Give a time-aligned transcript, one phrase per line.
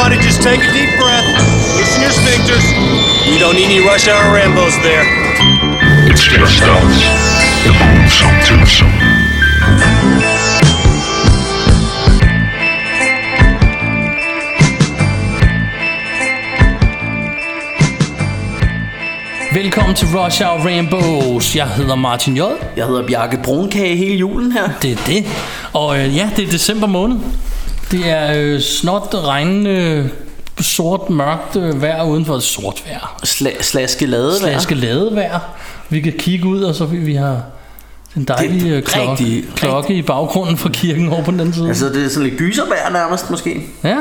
[0.00, 1.26] Everybody just take a deep breath.
[1.76, 2.66] Loosen your sphincters.
[3.26, 5.02] We don't need any rush hour Rambos there.
[6.08, 6.98] It's just us.
[7.64, 8.92] The Boomsome Twosome.
[19.52, 21.56] Velkommen til Rush Hour Rainbows.
[21.56, 22.40] Jeg hedder Martin J.
[22.76, 24.68] Jeg hedder Bjarke Brunkage hele julen her.
[24.82, 25.26] Det er det.
[25.72, 27.16] Og øh, ja, det er december måned.
[27.90, 30.10] Det er øh, snot, regnende,
[30.60, 32.38] sort, mørkt øh, vejr udenfor.
[32.38, 33.20] Sort vejr.
[33.26, 35.38] Sla- slaske lade Slaske ladevejr.
[35.88, 37.42] Vi kan kigge ud, og så vi, vi har
[38.14, 41.40] den dejlige Det er øh, klokke, rigtig- klokke i baggrunden fra kirken over på den
[41.40, 41.68] anden side.
[41.68, 43.62] Altså det er sådan lidt gyservejr nærmest måske.
[43.84, 43.96] Ja.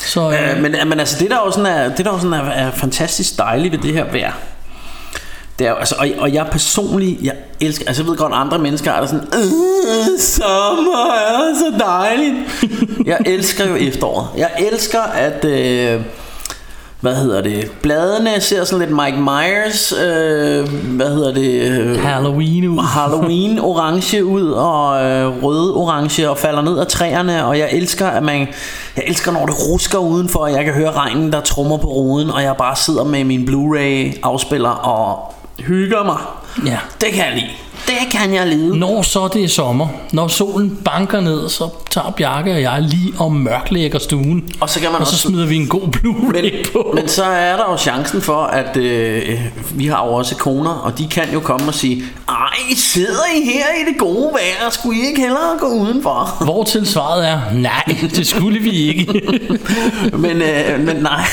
[0.00, 2.32] Så øh, Øh, men, men altså det der jo sådan er, det der jo sådan
[2.32, 4.32] er, er fantastisk dejligt ved det her vejr.
[5.58, 8.92] Det er altså, og, og jeg personligt, jeg elsker, altså jeg ved godt, andre mennesker
[8.92, 12.34] er der sådan, øh, sommer er så dejligt.
[13.10, 14.28] jeg elsker jo efteråret.
[14.36, 16.00] Jeg elsker, at, øh,
[17.00, 22.68] hvad hedder det, bladene ser sådan lidt Mike Myers, øh, hvad hedder det, øh, Halloween
[22.68, 22.78] ud.
[22.98, 28.06] Halloween orange ud og øh, røde orange og falder ned af træerne og jeg elsker
[28.06, 28.38] at man
[28.96, 32.30] jeg elsker når det rusker udenfor og jeg kan høre regnen der trummer på ruden
[32.30, 36.45] og jeg bare sidder med min Blu-ray afspiller og 鱼干嘛。
[36.64, 36.78] Ja.
[37.00, 37.50] Det kan jeg lide.
[37.86, 38.78] Det kan jeg lide.
[38.78, 43.12] Når så det er sommer, når solen banker ned, så tager Bjarke og jeg lige
[43.18, 44.48] og mørklægger stuen.
[44.60, 46.92] Og så kan man og så også smider vi en god Blu-ray men, på.
[46.94, 49.40] men så er der jo chancen for, at øh,
[49.74, 53.44] vi har jo også koner, og de kan jo komme og sige, ej, sidder I
[53.44, 56.36] her i det gode vejr, skulle I ikke hellere gå udenfor?
[56.44, 59.22] Hvor til svaret er, nej, det skulle vi ikke.
[60.24, 61.24] men, øh, men nej,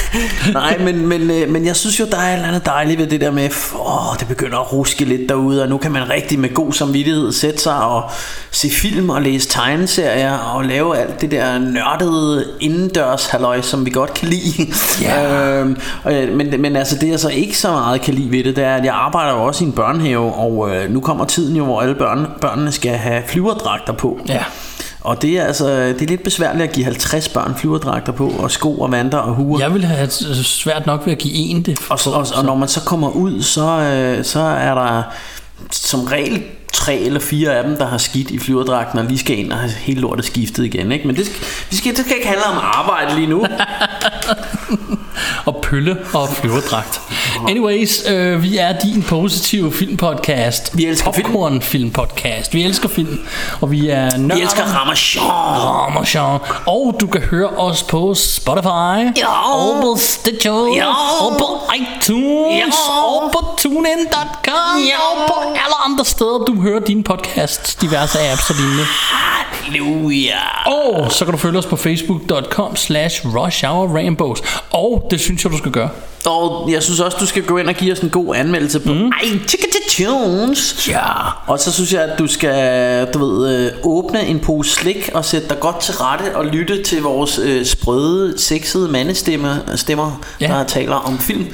[0.53, 3.07] nej men, men, øh, men jeg synes jo, der er et eller andet dejligt ved
[3.07, 6.39] det der med, åh, det begynder at ruske lidt derude, og nu kan man rigtig
[6.39, 8.09] med god samvittighed sætte sig og
[8.51, 13.91] se film og læse tegneserier og lave alt det der nørdede indendørs halløj, som vi
[13.91, 14.73] godt kan lide.
[15.01, 15.59] Ja.
[15.59, 18.43] øhm, og, øh, men, men altså det jeg så ikke så meget kan lide ved
[18.43, 21.25] det, det er, at jeg arbejder jo også i en børnehave, og øh, nu kommer
[21.25, 24.19] tiden jo, hvor alle børn, børnene skal have flyverdragter på.
[24.27, 24.43] Ja.
[25.03, 28.51] Og det er altså det er lidt besværligt at give 50 børn flyverdragter på og
[28.51, 29.59] sko og vanter og huer.
[29.59, 30.09] Jeg vil have
[30.43, 31.79] svært nok ved at give en det.
[31.89, 35.03] Og, så, og, og når man så kommer ud, så, øh, så er der
[35.71, 36.43] som regel
[36.73, 39.59] tre eller fire af dem, der har skidt i flyverdragten og lige skal ind og
[39.59, 40.91] have hele lortet skiftet igen.
[40.91, 41.07] Ikke?
[41.07, 41.39] Men det skal,
[41.69, 43.45] det, skal, det skal ikke handle om arbejde lige nu.
[45.45, 47.01] Og pølle og flyverdragt.
[47.49, 50.77] Anyways, øh, vi er din positive filmpodcast.
[50.77, 51.25] Vi elsker film.
[51.25, 52.53] Popcorn filmpodcast.
[52.53, 53.19] Vi elsker film.
[53.61, 54.35] Og vi er nørder.
[54.35, 55.23] Vi elsker Ramachan.
[55.23, 56.39] Ramachan.
[56.67, 59.17] Og du kan høre os på Spotify.
[59.17, 59.55] Ja.
[59.55, 60.73] Og på Stitcher.
[60.75, 60.89] Ja.
[61.25, 61.45] Og på
[61.75, 62.75] iTunes.
[62.87, 63.05] Ja.
[63.05, 64.79] Og på TuneIn.com.
[64.89, 64.97] Ja.
[65.11, 67.75] Og på alle andre steder, du hører dine podcasts.
[67.75, 68.85] Diverse apps og lignende.
[69.63, 70.67] Halleluja.
[70.67, 74.41] Og så kan du følge os på facebook.com slash rushhourrainbows.
[74.71, 75.89] Og det synes jeg, du skal gøre.
[76.25, 78.93] Og jeg synes også, du skal gå ind og give os en god anmeldelse på
[78.93, 79.11] mm.
[79.23, 80.87] iTunes.
[80.89, 80.99] Ja.
[81.47, 85.25] Og så synes jeg, at du skal, du ved, øh, åbne en pose slik og
[85.25, 90.47] sætte dig godt til rette og lytte til vores øh, sprøde, sexede mandestemmer, stemmer, Ja.
[90.47, 91.47] der taler om film.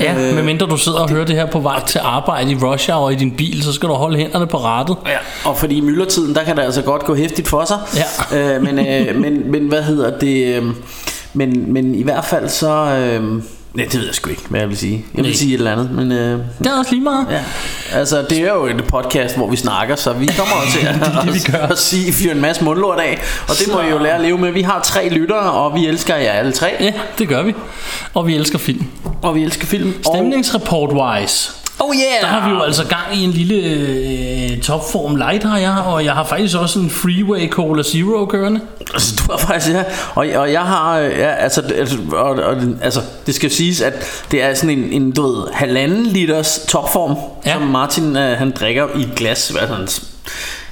[0.00, 2.90] Ja, Øh, medmindre du sidder og hører det her på vej til arbejde i rush
[2.90, 4.96] hour i din bil, så skal du holde hænderne på rattet.
[5.06, 7.78] Ja, og fordi i myldretiden, der kan det altså godt gå hæftigt for sig.
[7.96, 8.02] Ja.
[8.56, 10.56] Øh, men, øh, men, men hvad hedder det?
[10.56, 10.64] Øh,
[11.34, 12.70] men, men i hvert fald så...
[12.70, 13.42] Øh,
[13.76, 15.04] nej, det ved jeg sgu ikke, hvad jeg vil sige.
[15.14, 15.32] Jeg vil Nej.
[15.36, 16.12] sige et eller andet, men...
[16.12, 17.26] Øh, Det er også lige meget.
[17.30, 17.40] Ja,
[17.98, 20.94] altså det er jo et podcast, hvor vi snakker, så vi kommer til at,
[21.24, 21.58] Det det, vi gør.
[21.66, 23.18] at sige, fyre en masse mundlort af.
[23.48, 24.50] Og det må Så- I jo lære at leve med.
[24.52, 26.70] Vi har tre lyttere, og vi elsker jer alle tre.
[26.80, 27.54] Ja, det gør vi.
[28.14, 28.84] Og vi elsker film.
[29.22, 29.94] Og vi elsker film.
[30.02, 31.52] Stemningsreport-wise.
[31.88, 32.20] Oh yeah!
[32.20, 36.04] Der har vi jo altså gang i en lille øh, topform light har jeg, og
[36.04, 38.60] jeg har faktisk også en Freeway Cola Zero kørende.
[38.94, 39.82] Altså, du har faktisk, ja.
[40.14, 43.92] Og, og jeg har, øh, ja, altså, altså, og, og, altså, det skal siges, at
[44.30, 47.16] det er sådan en, en du ved, halvanden liters topform,
[47.46, 47.52] Ja.
[47.52, 49.52] som Martin, øh, han drikker i et glas.
[49.60, 49.88] Altså, han,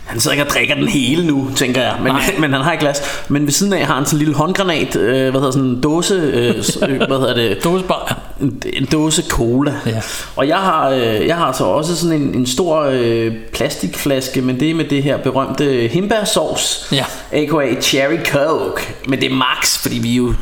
[0.05, 2.35] han sidder ikke og drikker den hele nu, tænker jeg, men, Nej.
[2.41, 3.03] men han har et glas.
[3.29, 5.81] Men ved siden af har han sådan en lille håndgranat, øh, hvad hedder sådan en
[5.81, 6.55] dåse, øh,
[6.89, 8.19] øh, hvad hedder det, Dåsebar.
[8.41, 9.75] en, en dåse cola.
[9.87, 10.01] Ja.
[10.37, 14.61] Og jeg har, øh, jeg har så også sådan en, en stor øh, plastikflaske, men
[14.61, 16.95] det er med det her berømte hindbærsauce.
[16.95, 17.05] Ja.
[17.33, 17.81] A.k.a.
[17.81, 18.95] Cherry Coke.
[19.07, 20.35] Men det er max, fordi vi er jo,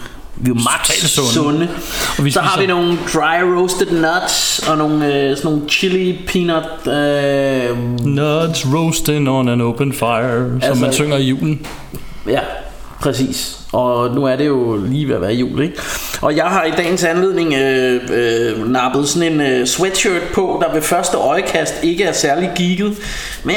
[0.42, 1.32] vi er jo Totalt sunde.
[1.32, 1.68] sunde.
[2.18, 6.18] Og vi så har vi nogle dry roasted nuts og nogle, øh, sådan nogle chili
[6.26, 6.64] peanut...
[6.86, 11.66] Øh, Nuts roasting on an open fire, som Altså- man synger i julen.
[12.28, 12.40] ja.
[13.02, 13.58] Præcis.
[13.72, 15.76] Og nu er det jo lige ved at være jul, ikke?
[16.20, 20.72] Og jeg har i dagens anledning øh, øh, nappet sådan en øh, sweatshirt på, der
[20.72, 22.96] ved første øjekast ikke er særlig geeket.
[23.44, 23.54] Men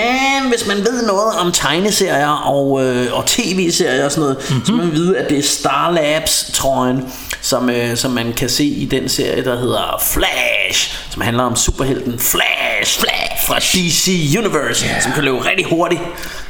[0.50, 4.66] hvis man ved noget om tegneserier og, øh, og tv-serier og sådan noget, mm-hmm.
[4.66, 8.50] så må man vide, at det er Star Labs trøjen, som, øh, som man kan
[8.50, 14.36] se i den serie, der hedder Flash, som handler om superhelten Flash, Flash fra DC
[14.38, 15.04] Universe, yeah.
[15.04, 16.02] som kan løbe rigtig hurtigt.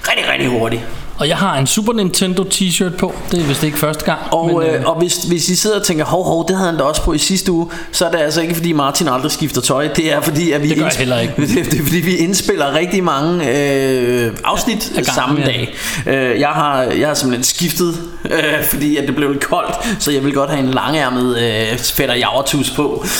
[0.07, 0.81] Rigtig, rigtig hurtigt.
[1.17, 3.13] Og jeg har en Super Nintendo t-shirt på.
[3.31, 4.19] Det er vist ikke første gang.
[4.31, 6.69] Og, men, men, øh, og hvis, hvis I sidder og tænker, hov, hov, det havde
[6.69, 9.31] han da også på i sidste uge, så er det altså ikke fordi Martin aldrig
[9.31, 9.87] skifter tøj.
[9.87, 11.33] Det er fordi, at vi, Det gør jeg heller ikke.
[11.41, 15.45] det, det er, fordi, vi indspiller rigtig mange øh, afsnit Af gangen, samme ja.
[15.45, 15.75] dag.
[16.07, 20.11] Øh, jeg, har, jeg har simpelthen skiftet, øh, fordi at det blev lidt koldt, så
[20.11, 23.01] jeg vil godt have en langærmet øh, fætter javertus på.
[23.05, 23.11] Yes,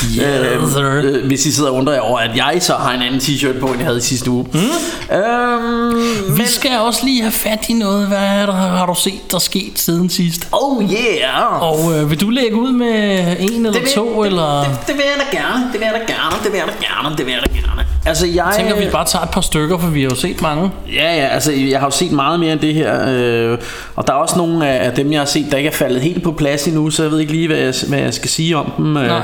[0.74, 1.02] sir.
[1.04, 3.60] øh, hvis I sidder og undrer jer over, at jeg så har en anden t-shirt
[3.60, 4.46] på, end jeg havde i sidste uge.
[4.54, 5.16] Mm.
[5.16, 7.85] Øhm, vi skal også lige have fat i noget.
[7.86, 10.48] Hvad er der, har du set, der sket siden sidst?
[10.52, 11.62] oh yeah!
[11.62, 14.24] Og øh, vil du lægge ud med en eller vil, to?
[14.24, 14.64] det, eller?
[14.64, 16.86] det, det, vil jeg da gerne, det vil jeg da gerne, det vil jeg da
[16.88, 17.86] gerne, det vil jeg da gerne.
[18.06, 20.42] Altså jeg Jeg tænker, vi bare tager et par stykker, for vi har jo set
[20.42, 20.72] mange.
[20.94, 23.58] Ja, ja, altså jeg har jo set meget mere end det her øh,
[23.96, 26.24] Og der er også nogle af dem jeg har set Der ikke er faldet helt
[26.24, 28.72] på plads endnu Så jeg ved ikke lige hvad jeg, hvad jeg skal sige om
[28.78, 29.08] dem øh.
[29.08, 29.22] Nej.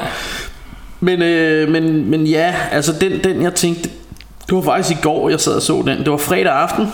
[0.99, 3.89] men, øh, men, men ja, altså den, den jeg tænkte
[4.47, 6.87] Det var faktisk i går jeg sad og så den Det var fredag aften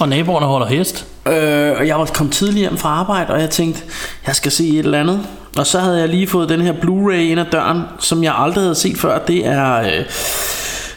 [0.00, 1.06] Og naboerne holder hest.
[1.26, 3.82] Øh, og jeg var kommet tidligt hjem fra arbejde, og jeg tænkte,
[4.26, 5.20] jeg skal se et eller andet.
[5.56, 8.64] Og så havde jeg lige fået den her Blu-ray ind ad døren, som jeg aldrig
[8.64, 9.18] havde set før.
[9.18, 10.04] Det er, øh,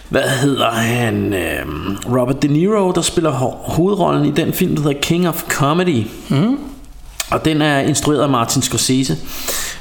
[0.10, 1.66] hvad hedder han, øh,
[2.20, 6.04] Robert De Niro, der spiller ho- hovedrollen i den film, der hedder King of Comedy.
[6.30, 6.60] Mm.
[7.32, 9.18] Og den er instrueret af Martin Scorsese.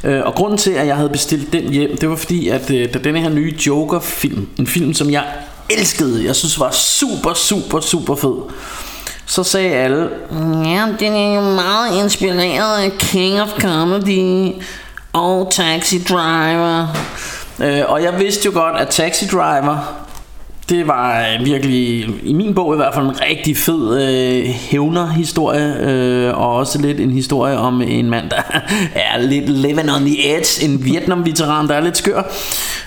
[0.04, 2.94] Øh, og grunden til, at jeg havde bestilt den hjem, det var fordi, at øh,
[2.94, 5.24] da denne her nye Joker-film, en film, som jeg
[5.70, 8.34] elskede, jeg synes var super, super, super fed,
[9.26, 10.08] så sagde alle,
[10.64, 14.52] ja, den er jo meget inspireret af King of Comedy
[15.12, 16.86] og Taxi Driver.
[17.62, 20.06] Øh, og jeg vidste jo godt, at Taxi Driver,
[20.68, 26.38] det var virkelig, i min bog i hvert fald, en rigtig fed øh, hævner-historie, øh,
[26.38, 28.42] og også lidt en historie om en mand, der
[29.12, 32.22] er lidt living on the edge, en Vietnam-veteran, der er lidt skør.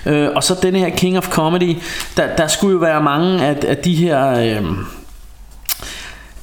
[0.06, 1.76] Øh, og så denne her King of Comedy,
[2.16, 4.30] der, der skulle jo være mange af, af de her...
[4.30, 4.64] Øh,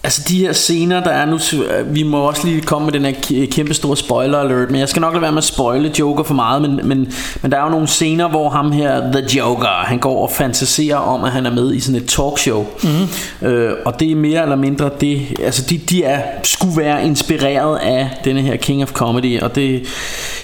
[0.07, 1.39] Altså de her scener der er nu
[1.85, 4.99] Vi må også lige komme med den her kæmpe store spoiler alert Men jeg skal
[4.99, 7.69] nok lade være med at spoile Joker for meget men, men, men der er jo
[7.69, 11.51] nogle scener Hvor ham her The Joker Han går og fantaserer om at han er
[11.51, 13.47] med i sådan et talkshow mm.
[13.47, 17.77] øh, Og det er mere eller mindre det Altså de, de er, skulle være inspireret
[17.77, 19.87] af Denne her King of Comedy Og det,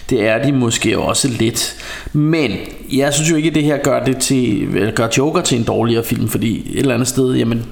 [0.10, 1.75] det er de måske også lidt
[2.13, 2.51] Men
[2.94, 6.04] jeg synes jo ikke at det her gør det til Gør Joker til en dårligere
[6.04, 7.65] film Fordi et eller andet sted Jamen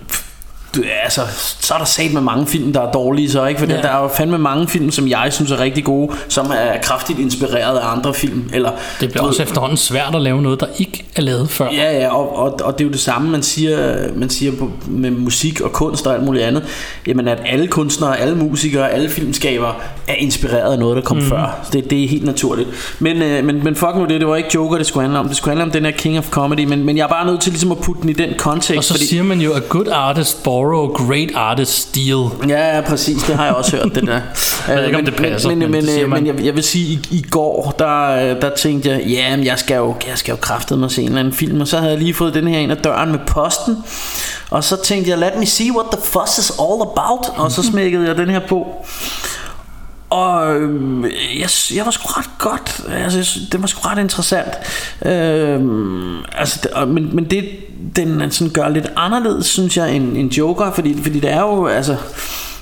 [1.04, 1.22] altså,
[1.60, 3.60] så er der sat med mange film, der er dårlige så, ikke?
[3.60, 3.82] For Ja.
[3.82, 7.20] der er jo fandme mange film, som jeg synes er rigtig gode, som er kraftigt
[7.20, 8.50] inspireret af andre film.
[8.54, 11.68] Eller, Det bliver du også efterhånden svært at lave noget, der ikke er lavet før.
[11.74, 14.72] Ja, ja, og, og, og det er jo det samme, man siger, man siger på,
[14.88, 16.64] med musik og kunst og alt muligt andet.
[17.08, 19.74] Jamen, at alle kunstnere, alle musikere, alle filmskabere
[20.08, 21.24] er inspireret af noget, der kom mm.
[21.24, 21.68] før.
[21.74, 22.70] Det, det er helt naturligt.
[23.00, 25.28] Men, øh, men, men fuck nu det, det var ikke Joker, det skulle handle om.
[25.28, 27.42] Det skulle handle om den her King of Comedy, men, men jeg er bare nødt
[27.42, 28.78] til ligesom at putte den i den kontekst.
[28.92, 32.30] Og så siger man jo, at good artist borrow, great artist steal.
[32.50, 33.24] Ja, ja, præcis.
[33.24, 34.14] Det har jeg også hørt, det der.
[34.68, 36.56] Jeg ved ikke, om men, det passer, men, men men, det siger men, jeg, jeg
[36.56, 40.18] vil sige, i, i går, der, der tænkte jeg, ja, men jeg skal jo, jeg
[40.18, 42.48] skal jo kraftedeme se en eller anden film, og så havde jeg lige fået den
[42.48, 43.78] her ind ad døren med posten,
[44.50, 47.64] og så tænkte jeg, let me see what the fuss is all about, og så
[47.64, 48.68] smækkede jeg den her på.
[50.12, 51.04] Og øhm,
[51.40, 52.82] jeg, jeg var sgu ret godt.
[52.90, 54.48] Altså, jeg synes, Det var sgu ret interessant.
[55.06, 55.60] Øh,
[56.36, 57.50] altså, det, og- men, men det
[57.96, 60.72] Den sådan gør lidt anderledes Synes jeg end, end Joker.
[60.72, 61.96] Fordi, fordi det er jo altså,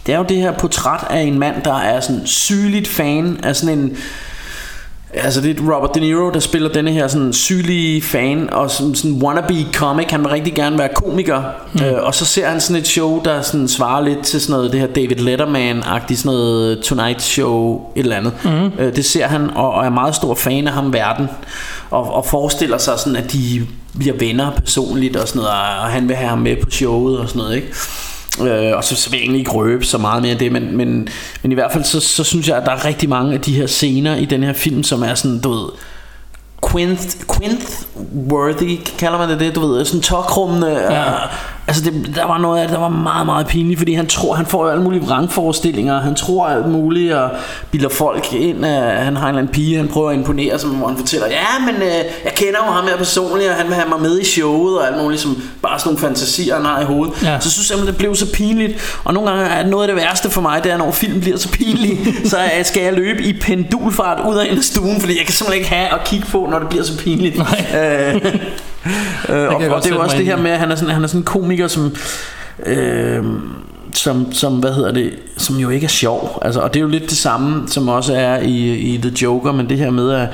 [0.06, 3.56] Det er jo det her portræt af en mand Der er sådan sygeligt fan Af
[3.56, 3.98] sådan en
[5.13, 8.95] Altså det er Robert De Niro der spiller denne her sådan sygelige fan Og sådan,
[8.95, 10.05] sådan wannabe comic.
[10.09, 11.43] Han vil rigtig gerne være komiker.
[11.73, 11.83] Mm.
[11.83, 14.71] øh, Og så ser han sådan et show Der sådan svarer lidt til sådan noget
[14.71, 18.33] Det her David Letterman-agtigt Sådan noget Tonight Show Et eller andet.
[18.43, 18.71] Mm.
[18.79, 21.29] øh, Det ser han og, og er meget stor fan af ham verden.
[21.89, 23.67] Og, og forestiller sig sådan at de
[23.99, 27.29] bliver venner personligt Og sådan noget Og han vil have ham med på showet Og
[27.29, 27.67] sådan noget ikke
[28.41, 30.77] Øh, og så, så vil jeg egentlig ikke røbe så meget mere af det men,
[30.77, 31.08] men,
[31.41, 33.53] men i hvert fald så, så synes jeg at der er rigtig mange af de
[33.53, 35.69] her scener i den her film Som er sådan du ved
[36.72, 37.72] Quinth, Quinth
[38.31, 41.13] worthy kalder man det det Du ved sådan tokrummende ja.
[41.69, 44.33] Altså det, der var noget af det, der var meget, meget pinligt Fordi han tror,
[44.35, 46.01] han får jo alle mulige vrangforestillinger.
[46.01, 47.29] Han tror alt muligt og
[47.71, 50.69] bilder folk ind at Han har en eller anden pige, han prøver at imponere som,
[50.69, 51.89] Hvor han fortæller, ja men øh,
[52.23, 54.88] jeg kender jo ham her personligt Og han vil have mig med i showet Og
[54.88, 57.13] alt muligt som bare sådan nogle fantasier han har i hovedet.
[57.23, 57.39] Ja.
[57.39, 58.99] Så synes jeg simpelthen det blev så pinligt.
[59.03, 61.38] Og nogle gange er noget af det værste for mig Det er når film bliver
[61.38, 61.99] så pinlig
[62.31, 64.99] Så jeg- skal jeg løbe i pendulfart ud af ind af stuen?
[65.01, 67.38] Fordi jeg kan simpelthen ikke have at kigge på Når det bliver så pinligt.
[67.38, 67.65] Nej.
[68.15, 68.35] Øh,
[69.29, 71.03] øh, og, og det er jo også det her med at han er sådan, han
[71.03, 71.95] er sådan en komiker som
[72.65, 73.24] øh,
[73.93, 76.39] som, som, hvad hedder det, som jo ikke er sjov.
[76.41, 79.51] Altså, og det er jo lidt det samme, som også er i, i The Joker,
[79.51, 80.27] men det her med, at,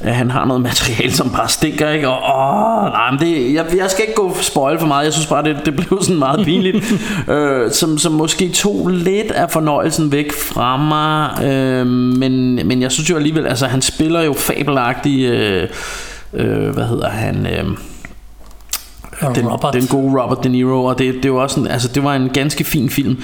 [0.00, 2.08] at han har noget materiale, som bare stinker, ikke?
[2.08, 5.26] Og, åh, nej, men det, jeg, jeg skal ikke gå spoil for meget, jeg synes
[5.26, 6.92] bare, det, det blev sådan meget pinligt,
[7.34, 12.92] øh, som, som måske tog lidt af fornøjelsen væk fra mig, øh, men, men jeg
[12.92, 15.68] synes jo alligevel, altså han spiller jo fabelagtigt, øh,
[16.32, 17.46] øh, hvad hedder han...
[17.46, 17.64] Øh,
[19.34, 19.74] den, Robert.
[19.74, 22.28] den gode Robert De Niro Og det, det var også en, altså, det var en
[22.28, 23.22] ganske fin film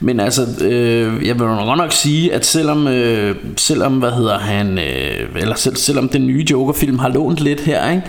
[0.00, 4.78] Men altså øh, Jeg vil nok nok sige At selvom øh, Selvom hvad hedder han
[4.78, 8.02] øh, Eller selv, selvom den nye Joker film Har lånt lidt her ikke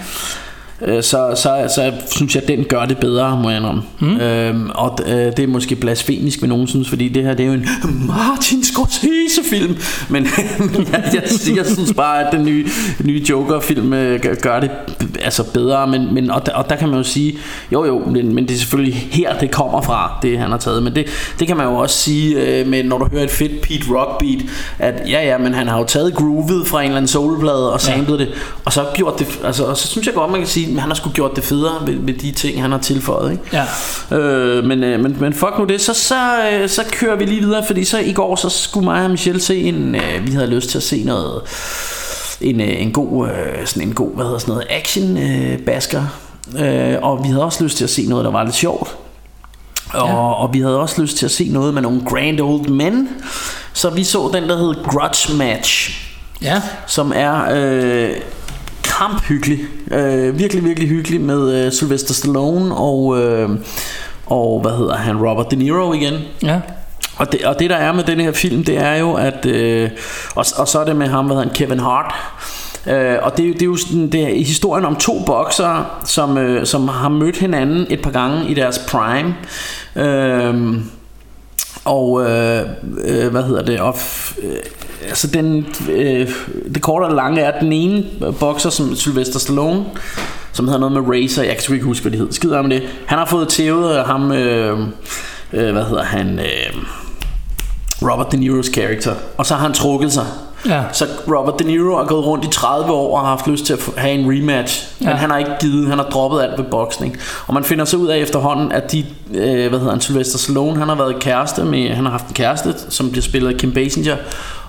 [0.81, 3.81] øh, så, så, så synes jeg, at den gør det bedre, må jeg indrømme.
[3.99, 4.17] Mm.
[4.17, 7.47] Øhm, og øh, det er måske blasfemisk, vil nogen synes, fordi det her det er
[7.47, 7.69] jo en
[8.07, 9.77] Martin Scorsese-film.
[10.13, 10.27] Men
[10.93, 11.23] jeg, jeg,
[11.57, 12.67] jeg synes bare, at den nye,
[13.03, 14.71] nye Joker-film øh, gør- det
[15.21, 15.87] altså bedre.
[15.87, 17.37] Men, men, og, der, og der kan man jo sige,
[17.71, 20.83] jo jo, men, men det er selvfølgelig her, det kommer fra, det han har taget.
[20.83, 21.05] Men det,
[21.39, 24.19] det kan man jo også sige, øh, med, når du hører et fedt Pete Rock
[24.19, 24.39] beat,
[24.79, 27.81] at ja ja, men han har jo taget groovet fra en eller anden soulplade og
[27.81, 28.25] samlet ja.
[28.25, 28.33] det,
[28.65, 30.89] og så gjort det, altså, og så synes jeg godt, man kan sige, at han
[30.89, 33.31] har sgu gjort det federe ved, ved de ting, han har tilføjet.
[33.31, 33.43] Ikke?
[34.11, 34.17] Ja.
[34.17, 36.15] Øh, men, øh, men, men fuck nu det Så, så,
[36.51, 39.41] øh, så kører vi lige videre Fordi så i går så skulle mig og Michelle
[39.41, 41.41] se en øh, Vi havde lyst til at se noget
[42.41, 43.27] En, en god
[43.65, 46.03] Sådan en god Hvad hedder sådan noget Action øh, basker
[46.59, 48.95] øh, Og vi havde også lyst til at se noget Der var lidt sjovt
[49.93, 50.15] og, Ja.
[50.33, 53.09] og vi havde også lyst til at se noget med nogle grand old men
[53.73, 56.03] Så vi så den der hed Grudge Match
[56.41, 56.61] Ja.
[56.87, 58.11] som er øh,
[58.97, 59.59] kamphyggelig.
[59.91, 63.49] Øh, virkelig, virkelig hyggelig med øh, Sylvester Stallone og, øh,
[64.25, 66.13] og hvad hedder han, Robert De Niro igen.
[66.43, 66.59] Ja.
[67.17, 69.45] Og det, og det der er med den her film, det er jo, at...
[69.45, 69.89] Øh,
[70.35, 72.13] og, og så er det med ham, hvad hedder han, Kevin Hart.
[72.87, 75.85] Øh, og det, er jo- det er jo sådan, det er historien om to boksere,
[76.05, 79.35] som, øh, som har mødt hinanden et par gange i deres prime.
[79.95, 80.55] Øh,
[81.87, 82.61] og øh,
[83.03, 83.79] øh, hvad hedder det?
[83.79, 83.95] Og,
[84.43, 84.55] øh,
[85.07, 86.29] altså den, øh,
[86.73, 88.05] det korte og det lange er, at den ene
[88.39, 89.85] bokser som Sylvester Stallone,
[90.53, 92.33] som hedder noget med Racer, jeg kan ikke huske, hvad det hedder.
[92.33, 92.83] Skider om det.
[93.05, 94.79] Han har fået tævet øh, ham, øh,
[95.53, 96.83] øh, hvad hedder han, øh,
[98.01, 99.15] Robert De Niro's character.
[99.37, 100.25] Og så har han trukket sig.
[100.67, 100.81] Ja.
[100.91, 103.73] Så Robert De Niro er gået rundt i 30 år og har haft lyst til
[103.73, 104.87] at have en rematch.
[104.99, 105.15] Men Ja.
[105.15, 107.17] han har ikke givet, han har droppet alt ved boksning.
[107.47, 110.79] Og man finder så ud af efterhånden, at de, øh, hvad hedder han, Sylvester Stallone,
[110.79, 113.71] han har været kæreste med, han har haft en kæreste, som bliver spillet af Kim
[113.73, 114.15] Basinger.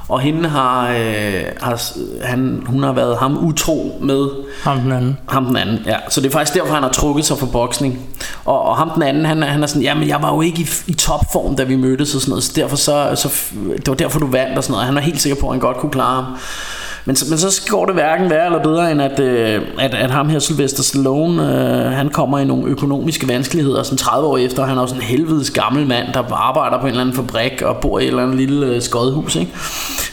[0.09, 1.83] Og hende har, øh, har
[2.23, 4.29] han, hun har været ham utro med
[4.62, 5.19] Ham den anden.
[5.29, 5.97] ham den anden, ja.
[6.09, 8.09] Så det er faktisk derfor, han har trukket sig fra boksning.
[8.45, 10.69] Og, og ham den anden, han, han er sådan, jamen jeg var jo ikke i,
[10.87, 13.29] i topform, da vi mødtes og sådan noget, så derfor så, så,
[13.77, 14.87] det var derfor, du vandt og sådan noget.
[14.87, 16.37] Han er helt sikker på, at han godt kunne klare ham.
[17.09, 20.11] Men, så- men så går det hverken værre eller bedre, end at, øh, at, at
[20.11, 24.65] ham her, Sylvester Stallone, øh, han kommer i nogle økonomiske vanskeligheder, sådan 30 år efter,
[24.67, 27.62] han er også sådan en helvedes gammel mand, der arbejder på en eller anden fabrik
[27.62, 29.53] og bor i et eller andet lille øh, skodhus, ikke?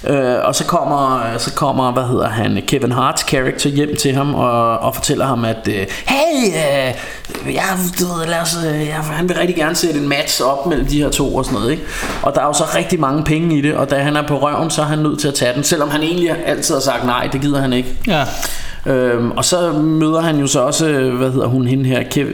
[0.08, 4.36] Øh, og så kommer, så kommer, hvad hedder han, Kevin Harts character hjem til ham
[4.36, 7.64] og, og fortæller ham, at øh, hey, øh, jeg,
[8.00, 10.86] du ved, lad os, øh, jeg, han vil rigtig gerne sætte en match op mellem
[10.88, 11.84] de her to og sådan noget, ikke?
[12.24, 14.38] Og der er jo så rigtig mange penge i det, og da han er på
[14.38, 17.06] røven, så er han nødt til at tage den, selvom han egentlig altid har sagt
[17.06, 17.96] nej, det gider han ikke.
[18.08, 18.25] Ja.
[18.86, 22.27] Øhm, og så møder han jo så også, øh, hvad hedder hun, hende her, Kim,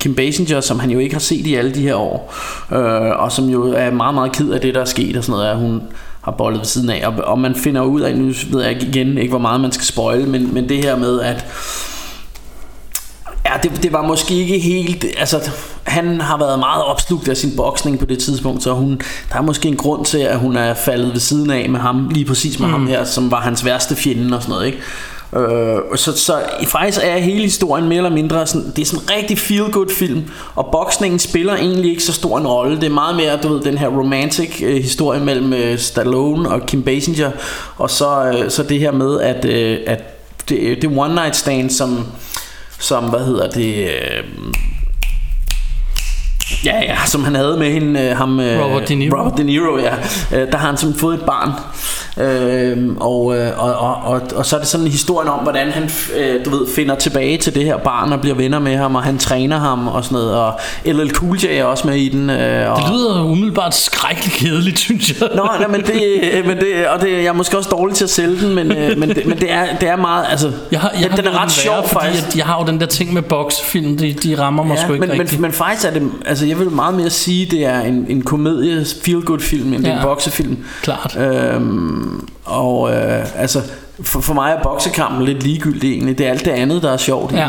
[0.00, 2.34] Kim Basinger, som han jo ikke har set i alle de her år.
[2.72, 5.38] Øh, og som jo er meget, meget ked af det, der er sket og sådan
[5.38, 5.82] noget, at hun
[6.22, 7.06] har bollet ved siden af.
[7.06, 9.86] Og, og man finder ud af, nu ved jeg igen ikke, hvor meget man skal
[9.86, 11.46] spoil, men, men det her med, at
[13.46, 15.50] Ja, det, det var måske ikke helt Altså,
[15.82, 19.00] han har været meget opslugt af sin boksning på det tidspunkt Så hun,
[19.32, 22.08] der er måske en grund til, at hun er faldet ved siden af med ham
[22.08, 22.72] Lige præcis med mm.
[22.72, 24.78] ham her, som var hans værste fjende og sådan noget, ikke?
[25.36, 29.10] Øh, så, så faktisk er hele historien mere eller mindre sådan, Det er sådan en
[29.16, 30.24] rigtig feel good film
[30.54, 33.60] Og boksningen spiller egentlig ikke så stor en rolle Det er meget mere, du ved,
[33.60, 37.30] den her romantic øh, historie Mellem øh, Stallone og Kim Basinger
[37.76, 40.02] Og så, øh, så det her med, at, øh, at
[40.48, 42.06] det, det one night stand, som
[42.78, 44.24] som, hvad hedder det, øh,
[46.64, 49.18] ja, ja, som han havde med hende, øh, ham, øh, Robert De Niro.
[49.18, 49.94] Robert De Niro, ja.
[50.32, 51.50] Øh, der har han simpelthen fået et barn,
[52.20, 55.70] Øhm, og, øh, og, og, og, og så er det sådan en historie om, hvordan
[55.70, 58.94] han øh, du ved, finder tilbage til det her barn og bliver venner med ham,
[58.94, 60.34] og han træner ham og sådan noget.
[60.34, 62.30] Og LL Cool J er også med i den.
[62.30, 65.28] Øh, og, Det lyder umiddelbart skrækkeligt kedeligt, synes jeg.
[65.34, 65.92] Nå, nej, men det,
[66.46, 68.98] men det, og det, jeg er måske også dårlig til at sælge den, men, øh,
[68.98, 71.26] men, det, men det, er, det er meget, altså, Jeg har, jeg den, har den
[71.26, 71.50] er ret den værre,
[71.82, 72.26] sjov faktisk.
[72.26, 74.92] at jeg har jo den der ting med boksefilm, de, de rammer mig sgu Ja,
[74.94, 75.40] ikke men, men, rigtigt.
[75.40, 78.84] men faktisk er det, altså jeg vil meget mere sige, det er en, en komedie,
[79.02, 79.88] feel good film, end ja.
[79.88, 80.58] det er en boksefilm.
[80.82, 81.16] Klart.
[81.20, 83.60] Øhm, og øh, altså,
[84.02, 86.18] for, for mig er boksekampen lidt ligegyldig egentlig.
[86.18, 87.32] Det er alt det andet, der er sjovt.
[87.32, 87.48] Ja.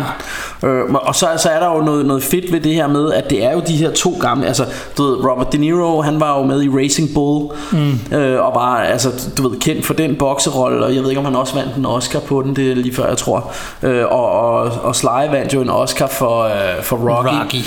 [0.67, 3.29] Øh, og så, så er der jo noget, noget fedt ved det her med, at
[3.29, 4.65] det er jo de her to gamle, altså
[4.97, 8.15] du ved, Robert De Niro, han var jo med i Racing Bull, mm.
[8.17, 11.25] øh, og var altså, du ved, kendt for den bokserolle, og jeg ved ikke, om
[11.25, 13.51] han også vandt en Oscar på den, det er lige før, jeg tror.
[13.83, 17.43] Øh, og, og, og Sly vandt jo en Oscar for, øh, for Rocky.
[17.43, 17.63] Rocky.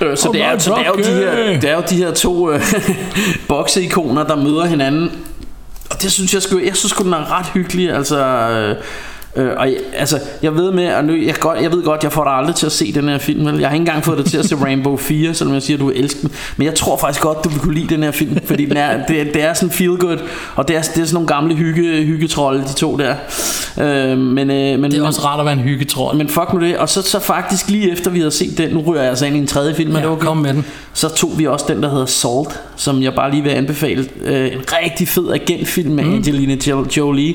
[0.00, 2.10] Øh, så, det er, så det er jo de her, det er jo de her
[2.10, 2.60] to øh,
[3.48, 5.10] bokseikoner, der møder hinanden.
[5.90, 7.90] Og det synes jeg sgu, jeg synes sgu, den er ret hyggelig.
[7.90, 8.76] Altså, øh,
[9.36, 12.12] øh, og jeg, altså, jeg ved med, og nu, jeg, godt, jeg ved godt, jeg
[12.12, 13.46] får dig aldrig til at se den her film.
[13.46, 13.58] Vel?
[13.58, 15.80] Jeg har ikke engang fået dig til at se Rainbow 4, selvom jeg siger, at
[15.80, 16.30] du elsker den.
[16.56, 19.06] Men jeg tror faktisk godt, du vil kunne lide den her film, fordi den er,
[19.06, 20.18] det, det er sådan feel good,
[20.54, 23.14] og det er, det er sådan nogle gamle hygge, hyggetrolde, de to der.
[23.80, 26.16] Øh, men, øh, men, Det er også rart at være en hyggetrold.
[26.16, 26.76] men fuck nu det.
[26.76, 29.36] Og så, så faktisk lige efter vi havde set den, nu ryger jeg altså ind
[29.36, 30.64] i en tredje film, men det Ja, var kom med den.
[30.92, 34.06] Så tog vi også den, der hedder Salt, som jeg bare lige vil anbefale.
[34.24, 36.14] Øh, en rigtig fed agentfilm med mm.
[36.14, 37.34] Angelina Jo- Jolie,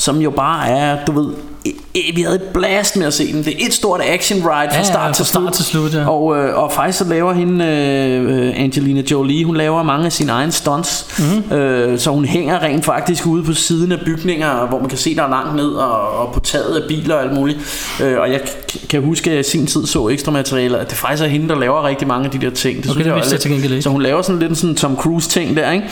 [0.00, 1.28] som jo bare er, du ved,
[1.68, 3.44] e- e- vi havde et blast med at se den.
[3.44, 5.52] Det er et stort action ride fra Ja, ja, start, til, fra start slut.
[5.52, 6.08] til slut, ja.
[6.10, 10.32] Og, øh, og faktisk så laver hende, øh, Angelina Jolie, hun laver mange af sine
[10.32, 11.06] egne stunts.
[11.50, 11.56] Mm.
[11.56, 15.16] Øh, så hun hænger rent faktisk ude på siden af bygninger, hvor man kan se,
[15.16, 17.58] der er langt ned, og, og på taget af biler og alt muligt.
[18.02, 18.40] Øh, og jeg
[18.88, 21.48] kan huske, at jeg i sin tid så ekstra materialer, at det faktisk er hende,
[21.48, 22.82] der laver rigtig mange af de der ting.
[22.82, 23.82] Det Okay, det er vidste jeg lidt- til gengæld ikke.
[23.82, 25.86] Så hun laver sådan lidt en sådan Tom Cruise ting der, ikke?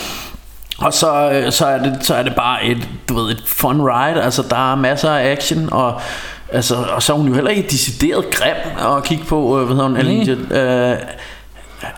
[0.78, 3.80] Og så, øh, så, er det, så er det bare et, du ved, et fun
[3.80, 6.00] ride Altså der er masser af action Og,
[6.52, 8.56] altså, og så er hun jo heller ikke decideret grim
[8.97, 9.97] At kigge på øh, Hvad hedder hun?
[9.97, 10.99] Angelina, øh,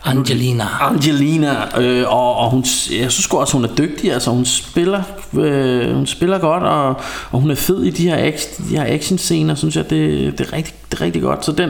[0.05, 0.63] Angelina.
[0.81, 2.65] Angelina øh, og, og hun,
[2.99, 6.87] jeg synes også hun er dygtig Altså hun spiller øh, Hun spiller godt og,
[7.31, 10.37] og hun er fed i de her, action, de her action scener Synes jeg det,
[10.37, 11.69] det, er rigtig, det er rigtig godt Så den,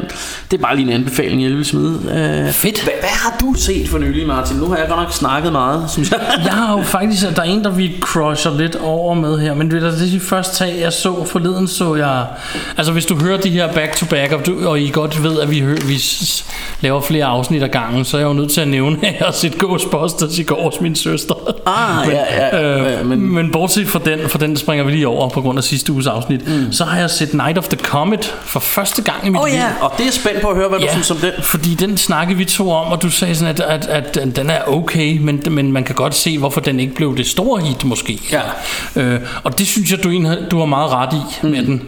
[0.51, 2.83] det er bare lige en anbefaling Jeg vil smide øh, Fedt.
[2.83, 4.57] hvad, hvad har du set for nylig Martin?
[4.57, 7.45] Nu har jeg godt nok snakket meget Synes jeg Jeg har jo faktisk, der er
[7.45, 10.93] en, der vi crusher lidt over med her, men det er det første tag, jeg
[10.93, 12.25] så forleden, så jeg,
[12.77, 15.59] altså hvis du hører de her back-to-back, og, du, og I godt ved, at vi,
[15.59, 16.03] hører, vi
[16.81, 19.25] laver flere afsnit ad gangen, så er jeg jo nødt til at nævne, at jeg
[19.25, 21.33] har set Ghostbusters i går hos min søster.
[21.65, 22.23] Ah, ja,
[22.57, 25.41] ja, ja, men, men- men bortset fra den, for den springer vi lige over på
[25.41, 26.71] grund af sidste uges afsnit, mm.
[26.71, 29.55] så har jeg set Night of the Comet for første gang i mit oh, liv.
[29.55, 31.31] ja, og det er spændt på at høre, hvad du synes om den.
[31.41, 34.49] fordi den snakke vi to om, og du sagde sådan, at, at, at, at den
[34.49, 37.85] er okay, men, men man kan godt se, hvorfor den ikke blev det store hit
[37.85, 38.19] måske.
[38.31, 38.41] Ja.
[38.95, 40.11] Øh, og det synes jeg, du,
[40.51, 41.49] du har meget ret i mm.
[41.49, 41.81] med den.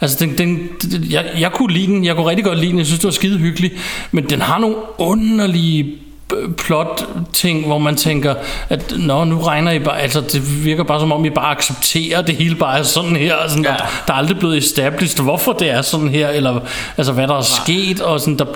[0.00, 2.78] Altså, den, den, den, jeg, jeg kunne lide den, jeg kunne rigtig godt lide den,
[2.78, 3.74] jeg synes, det var skide hyggeligt,
[4.12, 5.94] men den har nogle underlige
[6.34, 8.34] øh, plot ting, hvor man tænker,
[8.68, 12.22] at nå, nu regner I bare, altså det virker bare som om I bare accepterer,
[12.22, 13.70] det hele bare er sådan her, og sådan, ja.
[13.70, 13.76] Ja.
[13.76, 16.60] der, der er aldrig blevet established, hvorfor det er sådan her, eller
[16.96, 18.46] altså hvad der er sket, og sådan, der,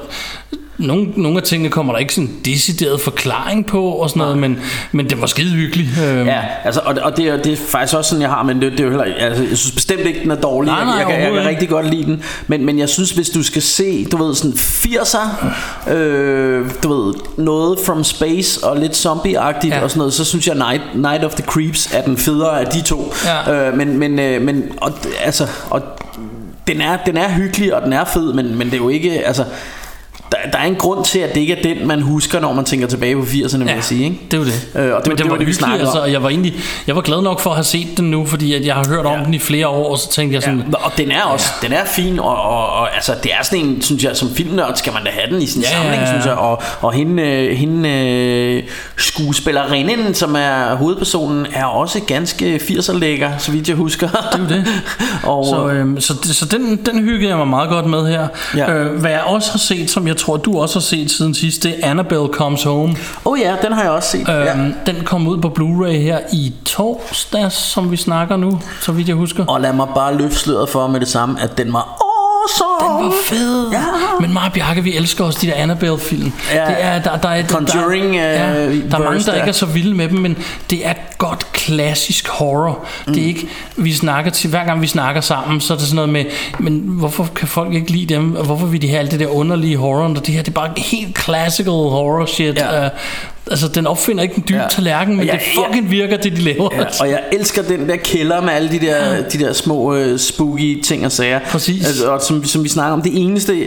[0.81, 4.39] nogle, nogle af tingene kommer der ikke sådan en decideret forklaring på, og sådan noget,
[4.39, 4.59] men,
[4.93, 5.89] men det var skide hyggeligt.
[6.05, 8.61] Øh, Ja, altså, og, og det, er, det er faktisk også sådan, jeg har, men
[8.63, 10.73] det, det er jo heller altså, jeg synes bestemt ikke, den er dårlig.
[10.73, 13.11] Nej, nej, jeg, jeg, kan, jeg kan rigtig godt lide den, men, men jeg synes,
[13.11, 15.47] hvis du skal se, du ved, sådan 80'er,
[15.93, 19.83] øh, du ved, noget from space og lidt zombie-agtigt Ja.
[19.83, 22.67] og sådan noget, så synes jeg, Night, Night of the Creeps er den federe af
[22.67, 23.15] de to.
[23.47, 23.69] Ja.
[23.69, 24.93] Øh, men, men, øh, men og,
[25.25, 25.83] altså, og
[26.67, 29.27] den er, den er hyggelig, og den er fed, men, men det er jo ikke,
[29.27, 29.45] altså,
[30.33, 32.65] der, der er en grund til, at det ikke er den, man husker, når man
[32.65, 34.19] tænker tilbage på 80'erne, vil jeg sige, ikke?
[34.31, 34.69] det er jo det.
[34.75, 36.11] Øh, og det Men det den var det, vi snakkede altså, om.
[36.11, 36.55] jeg var egentlig,
[36.87, 39.07] jeg var glad nok for at have set den nu, fordi at jeg har hørt
[39.07, 39.25] om Ja.
[39.25, 41.73] den i flere år, og så tænkte jeg sådan, Ja, og den er også, den
[41.73, 44.93] er fin, og, og, og altså, det er sådan en, synes jeg, som filmnørd skal
[44.93, 46.07] man da have den i sin Ja, samling, ja, ja.
[46.07, 48.63] synes jeg, og, og hende, øh, hende øh,
[48.97, 54.09] skuespillerinden, som er hovedpersonen, er også ganske 80'er lækker, så vidt jeg husker.
[54.09, 54.67] Det er jo det.
[55.23, 58.29] og, Så, øhm, så, det- så den, den hyggede jeg mig meget godt med her.
[58.57, 58.73] Ja.
[58.73, 61.63] Øh, hvad jeg også har set, som jeg tror, du også har set siden sidst,
[61.63, 62.97] det er Annabelle Comes Home.
[63.25, 64.29] oh ja, den har jeg også set.
[64.29, 64.53] ja.
[64.59, 69.09] Øhm, Den kom ud på Blu-ray her i torsdags, som vi snakker nu, så vidt
[69.09, 69.45] jeg husker.
[69.47, 72.70] Og lad mig bare løfte sløret for med det samme, at den var awesome.
[72.81, 73.71] Den var fed.
[73.73, 73.79] Ja.
[74.21, 76.33] Men mig og Bjarke, vi elsker også de der Annabelle-film.
[76.55, 76.65] Ja.
[76.67, 79.35] det er, der, der er, Conjuring, der, ja, øh, der er mange, der der.
[79.35, 80.37] ikke er så vilde med dem, men
[80.71, 82.85] det er godt klassisk horror.
[83.07, 83.15] Mm.
[83.15, 85.95] Det er ikke, vi snakker til, hver gang vi snakker sammen, så er det sådan
[85.97, 86.25] noget med,
[86.59, 89.27] men hvorfor kan folk ikke lide dem, og hvorfor vil de have alt det der
[89.27, 92.85] underlige horror, og det her, det er bare helt classical horror shit, Ja.
[92.85, 92.91] øh,
[93.51, 94.63] Altså, den opfinder ikke den dybe Ja.
[94.63, 94.69] ja.
[94.69, 96.69] tallerken, men ja, det fucking virker, det de laver.
[96.75, 100.17] Ja, og jeg elsker den der kælder med alle de der, de der små uh,
[100.19, 101.41] spooky ting og sager.
[101.51, 101.87] Præcis.
[101.87, 103.67] Altså, og som, som vi snakker om, det eneste...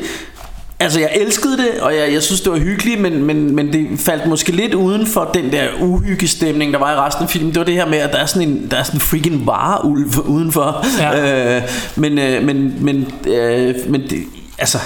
[0.79, 3.87] Altså, jeg elskede det, og jeg, jeg synes, det var hyggeligt, men, men, men det
[3.99, 7.49] faldt måske lidt uden for den der uhyggestemning, der var i resten af filmen.
[7.49, 9.47] Det var det her med, at der er sådan en, der er sådan en freaking
[9.47, 10.85] vareulv udenfor.
[10.99, 11.57] Ja.
[11.57, 11.61] Øh,
[11.95, 14.23] men, øh, men, men, øh, men det,
[14.57, 14.77] altså,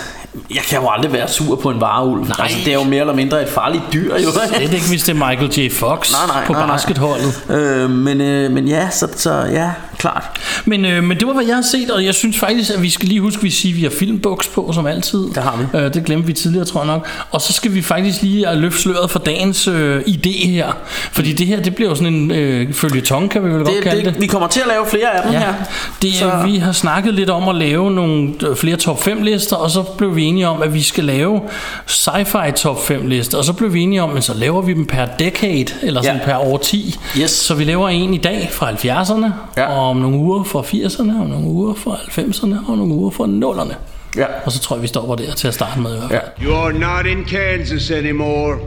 [0.50, 2.22] jeg kan jo aldrig være sur på en vareulv.
[2.22, 2.36] Nej.
[2.40, 4.30] Altså, det er jo mere eller mindre et farligt dyr, jo.
[4.30, 5.72] Det er ikke, hvis det er Michael J.
[5.72, 6.76] Fox Nej, nej, på nej, nej.
[6.76, 7.44] basketholdet.
[7.50, 10.24] Øh, men, øh, men ja, så, så ja, klart.
[10.66, 12.90] Men, øh, men det var, hvad jeg har set, og jeg synes faktisk, at vi
[12.90, 15.20] skal lige huske, at vi siger, at vi har filmbuks på, som altid.
[15.36, 15.80] Det har vi.
[15.80, 17.08] Øh, det glemte vi tidligere, tror jeg nok.
[17.32, 20.68] Og så skal vi faktisk lige øh, løfte sløret for dagens øh, idé her.
[21.12, 23.84] Fordi det her, det bliver jo sådan en øh, følgetong, kan vi vel godt Det,
[23.84, 24.22] kalde det, det.
[24.22, 25.54] vi kommer til at lave flere af dem Ja, her.
[26.02, 29.56] det Så- vi har snakket lidt om at lave nogle øh, flere top 5 lister,
[29.56, 31.42] og så blev vi enige om, at vi skal lave
[31.88, 34.86] sci-fi top 5 lister, og så blev vi enige om, at så laver vi dem
[34.86, 36.26] per decade, eller sådan Ja.
[36.26, 36.96] per årti.
[37.18, 37.32] Yes.
[37.32, 39.26] Så vi laver en i dag fra 70'erne,
[39.58, 39.66] Ja.
[39.66, 43.26] og om nogle uger fra 80'erne, og nogle uger fra 90'erne, og nogle uger fra
[43.26, 43.76] 0'erne.
[44.18, 44.26] Ja.
[44.46, 46.24] Og så tror jeg, vi stopper der til at starte med i hvert fald.
[46.48, 48.58] You're not in Kansas anymore.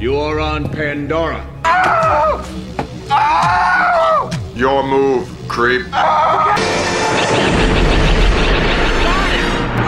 [0.00, 1.40] You're on Pandora.
[4.56, 5.82] Your move, creep.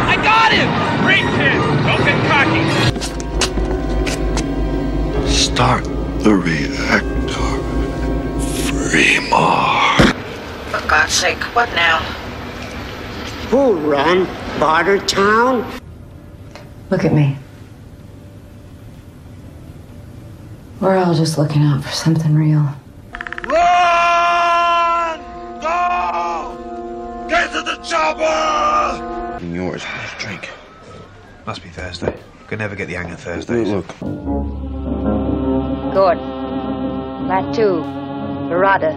[0.09, 0.69] I got him!
[1.05, 1.59] Great pin!
[1.87, 2.63] Don't get cocky!
[5.27, 5.85] Start
[6.25, 7.72] the reactor.
[8.93, 9.97] Fremar.
[10.71, 12.01] For God's sake, what now?
[13.49, 14.27] Who run
[14.61, 15.65] Bartertown?
[16.91, 17.39] Look at me.
[20.79, 22.69] We're all just looking out for something real.
[23.45, 25.21] Run!
[25.63, 27.27] Go!
[27.31, 29.43] Get to the chopper!
[29.43, 29.83] Yours.
[30.19, 30.51] Drink.
[31.47, 32.15] Must be Thursday.
[32.47, 33.71] Could never get the hang of Thursdays.
[33.71, 33.89] Look.
[35.95, 36.19] Good.
[37.31, 38.02] That too.
[38.53, 38.93] Barada.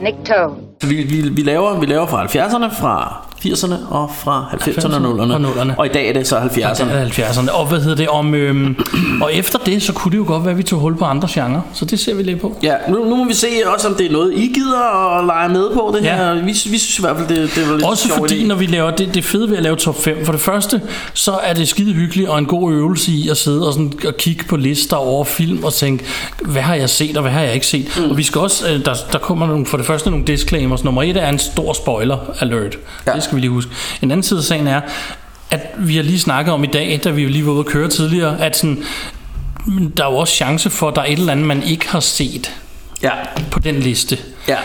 [0.00, 0.54] Nick Toe.
[0.80, 5.32] Vi, vi, vi, laver, vi laver fra 70'erne, fra 80'erne og fra 90'erne og 0'erne.
[5.34, 5.72] og 0'erne.
[5.78, 6.92] Og i dag er det så 70'erne.
[6.92, 7.50] Ja, 70'erne.
[7.52, 8.34] Og hvad hedder det om...
[8.34, 8.76] Øhm,
[9.22, 11.28] og efter det, så kunne det jo godt være, at vi tog hul på andre
[11.30, 11.60] genrer.
[11.72, 12.56] Så det ser vi lidt på.
[12.62, 15.48] Ja, nu, nu må vi se også, om det er noget, I gider at lege
[15.48, 16.16] med på det Ja.
[16.16, 16.34] her.
[16.34, 18.46] Vi, vi synes i hvert fald, det, det var lidt Også fordi, idé.
[18.46, 20.24] når vi laver det, det fede ved at lave top 5.
[20.24, 20.80] For det første,
[21.14, 24.16] så er det skide hyggeligt og en god øvelse i at sidde og, sådan, og
[24.16, 26.04] kigge på lister over film og tænke,
[26.42, 27.86] hvad har jeg set og hvad har jeg ikke set.
[28.04, 28.10] Mm.
[28.10, 30.84] Og vi skal også, øh, der, der kommer nogle, for det første nogle disclaimers.
[30.84, 32.76] Nummer et er en stor spoiler alert.
[33.06, 33.12] Ja.
[33.12, 33.70] Det skal vi lige huske.
[34.02, 34.80] En anden side af sagen er,
[35.50, 37.66] at vi har lige snakket om i dag, da vi jo lige var ude at
[37.66, 38.84] køre tidligere, at sådan,
[39.96, 42.00] der er jo også chance for, at der er et eller andet, man ikke har
[42.00, 42.52] set
[43.02, 43.10] Ja,
[43.50, 44.18] på den liste.
[44.48, 44.56] ja.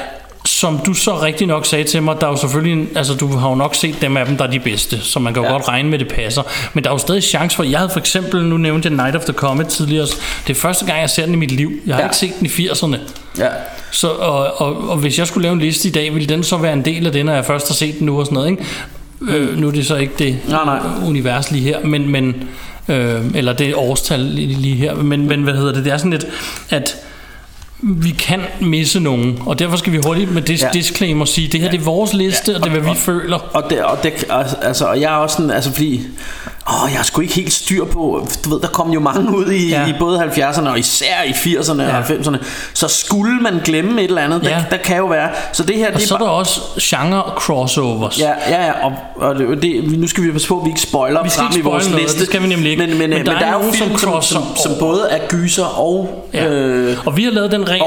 [0.45, 3.27] Som du så rigtig nok sagde til mig, der er jo selvfølgelig, en, altså du
[3.37, 5.47] har jo nok set dem af dem, der er de bedste, så man kan jo
[5.49, 5.53] Ja.
[5.53, 6.41] godt regne med, det passer.
[6.73, 9.15] Men der er jo stadig chance for, jeg havde for eksempel, nu nævnte jeg Night
[9.15, 10.05] of the Comet tidligere,
[10.47, 11.71] det er første gang, jeg ser den i mit liv.
[11.87, 12.07] Jeg har Ja.
[12.07, 12.97] ikke set den i 80'erne.
[13.37, 13.47] ja.
[13.91, 16.57] Så, og, og, og, hvis jeg skulle lave en liste i dag, ville den så
[16.57, 18.49] være en del af det, når jeg først har set den nu og sådan noget,
[18.51, 18.65] ikke?
[19.21, 20.79] Øh, nu er det så ikke det Nej, nej.
[21.07, 22.35] univers lige her, men, men
[22.87, 26.11] øh, eller det årstal lige lige her, men, men hvad hedder det, det er sådan
[26.11, 26.25] lidt,
[26.69, 26.95] at
[27.81, 30.65] vi kan misse nogen, og derfor skal vi hurtigt med dis- Ja.
[30.65, 30.71] ja.
[30.73, 33.37] disclaimer sige, det her det er vores liste, og det er, hvad vi føler.
[33.37, 34.11] Og, det, og, det,
[34.61, 36.01] altså, og jeg er også sådan, altså fordi,
[36.67, 39.51] åh, jeg har sgu ikke helt styr på, du ved, der kom jo mange ud
[39.51, 39.87] i, ja.
[39.87, 41.97] I både 70'erne og især i 80'erne ja.
[41.97, 42.15] og Ja.
[42.15, 42.37] 90'erne,
[42.73, 44.63] så skulle man glemme et eller andet, der, Ja.
[44.71, 47.23] der kan jo være, så det her, Og det er så er der også genre
[47.35, 48.19] crossovers.
[48.19, 50.81] Ja, ja, ja, og, og det, det, nu skal vi passe på, at vi ikke
[50.81, 52.19] spoiler Vi skal frem ikke i vores noget, liste.
[52.19, 52.87] det skal vi nemlig ikke.
[52.87, 55.65] Men, men, men, men der, er, jo nogen, film, som, som, som både er gyser
[55.79, 56.27] og...
[56.33, 56.47] Ja.
[56.49, 57.83] Øh, og vi har lavet den regel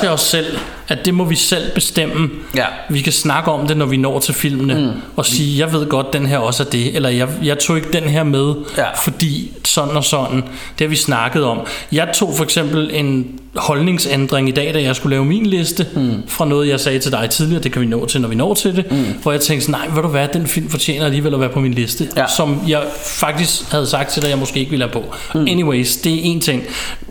[0.00, 2.30] til os selv, at det må vi selv bestemme.
[2.56, 2.64] Ja.
[2.90, 5.00] Vi kan snakke om det, når vi når til filmene, mm.
[5.16, 7.92] og sige, jeg ved godt, den her også er det, eller jeg, jeg tog ikke
[8.00, 8.84] den her med, Ja.
[8.96, 10.36] fordi sådan og sådan.
[10.78, 11.58] Det har vi snakket om.
[11.92, 16.22] Jeg tog for eksempel en holdningsændring i dag, da jeg skulle lave min liste, mm.
[16.28, 18.54] fra noget, jeg sagde til dig tidligere, det kan vi nå til, når vi når
[18.54, 19.04] til det, mm.
[19.22, 21.74] hvor jeg tænkte nej, ved du hvad, den film fortjener alligevel at være på min
[21.74, 22.24] liste, Ja.
[22.36, 25.14] som jeg faktisk havde sagt til dig, jeg måske ikke ville have på.
[25.34, 25.40] Mm.
[25.40, 26.62] Anyways, det er en ting.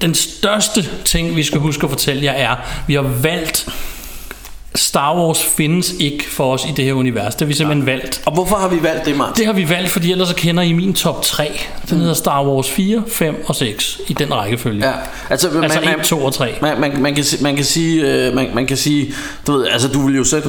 [0.01, 2.55] Den største ting, vi skal huske at fortælle jer er,
[2.87, 3.67] vi har valgt
[4.75, 7.35] Star Wars findes ikke for os i det her univers.
[7.35, 8.21] Det har vi simpelthen valgt.
[8.25, 9.35] og hvorfor har vi valgt det, Martin?
[9.35, 11.59] Det har vi valgt, fordi ellers så kender I min top 3.
[11.89, 14.87] Den hedder Star Wars 4, 5 og 6 i den rækkefølge.
[14.87, 14.93] Ja,
[15.29, 16.53] altså, Altså man, 1, 2 og 3.
[16.61, 19.13] Man, man, man, kan, man kan sige, øh, man, man kan sige,
[19.47, 20.41] du ved, altså du vil jo så,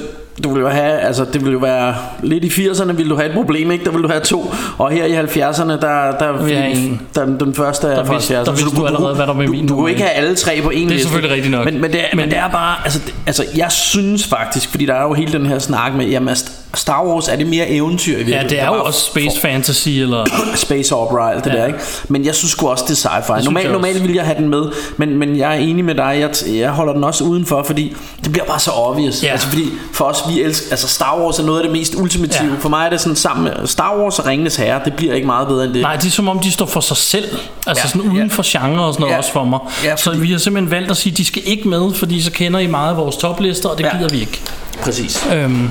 [0.44, 3.29] du vil jo have, altså det vil jo være, lidt i 80'erne vil du have
[3.29, 3.85] et problem, ikke?
[3.85, 5.79] Der vil du have to, og her i 70'erne, der,
[6.18, 7.01] der, have en.
[7.14, 8.44] der den, den første er Der fra vidste- 70'erne.
[8.44, 10.35] der vidste du allerede, hvad der var du, min du, du kan ikke have alle
[10.35, 11.03] tre på en Det er liste.
[11.09, 11.64] selvfølgelig rigtigt nok.
[11.64, 14.70] Men, men, det, er, men, Men- det er bare, altså, det, altså jeg synes faktisk,
[14.70, 17.47] fordi der er jo hele den her snak med, jamen, Ast- Star Wars er det
[17.47, 18.51] mere eventyr i Ja, virkeligheden.
[18.51, 20.25] det er jo også space fantasy, eller...
[20.55, 21.57] Space Opera alt det Ja.
[21.59, 21.79] der, ikke?
[22.09, 23.45] Men jeg synes sgu også, det er sci-fi.
[23.45, 24.63] Normalt, normalt ville jeg have den med,
[24.97, 26.17] men, men jeg er enig med dig.
[26.21, 29.23] Jeg, jeg holder den også udenfor, fordi det bliver bare så obvious.
[29.23, 29.29] Ja.
[29.29, 30.67] Altså fordi for os, vi elsker...
[30.71, 32.51] Altså Star Wars er noget af det mest ultimative.
[32.51, 32.59] Ja.
[32.61, 34.81] For mig er det sådan sammen med Star Wars og Ringenes Herre.
[34.85, 35.83] Det bliver ikke meget bedre end det.
[35.83, 37.25] Nej, det er som om, de står for sig selv.
[37.67, 39.19] Altså Ja, sådan uden for genre og sådan noget Ja.
[39.19, 39.59] også for mig.
[39.85, 42.31] Ja, Så vi har simpelthen valgt at sige, at de skal ikke med, fordi så
[42.33, 43.97] kender I meget af vores toplister, og det Ja.
[43.97, 44.41] gider vi ikke.
[44.83, 45.27] Præcis.
[45.35, 45.71] Øhm,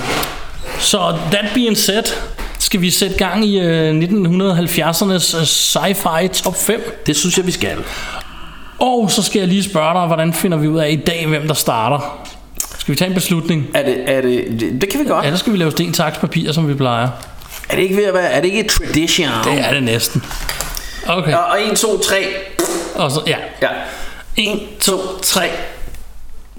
[0.83, 2.03] så that being said,
[2.59, 7.03] skal vi sætte gang i øh, 1970'ernes øh, sci-fi top 5.
[7.05, 7.77] Det synes jeg, vi skal.
[8.79, 11.47] Og så skal jeg lige spørge dig, hvordan finder vi ud af i dag, hvem
[11.47, 12.27] der starter?
[12.79, 13.67] Skal vi tage en beslutning?
[13.73, 15.25] Er det, er det, det, det kan vi godt.
[15.25, 17.09] Der skal vi lave sten, saks, papir, som vi plejer.
[17.69, 18.31] Er det ikke ved at være...
[18.31, 19.29] Er det ikke et tradition?
[19.43, 20.23] Det er det næsten.
[21.07, 22.15] Okay, Og, og 1, 2, 3.
[22.95, 23.37] og så, ja.
[23.61, 23.67] Ja.
[24.37, 25.41] 1, 2, 3.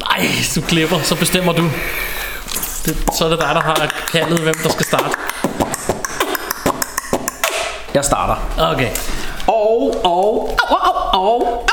[0.01, 1.71] Nej, du klipper, så bestemmer du.
[2.85, 5.05] Det, så er det dig, der har kaldet, hvem der skal starte.
[7.95, 8.35] Jeg starter.
[8.73, 8.89] Okay.
[9.47, 11.65] Og, og, og, og,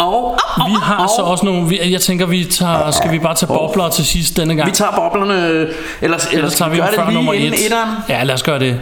[0.00, 1.68] og, Vi har så også nogle...
[1.68, 2.90] Vi, jeg tænker, vi tager...
[2.90, 4.70] Skal vi bare tage bobler til sidst denne gang?
[4.70, 5.68] Vi tager boblerne, eller,
[6.00, 7.64] eller Eller skal tager vi vi gøre det nummer lige inden 1?
[7.64, 7.90] etteren?
[8.08, 8.80] Ja, lad os gøre det.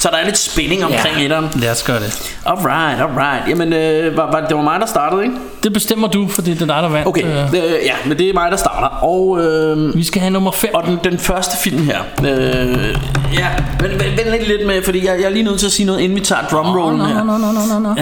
[0.00, 1.24] Så der er lidt spænding omkring ja.
[1.24, 1.48] etteren.
[1.54, 2.32] Lad os gøre det.
[2.46, 3.48] Alright, alright.
[3.48, 5.34] Jamen, øh, var, var, det var mig, der startede, ikke?
[5.62, 7.06] Det bestemmer du, fordi det er dig, der vandt.
[7.08, 8.86] Okay, Øh, øh, ja, men det er mig, der starter.
[8.86, 10.70] Og, øh, Vi skal have nummer 5.
[10.74, 11.98] og den, den første film her.
[12.24, 12.96] Øh,
[13.34, 13.48] ja,
[13.80, 15.86] men vent, vent lidt, lidt med, fordi jeg, jeg er lige nødt til at sige
[15.86, 17.24] noget, inden vi tager drumrollen her.
[17.24, 17.94] no, no, no, no.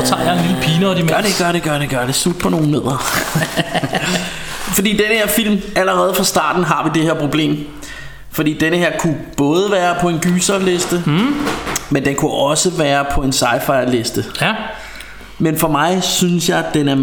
[0.00, 1.12] Så tager jeg en lille peanut imens.
[1.12, 2.14] Gør det, gør det, gør det, gør det.
[2.14, 3.04] Sut på nogle nødder.
[4.76, 7.66] Fordi denne her film, allerede fra starten har vi det her problem.
[8.36, 11.34] Fordi denne her kunne både være på en gyserliste, mm.
[11.90, 14.24] men den kunne også være på en sci-fi liste.
[14.40, 14.54] Ja.
[15.38, 16.96] Men for mig synes jeg, at den er...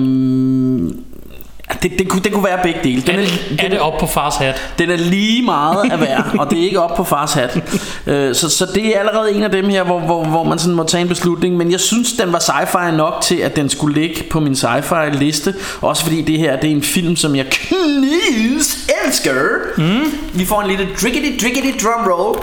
[1.70, 3.02] mm, Det, det, kunne, det kunne være begge dele.
[3.02, 4.62] Den Er det, er det op på fars hat?
[4.80, 7.60] den er lige meget at være, og det er ikke op på fars hat.
[8.08, 10.76] Øh, så, så det er allerede en af dem her, hvor, hvor, hvor man sådan
[10.76, 11.58] må tage en beslutning.
[11.58, 15.10] Men jeg synes, den var sci-fi nok til, at den skulle ligge på min sci-fi
[15.10, 15.54] liste.
[15.82, 19.34] Også fordi det her det er en film, som jeg knis elsker.
[19.78, 20.02] Mm.
[20.34, 22.40] Vi får en lille driggity driggity drum roll.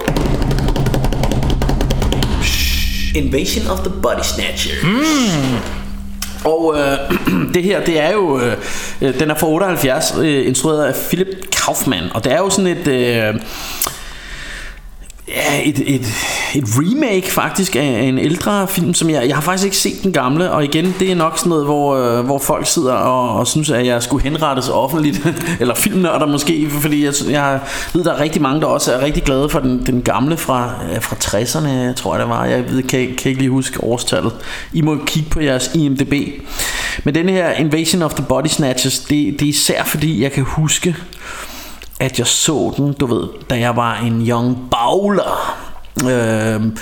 [3.15, 4.83] Invasion of the Body Snatchers.
[4.83, 5.80] Mm.
[6.45, 6.99] Og øh,
[7.55, 8.57] det her, det er jo, øh,
[9.01, 12.67] øh den er fra 78, øh, instrueret af Philip Kaufman, og det er jo sådan
[12.67, 13.35] et, øh,
[15.29, 16.07] ja, et, et,
[16.55, 20.13] et remake faktisk af en ældre film, som jeg, jeg har faktisk ikke set den
[20.13, 23.47] gamle, og igen, det er nok sådan noget, hvor, øh, hvor folk sidder og, og
[23.47, 25.27] synes, at jeg skulle henrettes offentligt,
[25.61, 27.61] eller filmnørder måske, fordi jeg, jeg
[27.95, 30.75] ved, der er rigtig mange, der også er rigtig glade for den, den gamle fra,
[30.93, 34.33] øh, fra 60'erne, tror jeg det var, jeg ved, kan, kan ikke lige huske årstallet.
[34.73, 36.13] I må kigge på jeres IMDb.
[37.05, 40.45] Men den her Invasion of the Body Snatchers, det, det er især fordi, jeg kan
[40.45, 40.97] huske,
[42.01, 45.70] at jeg så den, du ved, da jeg var en young bowler.
[46.11, 46.77] Øhm,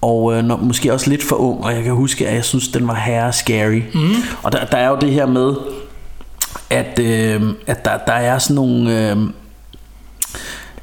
[0.00, 2.68] og øh, når, måske også lidt for ung, og jeg kan huske, at jeg synes,
[2.68, 3.80] den var herre scary.
[3.94, 4.14] Mm.
[4.42, 5.54] Og der, der er jo det her med,
[6.70, 9.10] at, øh, at der, der er sådan nogle...
[9.10, 9.16] Øh,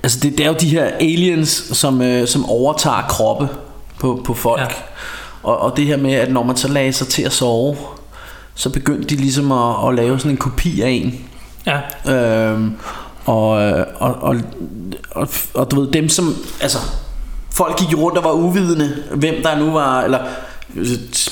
[0.04, 3.50] altså det, det er jo de her aliens, som, øh, som overtager kroppe
[4.00, 4.62] på, på folk.
[4.62, 4.66] Ja.
[4.66, 4.72] Ja.
[5.44, 7.78] Og, og det her med, at når man så lagde sig til at sove,
[8.56, 11.20] så begyndte de ligesom at, at lave sådan en kopi af en.
[11.66, 12.12] Ja.
[12.14, 12.74] Øhm,
[13.26, 14.36] og, øh, og, og,
[15.12, 16.78] og, og du ved, dem som, altså,
[17.62, 20.20] folk gik rundt og var uvidende, hvem der nu var, eller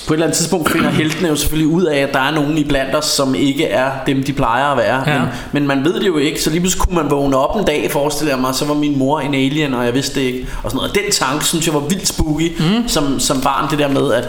[0.07, 2.57] på et eller andet tidspunkt finder heltene jo selvfølgelig ud af, at der er nogen
[2.57, 5.03] i blandt os, som ikke er dem, de plejer at være.
[5.07, 5.19] Ja.
[5.19, 7.65] Men, men man ved det jo ikke, så lige pludselig kunne man vågne op en
[7.65, 10.47] dag, forestiller jeg mig, så var min mor en alien, og jeg vidste det ikke.
[10.63, 10.89] Og sådan noget.
[10.89, 12.87] Og den tanke, synes jeg var vildt spooky, mm.
[12.87, 14.27] som, som barn, det der med, at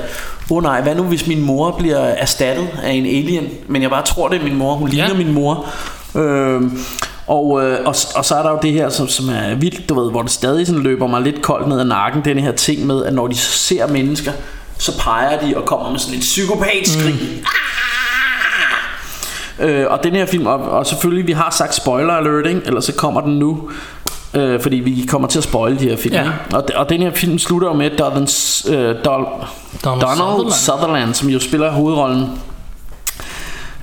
[0.50, 3.90] åh oh nej, hvad nu hvis min mor bliver erstattet af en alien, men jeg
[3.90, 5.14] bare tror, det er min mor, hun ligner Ja.
[5.14, 5.66] min mor.
[6.14, 6.78] Øhm,
[7.30, 10.00] og, øh, og, og så er der jo det her, som, som er vildt, du
[10.00, 12.86] ved, hvor det stadig sådan løber mig lidt koldt ned ad nakken, den her ting
[12.86, 14.32] med, at når de ser mennesker,
[14.78, 17.14] så peger de og kommer med sådan et psykopatskrig.
[19.58, 19.64] Mm.
[19.64, 22.60] Øh, og den her film, og, og selvfølgelig, vi har sagt spoiler alert, ikke?
[22.64, 23.70] ellers så kommer den nu.
[24.34, 26.14] Øh, fordi vi kommer til at spoile de her film.
[26.14, 26.22] Ja.
[26.22, 26.34] Ikke?
[26.52, 28.28] Og, og den her film slutter jo med Donald,
[28.68, 29.26] øh, Donald
[29.84, 30.52] Donald Sutherland.
[30.52, 32.26] Sutherland, som jo spiller hovedrollen.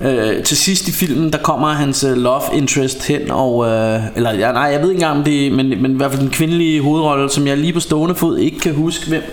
[0.02, 4.34] Øh, til sidst i filmen, der kommer hans øh, love interest hen og øh, eller
[4.34, 6.82] ja, nej, jeg ved ikke engang om det, men men i hvert fald den kvindelige
[6.82, 9.24] hovedrolle, som jeg lige på stående fod ikke kan huske hvem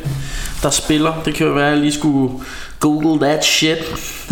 [0.63, 1.13] der spiller.
[1.25, 2.33] Det kan jo være at jeg lige skulle
[2.81, 3.79] google that shit,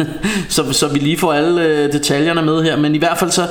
[0.48, 3.46] så så vi lige får alle øh, detaljerne med her, men i hvert fald så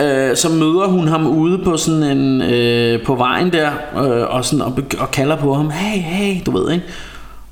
[0.00, 4.44] Øh, så møder hun ham ude på sådan en øh, på vejen der øh, og
[4.44, 6.84] sådan og, og kalder på ham hey hey du ved ikke?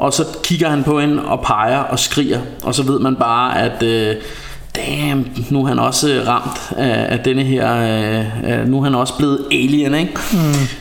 [0.01, 2.41] Og så kigger han på hende og peger og skriger.
[2.63, 4.17] Og så ved man bare at øh,
[4.77, 8.85] damn, nu er han også øh, ramt af, af denne her, øh, øh, nu er
[8.85, 10.13] han også blevet alien, ikke?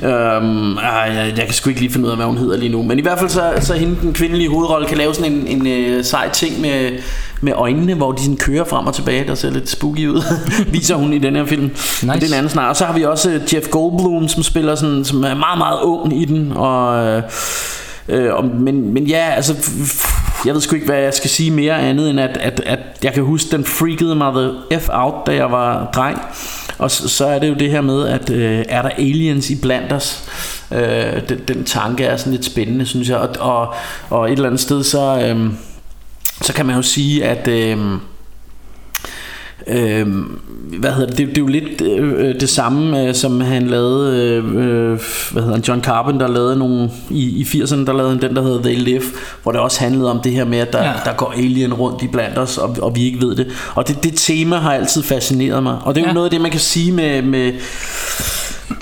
[0.02, 0.08] Mm.
[0.08, 2.72] Øhm, ej, jeg, jeg kan sgu ikke lige finde ud af, hvad hun hedder lige
[2.72, 2.84] nu.
[2.84, 5.68] Men i hvert fald så, så hende, den kvindelige hovedrolle, kan lave sådan en, en
[5.68, 6.92] øh, sej ting med,
[7.42, 10.24] med øjnene, hvor de sådan kører frem og tilbage, der ser lidt spooky ud,
[10.74, 11.64] viser hun i den her film.
[11.64, 12.06] Nice.
[12.06, 12.70] Men det er en anden snak.
[12.70, 15.80] Og så har vi også øh, Jeff Goldblum, som spiller sådan, som er meget, meget
[15.82, 17.06] ung i den, og...
[17.06, 17.24] Øh,
[18.10, 19.54] Øh, og, men, men ja, altså
[20.46, 23.14] jeg ved sgu ikke, hvad jeg skal sige mere andet end at, at, at jeg
[23.14, 26.22] kan huske, den freakede mig the F out, da jeg var dreng.
[26.78, 29.62] Og så, så er det jo det her med, at øh, er der aliens i
[29.62, 30.24] blandt os?
[30.72, 33.18] Øh, den, den tanke er sådan lidt spændende, synes jeg.
[33.18, 33.74] Og, og,
[34.10, 35.52] og et eller andet sted, så, øh,
[36.42, 37.48] så kan man jo sige, at...
[37.48, 37.78] Øh,
[39.68, 40.08] Øh,
[40.80, 41.18] hvad hedder det?
[41.18, 41.28] det?
[41.28, 45.00] Det er jo lidt øh, det samme øh, som han lavede øh, øh,
[45.32, 45.64] hvad hedder han?
[45.68, 49.04] John Carpenter lavede nogle i, i 80'erne der lavede den der hedder They Live,
[49.44, 50.92] hvor det også handlede om det her med at der, ja.
[51.06, 53.48] der går alien rundt i blandt os og, og vi ikke ved det.
[53.76, 55.78] Og det, det tema har altid fascineret mig.
[55.84, 56.14] Og det er jo ja.
[56.14, 57.54] noget af det man kan sige med med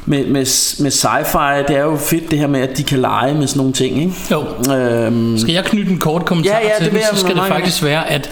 [0.06, 0.46] med, med,
[0.80, 3.58] med sci-fi, det er jo fedt det her med, at de kan lege med sådan
[3.58, 4.14] nogle ting, ikke?
[4.32, 4.74] Jo.
[4.74, 7.44] Øhm, Skal jeg knytte en kort kommentar ja, ja, til det, det, så skal det
[7.48, 8.30] faktisk være, at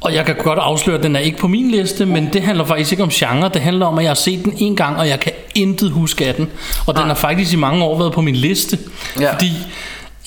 [0.00, 2.64] og jeg kan godt afsløre, at den er ikke på min liste, men det handler
[2.64, 3.50] faktisk ikke om genre.
[3.54, 6.26] Det handler om, at jeg har set den en gang, og jeg kan intet huske
[6.26, 6.48] af den.
[6.86, 8.78] Og den har faktisk i mange år været på min liste.
[9.20, 9.32] Ja.
[9.32, 9.50] Fordi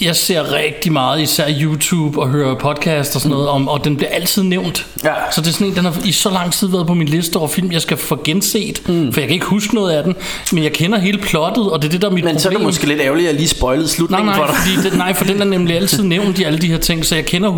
[0.01, 3.97] jeg ser rigtig meget, især YouTube og hører podcast og sådan noget, om, og den
[3.97, 4.87] bliver altid nævnt.
[5.03, 5.13] Ja.
[5.31, 7.37] Så det er sådan en, den har i så lang tid været på min liste
[7.37, 9.13] over film, jeg skal få genset, mm.
[9.13, 10.15] for jeg kan ikke huske noget af den,
[10.51, 12.39] men jeg kender hele plottet, og det er det, der er mit men problem.
[12.39, 14.61] så er det måske lidt ærgerligt, at jeg lige spoilede slutningen nej, nej, for dig.
[14.61, 17.15] Fordi det, nej, for den er nemlig altid nævnt i alle de her ting, så
[17.15, 17.51] jeg kender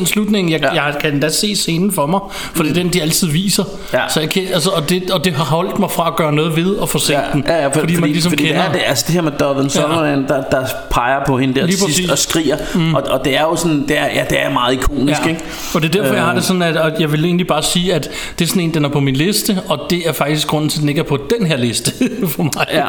[0.00, 0.52] 100% slutningen.
[0.52, 0.84] Jeg, ja.
[0.84, 3.64] jeg kan endda se scenen for mig, for det er den, de altid viser.
[3.92, 4.08] Ja.
[4.08, 6.56] Så jeg kan, altså, og, det, og det har holdt mig fra at gøre noget
[6.56, 7.20] ved at få set ja.
[7.32, 7.44] den.
[7.46, 8.60] Ja, ja, for, fordi, fordi, man ligesom fordi kender...
[8.60, 10.34] Det, er, det, altså det her med Sutherland, ja.
[10.34, 12.94] der, der peger på hende der til sidst og skriger, mm.
[12.94, 15.28] og, og det er jo sådan, det er, ja, det er meget ikonisk, ja.
[15.28, 15.40] ikke?
[15.74, 17.62] Og det er derfor, øh, jeg har det sådan, at, at jeg vil egentlig bare
[17.62, 20.46] sige, at det er sådan en, den er på min liste, og det er faktisk
[20.46, 21.92] grunden til, at den ikke er på den her liste
[22.36, 22.66] for mig.
[22.72, 22.86] Ja.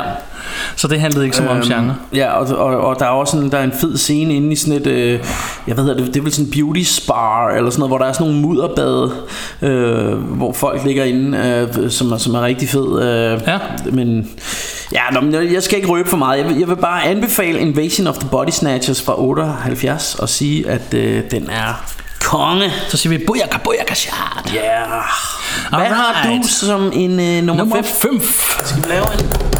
[0.75, 1.95] Så det handlede ikke så meget øhm, om genre.
[2.13, 4.55] Ja, og, og, og der er også sådan, der er en fed scene inde i
[4.55, 5.19] sådan et, øh,
[5.67, 8.05] jeg ved det, det er vel sådan en beauty spa, eller sådan noget, hvor der
[8.05, 9.13] er sådan nogle mudderbade,
[9.61, 13.01] øh, hvor folk ligger inde, øh, som, som er rigtig fed.
[13.01, 13.57] Øh, ja.
[13.91, 14.29] Men
[14.95, 16.37] ja, nå, men jeg skal ikke røbe for meget.
[16.37, 20.69] Jeg vil, jeg vil bare anbefale Invasion of the Body Snatchers fra 78 og sige,
[20.69, 21.85] at øh, den er
[22.19, 22.71] konge.
[22.87, 24.53] Så siger vi booyaka, booyaka shot.
[24.53, 24.59] Ja.
[24.59, 24.89] Yeah.
[25.69, 25.95] Hvad Alright.
[25.95, 28.11] har du som en øh, nummer 5?
[28.11, 28.21] Nummer 5.
[28.65, 29.55] Skal vi lave en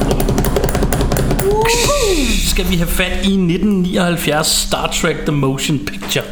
[2.56, 6.26] skal vi have fat i 1979 Star Trek The Motion Picture.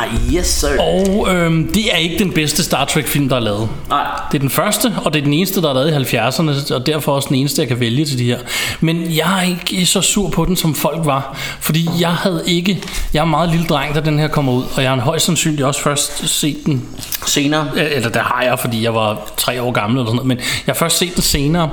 [0.00, 0.80] Ah, yes sir.
[0.80, 3.68] Og øhm, det er ikke den bedste Star Trek film, der er lavet.
[3.88, 4.06] Nej.
[4.32, 6.86] Det er den første, og det er den eneste, der er lavet i 70'erne, og
[6.86, 8.38] derfor også den eneste, jeg kan vælge til de her.
[8.80, 12.82] Men jeg er ikke så sur på den, som folk var, fordi jeg havde ikke,
[13.14, 15.62] jeg er meget lille dreng, da den her kommer ud, og jeg har højst sandsynligt
[15.62, 16.88] også først set den
[17.26, 17.68] senere.
[17.76, 20.72] Eller der har jeg, fordi jeg var tre år gammel eller sådan noget, men jeg
[20.74, 21.70] har først set den senere.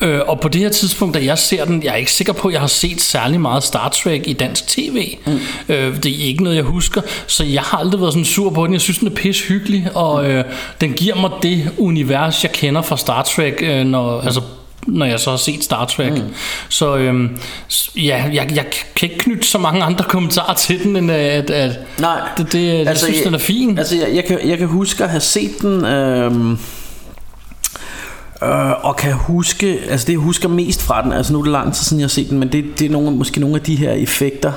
[0.00, 2.48] Øh, og på det her tidspunkt, da jeg ser den, jeg er ikke sikker på,
[2.48, 5.16] at jeg har set særlig meget Star Trek i dansk tv.
[5.26, 5.40] Mm.
[5.68, 7.00] Øh, det er ikke noget, jeg husker.
[7.26, 8.72] Så jeg har aldrig været sådan sur på den.
[8.72, 10.44] Jeg synes, den er pis hyggelig, og øh,
[10.80, 14.40] den giver mig det univers, jeg kender fra Star Trek, øh, når, altså
[14.86, 16.12] når jeg så har set Star Trek.
[16.12, 16.34] Mm.
[16.68, 17.38] Så øhm,
[17.96, 21.78] ja, jeg, jeg kan ikke knytte så mange andre kommentarer til den, end at, at
[21.98, 22.20] Nej.
[22.36, 23.78] det, det, jeg altså, synes, jeg, den er fin.
[23.78, 25.84] Altså, jeg, jeg, kan, jeg kan huske at have set den...
[25.84, 26.58] Øhm
[28.42, 31.52] Øh, og kan huske, altså det jeg husker mest fra den, altså nu er det
[31.52, 33.62] lang tid siden jeg har set den, men det, det er nogle, måske nogle af
[33.62, 34.52] de her effekter,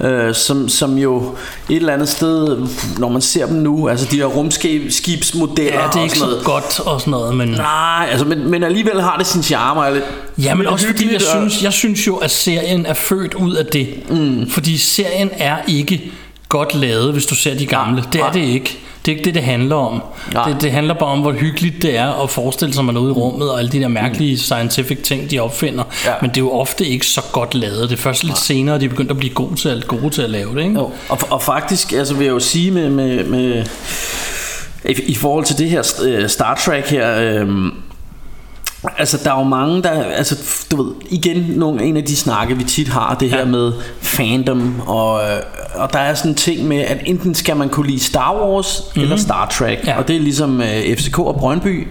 [0.00, 0.08] ja.
[0.08, 1.34] øh, som, som jo
[1.68, 2.66] et eller andet sted,
[2.98, 6.80] når man ser dem nu, altså de her rumskibsmodeller Ja, det er ikke så godt
[6.80, 7.48] og sådan noget, men...
[7.48, 10.04] Nej, altså, men, men alligevel har det sin charme, og lidt,
[10.38, 13.66] Ja, men også fordi jeg synes, jeg synes jo, at serien er født ud af
[13.66, 14.10] det.
[14.10, 14.50] Mm.
[14.50, 16.12] Fordi serien er ikke
[16.48, 18.04] godt lavet, hvis du ser de gamle.
[18.12, 18.78] Det er det ikke.
[19.08, 20.02] Det er ikke det, det handler om.
[20.32, 23.00] Det, det handler bare om, hvor hyggeligt det er at forestille sig, at man er
[23.00, 24.38] ude i rummet, og alle de der mærkelige mm.
[24.38, 25.84] scientific ting, de opfinder.
[26.06, 26.12] Ja.
[26.20, 27.90] Men det er jo ofte ikke så godt lavet.
[27.90, 28.40] Det er først lidt ja.
[28.40, 30.62] senere, de er begyndt at blive gode til, at, gode til at lave det.
[30.62, 30.74] Ikke?
[30.74, 30.90] Jo.
[31.08, 33.64] Og, og faktisk altså, vil jeg jo sige med, med, med
[34.84, 37.18] i, i forhold til det her øh, Star Trek her...
[37.20, 37.48] Øh,
[38.98, 42.56] Altså der er jo mange der altså du ved igen nogle en af de snakke
[42.56, 43.44] vi tit har det her ja.
[43.44, 45.40] med fandom og øh,
[45.74, 48.82] og der er sådan en ting med at enten skal man kunne lide Star Wars
[48.86, 49.02] mm-hmm.
[49.02, 49.98] eller Star Trek ja.
[49.98, 51.88] og det er ligesom uh, FCK og Brøndby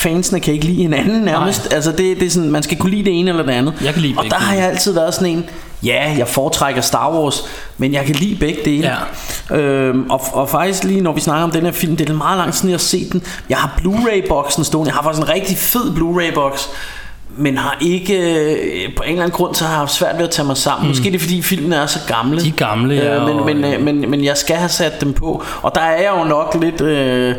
[0.00, 1.74] fansene kan ikke lide hinanden nærmest Nej.
[1.74, 3.92] altså det, det er sådan man skal kunne lide det ene eller det andet jeg
[3.92, 5.44] kan lide og der har jeg altid været sådan en
[5.84, 7.44] ja, jeg foretrækker Star Wars,
[7.78, 8.96] men jeg kan lide begge dele.
[9.50, 9.56] Ja.
[9.56, 12.38] Øhm, og, og faktisk lige når vi snakker om den her film, det er meget
[12.38, 13.22] langt siden jeg har set den.
[13.48, 14.88] Jeg har Blu-ray-boksen stående.
[14.88, 16.68] Jeg har faktisk en rigtig fed Blu-ray-boks.
[17.36, 20.24] men har ikke øh, på en eller anden grund så har jeg haft svært ved
[20.24, 20.82] at tage mig sammen.
[20.86, 20.88] Mm.
[20.88, 22.40] Måske det er fordi filmene er så gamle.
[22.40, 25.00] De er gamle, ja, øh, men, og- men, øh, men, men jeg skal have sat
[25.00, 25.42] dem på.
[25.62, 27.34] Og der er jeg jo nok lidt øh,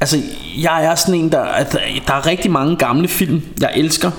[0.00, 0.18] Altså
[0.62, 1.72] jeg er sådan en der at
[2.06, 4.10] Der er rigtig mange gamle film Jeg elsker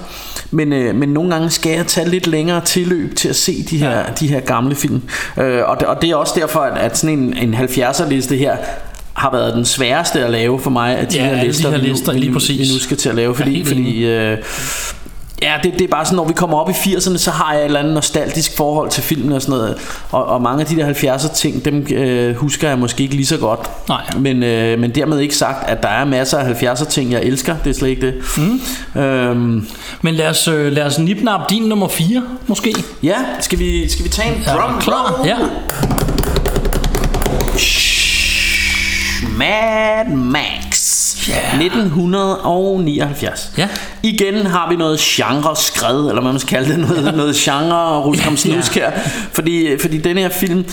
[0.51, 3.77] men, øh, men nogle gange skal jeg tage lidt længere tilløb til at se de
[3.77, 4.03] her, ja.
[4.19, 5.01] de her gamle film
[5.37, 8.35] øh, og, det, og det er også derfor at, at sådan en, en 70'er liste
[8.37, 8.57] her
[9.13, 11.69] har været den sværeste at lave for mig af de Ja, her alle de lister,
[11.69, 12.69] her vi nu- lister, vi, lige nu- præcis.
[12.69, 14.37] vi nu skal til at lave fordi, helt fordi øh,
[15.41, 17.61] Ja, det, det er bare sådan, når vi kommer op i 80'erne, så har jeg
[17.61, 19.77] et eller andet nostalgisk forhold til filmen og sådan noget.
[20.11, 23.25] Og, og mange af de der 70'er ting, dem øh, husker jeg måske ikke lige
[23.25, 23.59] så godt.
[23.89, 24.01] Nej.
[24.19, 27.55] Men, øh, men dermed ikke sagt, at der er masser af 70'er ting, jeg elsker.
[27.63, 28.13] Det er slet ikke det.
[28.95, 29.01] Mm.
[29.01, 29.67] Øhm,
[30.01, 32.75] Men lad os, øh, lad os nipnappe din nummer 4, måske.
[33.03, 35.21] ja, skal vi, skal vi tage en Er drum du klar?
[35.25, 35.37] Ja.
[39.37, 40.70] Mad Max.
[41.27, 41.35] Ja.
[42.35, 43.51] 1979.
[43.57, 43.67] Ja.
[44.03, 47.77] Igen har vi noget genre skred, eller hvad man skal kalde det, noget, noget genre
[47.77, 48.91] og rusk om snusk her.
[49.33, 50.65] Fordi, fordi den her film,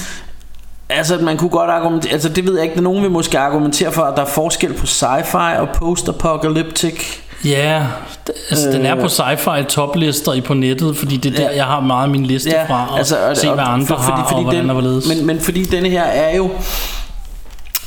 [0.89, 3.93] altså man kunne godt argumentere, altså det ved jeg ikke, der nogen vil måske argumentere
[3.93, 6.95] for, at der er forskel på sci-fi og post-apocalyptic.
[7.45, 7.83] Ja,
[8.51, 11.57] altså, den er på sci-fi toplister i på nettet, fordi det er der, Ja.
[11.57, 13.95] jeg har meget af min liste fra, og altså, og- se hvad og- andre for-
[13.97, 15.09] har, og hvordan den, og hvorledes.
[15.09, 16.51] men, men fordi denne her er jo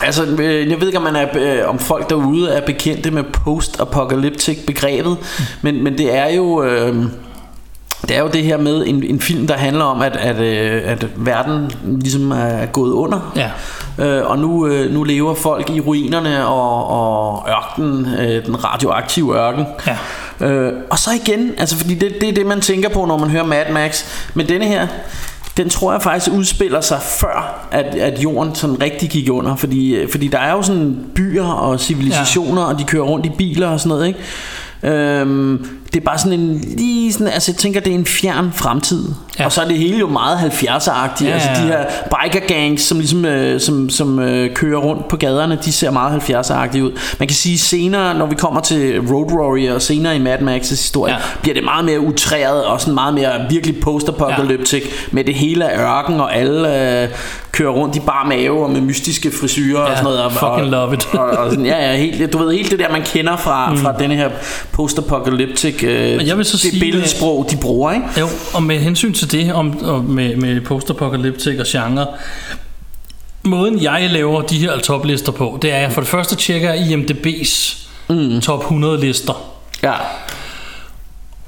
[0.03, 3.23] Altså, øh, jeg ved ikke, om, man er, øh, om folk derude er bekendte med
[3.23, 5.17] post-apocalyptic begrebet,
[5.61, 6.63] men, men det er jo...
[6.63, 6.95] Øh,
[8.07, 10.81] det er jo det her med en, en film, der handler om, at, at, øh,
[10.85, 13.31] at verden ligesom er gået under.
[13.35, 13.49] Ja.
[14.05, 19.65] Øh, og nu, nu lever folk i ruinerne og, og ørkenen, øh, den radioaktive ørken.
[19.87, 19.97] Ja.
[20.47, 23.29] Øh, og så igen, altså fordi det, det er det, man tænker på, når man
[23.29, 24.05] hører Mad Max.
[24.33, 24.87] Men denne her,
[25.57, 29.55] den tror jeg faktisk udspiller sig før, at, at jorden sådan rigtig gik under.
[29.55, 32.67] Fordi, øh, fordi der er jo sådan byer og civilisationer, ja.
[32.67, 34.19] og de kører rundt i biler og sådan noget, ikke?
[34.83, 38.51] Øhm, det er bare sådan en lige sådan, altså jeg tænker det er en fjern
[38.53, 39.05] fremtid
[39.39, 39.45] ja.
[39.45, 41.61] Og så er det hele jo meget 70'er-agtigt Ja, Altså ja.
[41.61, 45.71] de her biker gangs Som ligesom øh, som, som øh, kører rundt på gaderne De
[45.71, 49.81] ser meget 70'er-agtige ud Man kan sige senere Når vi kommer til Road Warrior Og
[49.81, 51.19] senere i Mad Max' historie Ja.
[51.41, 54.89] Bliver det meget mere utræret Og sådan meget mere virkelig post-apocalyptic ja.
[55.11, 57.09] Med det hele af ørken Og alle øh,
[57.61, 60.51] kører rundt i bar mave Og med mystiske frisyrer og Ja, sådan noget og, fucking
[60.51, 61.07] og, love it.
[61.13, 63.77] og, og sådan, ja, ja, helt, du ved helt det der man kender fra, mm.
[63.77, 64.29] fra denne her
[64.71, 68.05] post-apocalyptic øh, Men jeg vil så det sige, billedsprog de bruger ikke?
[68.19, 72.07] Jo, og med hensyn til det, om, og med, med post-apocalyptic og genre,
[73.43, 76.73] måden jeg laver de her toplister på, det er, at jeg for det første tjekker
[76.73, 77.77] IMDB's
[78.09, 78.41] mm.
[78.41, 79.33] top 100 lister.
[79.83, 79.93] Ja.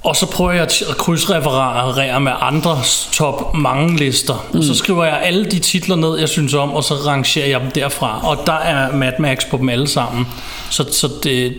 [0.03, 4.45] Og så prøver jeg at krydsreferere med andres top mange lister.
[4.51, 4.57] Mm.
[4.57, 7.61] Og så skriver jeg alle de titler ned, jeg synes om, og så rangerer jeg
[7.61, 8.19] dem derfra.
[8.23, 10.27] Og der er Mad Max på dem alle sammen.
[10.69, 11.53] Så, så det,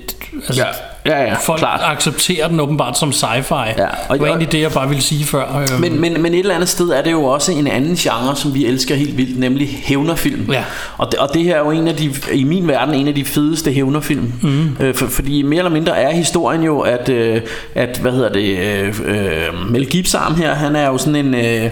[0.49, 0.94] altså, Ja.
[1.07, 1.81] Ja, ja, folk klart.
[1.85, 3.55] accepterer den åbenbart som sci-fi.
[3.55, 5.59] Ja, og- det var egentlig det, jeg bare ville sige før.
[5.73, 8.37] Øhm, Men, men, men et eller andet sted er det jo også en anden genre,
[8.37, 10.53] som vi elsker helt vildt, nemlig hævnerfilm.
[10.53, 10.65] Ja.
[10.99, 13.15] Og, det, og det her er jo en af de, i min verden en af
[13.15, 14.33] de fedeste hævnerfilm.
[14.43, 14.77] Mm.
[14.81, 17.41] Øh, for, fordi mere eller mindre er historien jo, at, øh,
[17.75, 21.71] at hvad hedder det, øh, øh, Mel Gibson her, han er jo sådan en, øh,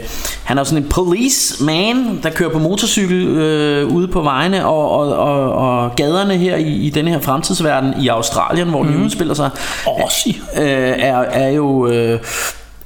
[0.52, 5.16] han er sådan en policeman, der kører på motorcykel øh, ude på vejene og, og,
[5.16, 8.92] og, og gaderne her i, i den her fremtidsverden i Australien, hvor mm.
[8.92, 9.50] de udspiller sig,
[9.86, 10.34] Aussie.
[10.56, 11.86] øh, er, er jo...
[11.86, 12.20] Øh,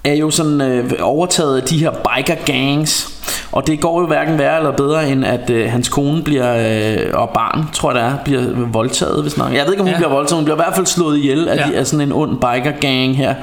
[0.04, 3.08] er jo sådan øh, overtaget af de her biker gangs
[3.52, 6.98] og det går jo hverken værre eller bedre end at øh, hans kone bliver øh,
[7.14, 9.52] og barn tror jeg det er bliver voldtaget hvis nok.
[9.52, 9.98] Jeg ved ikke om hun ja.
[9.98, 11.66] bliver voldtaget Hun bliver i hvert fald slået ihjel af, Ja.
[11.66, 13.34] de, af sådan en ond biker gang her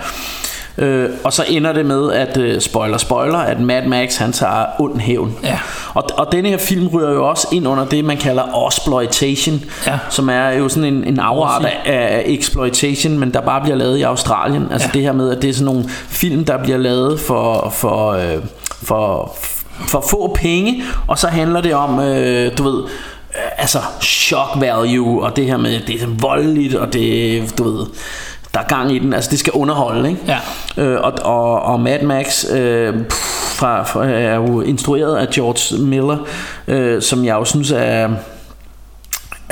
[0.77, 4.65] Øh, og så ender det med at øh, spoiler spoiler at Mad Max han tager
[4.79, 5.35] ond hævn.
[5.43, 5.59] Ja.
[5.93, 9.99] Og, og denne her film ryger jo også ind under det man kalder exploitation, Ja.
[10.09, 13.97] som er jo sådan en, en afart af, af exploitation, men der bare bliver lavet
[13.97, 14.67] i Australien.
[14.71, 14.97] Altså Ja.
[14.97, 18.37] det her med at det er sådan nogle film der bliver lavet for for øh,
[18.83, 19.35] for
[19.87, 25.23] for få penge, og så handler det om øh, du ved øh, altså shock value
[25.23, 27.85] og det her med det er så voldeligt og det du ved
[28.53, 30.21] der er gang i den, altså det skal underholde, ikke?
[30.27, 30.39] Ja.
[30.83, 32.93] Øh, og, og, og Mad Max øh,
[33.55, 36.17] fra, fra, er jo instrueret af George Miller,
[36.67, 38.09] øh, som jeg jo synes er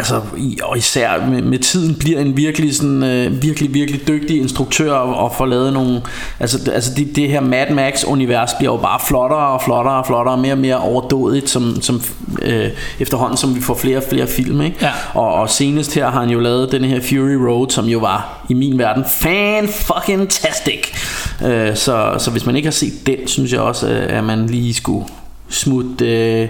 [0.01, 0.21] altså
[0.63, 5.15] og især med, med tiden bliver en virkelig sådan øh, virkelig virkelig dygtig instruktør og,
[5.15, 6.01] og får lavet nogle
[6.39, 10.05] altså altså det, det her Mad Max univers bliver jo bare flottere og flottere og
[10.07, 12.01] flottere mere og mere overdådigt som som
[12.41, 14.91] øh, efterhånden som vi får flere og flere film ikke Ja.
[15.13, 18.45] og, og senest her har han jo lavet den her Fury Road som jo var
[18.49, 20.79] i min verden fan fucking tastic
[21.45, 24.47] øh, så så hvis man ikke har set den synes jeg også øh, at man
[24.47, 25.05] lige skulle
[25.49, 26.05] smutte
[26.41, 26.49] øh,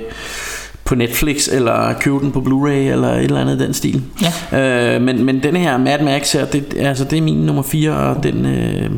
[0.91, 4.01] på Netflix eller købe den på Blu-ray eller et eller andet den stil.
[4.51, 4.95] Ja.
[4.95, 7.95] Øh, men men den her Mad Max her, det altså det er min nummer 4
[7.95, 8.89] og den øh,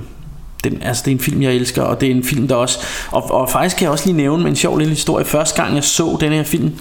[0.63, 2.79] den, altså det er en film jeg elsker Og det er en film der også
[3.11, 5.83] Og, og faktisk kan jeg også lige nævne en sjov lille historie Første gang jeg
[5.83, 6.71] så den her film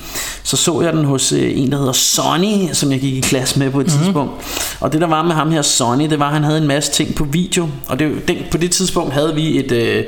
[0.43, 3.59] Så så jeg den hos øh, en der hedder Sonny Som jeg gik i klasse
[3.59, 4.05] med på et mm-hmm.
[4.05, 4.33] tidspunkt
[4.81, 6.93] Og det der var med ham her Sonny Det var at han havde en masse
[6.93, 10.05] ting på video Og det, den, på det tidspunkt havde vi et øh,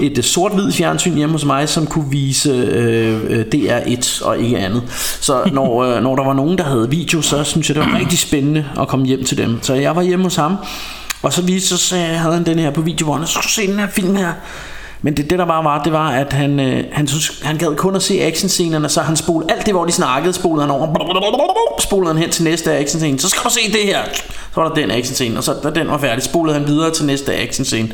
[0.00, 4.82] et sort-hvid fjernsyn hjemme hos mig, som kunne vise øh, øh, DR1 og ikke andet.
[5.20, 7.98] Så når, øh, når der var nogen, der havde video, så synes jeg, det var
[7.98, 9.62] rigtig spændende at komme hjem til dem.
[9.62, 10.56] Så jeg var hjemme hos ham,
[11.26, 13.88] og så viste så havde han den her på videovånden, så skulle se den her
[13.88, 14.32] film her.
[15.02, 17.76] Men det, det der bare var, det var, at han, øh, han, synes, han gad
[17.76, 21.80] kun at se actionscenerne, så han spolede alt det, hvor de snakkede, spolede han over,
[21.80, 23.18] spolede han hen til næste actionscene.
[23.18, 24.04] Så skal du se det her.
[24.54, 27.04] Så var der den actionscene, og så da den var færdig, spolede han videre til
[27.06, 27.88] næste actionscene.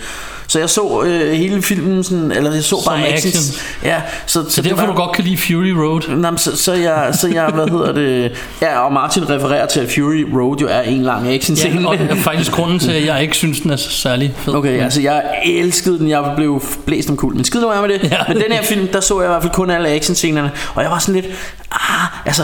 [0.52, 3.28] Så jeg så øh, hele filmen sådan, eller jeg så Som bare action.
[3.28, 3.62] actions.
[3.84, 6.16] Ja, så, Så, så derfor det du godt kan lide Fury Road.
[6.16, 8.32] Men så, så, jeg, så jeg, hvad hedder det
[8.62, 11.88] Ja, og Martin refererer til, at Fury Road jo er en lang action scene Ja,
[11.88, 14.54] og det er faktisk grunden til, at jeg ikke synes, den er så særlig fed.
[14.54, 17.98] Okay, altså jeg elskede den, jeg blev blæst om kul Men skid nu være med
[17.98, 18.18] det Ja.
[18.28, 20.90] Men den her film, der så jeg i hvert fald kun alle actionscenerne Og jeg
[20.90, 21.26] var sådan lidt
[21.72, 22.42] Ah, altså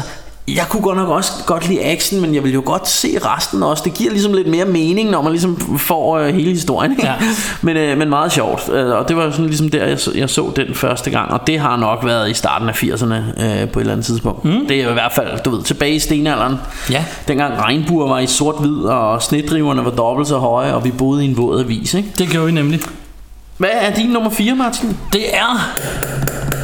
[0.55, 3.63] jeg kunne godt nok også godt lide action, men jeg vil jo godt se resten
[3.63, 3.83] også.
[3.85, 6.93] Det giver ligesom lidt mere mening, når man ligesom får øh, hele historien.
[6.93, 7.07] Ikke?
[7.07, 7.15] Ja.
[7.63, 8.69] Men, øh, men meget sjovt.
[8.73, 11.33] Øh, og det var sådan ligesom der, jeg så, jeg så den første gang.
[11.33, 14.45] Og det har nok været i starten af 80'erne øh, på et eller andet tidspunkt.
[14.45, 14.67] Mm.
[14.67, 16.57] Det er i hvert fald, du ved, tilbage i stenalderen.
[16.91, 17.05] Ja.
[17.29, 21.29] Dengang regnbuer var i sort-hvid, og snedriverne var dobbelt så høje, og vi boede i
[21.29, 21.95] en våd avis.
[21.95, 22.09] Ikke?
[22.19, 22.81] Det gjorde vi nemlig.
[23.57, 24.97] Hvad er din nummer 4, Martin?
[25.13, 26.58] Det er...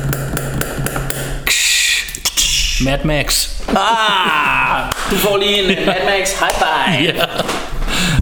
[2.84, 3.48] Mad Max.
[3.68, 7.14] Ah, du får lige en Mad Max high five.
[7.18, 7.24] Ja.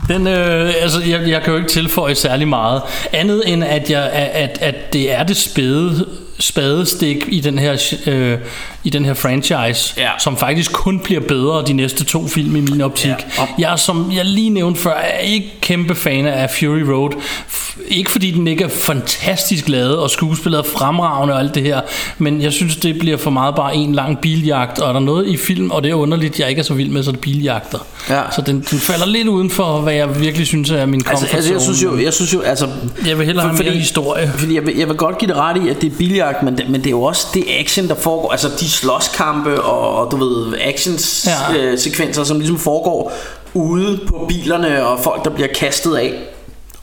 [0.09, 2.83] Den, øh, altså, jeg, jeg kan jo ikke tilføje særlig meget.
[3.13, 6.07] Andet end, at, jeg, at, at det er det spæde,
[6.39, 8.39] spadestik i den her, øh,
[8.85, 10.09] i den her franchise, Ja.
[10.19, 13.09] som faktisk kun bliver bedre de næste to film i min optik.
[13.09, 13.47] Ja.
[13.59, 17.11] Jeg er, som jeg lige nævnte før, er ikke kæmpe fan af Fury Road.
[17.89, 21.81] Ikke fordi den ikke er fantastisk lavet, og skuespillet er fremragende og alt det her,
[22.19, 25.27] men jeg synes, det bliver for meget bare en lang biljagt, og er der noget
[25.27, 27.21] i film, og det er underligt, jeg ikke er så vild med, så er det
[27.21, 27.79] biljagter.
[28.11, 28.21] Ja.
[28.35, 31.37] Så den, den falder lidt uden for, hvad jeg virkelig synes er min comfort Altså,
[31.37, 32.69] altså, jeg synes jo, jeg synes jo, altså...
[33.07, 34.33] Jeg vil hellere have mere historie.
[34.37, 36.59] Fordi jeg vil, jeg vil godt give det ret i, at det er biljagt, men
[36.59, 38.31] det, men det er jo også det action, der foregår.
[38.31, 41.57] Altså de slåskampe og, du ved, actions Ja.
[41.59, 43.13] øh, sekvenser, som ligesom foregår
[43.55, 46.13] ude på bilerne, og folk, der bliver kastet af.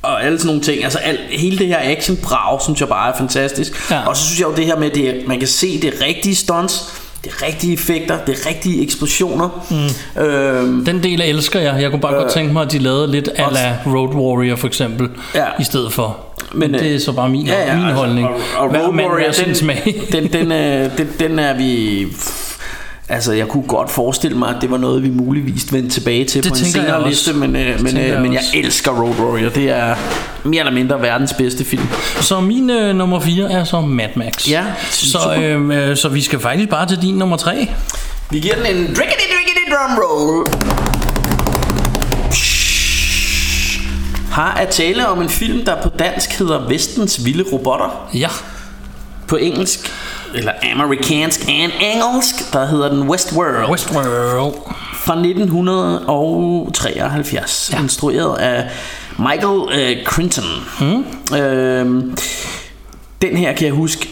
[0.01, 3.13] Og alle sådan nogle ting Altså alt, hele det her action brag Synes jeg bare
[3.13, 4.07] er fantastisk Ja.
[4.07, 7.01] Og så synes jeg jo det her med det, Man kan se det rigtige stunts
[7.23, 9.49] Det rigtige effekter Det rigtige eksplosioner
[10.15, 10.21] mm.
[10.21, 11.81] øhm, Den del elsker jeg.
[11.81, 14.55] Jeg kunne bare øh, godt tænke mig, at de lavede lidt a la Road Warrior
[14.55, 15.45] for eksempel, Ja.
[15.59, 16.17] i stedet for.
[16.53, 18.27] Men, det øh, er så bare min, ja, ja, min altså, holdning.
[18.27, 20.03] Og, og Hver Road Warrior, sin smag.
[20.11, 22.07] den, den, den, øh, den, den er vi...
[23.11, 26.43] Altså, jeg kunne godt forestille mig, at det var noget, vi muligvis vendte tilbage til
[26.43, 28.57] Det på en jeg senere liste, men, øh, men, øh, jeg men jeg også.
[28.57, 29.49] elsker Road Warrior.
[29.49, 29.95] Det er
[30.43, 31.87] mere eller mindre verdens bedste film.
[32.21, 34.49] Så min øh, nummer 4 er så Mad Max.
[34.49, 35.79] Ja, så, super.
[35.81, 37.69] øh, øh, så vi skal faktisk bare til din nummer 3.
[38.29, 40.78] Vi giver den en drickety drickety drum roll.
[44.31, 48.09] Har at tale om en film, der på dansk hedder Vestens Vilde Robotter.
[48.13, 48.29] Ja.
[49.27, 49.91] På engelsk,
[50.35, 53.71] eller amerikansk and engelsk, der hedder den Westworld.
[53.71, 54.53] Westworld.
[54.93, 57.81] Fra 1973, ja.
[57.81, 58.69] instrueret af
[59.19, 60.45] Michael øh, Crichton.
[60.81, 61.05] Mm.
[61.37, 62.17] Øhm,
[63.21, 64.09] den her kan jeg huske,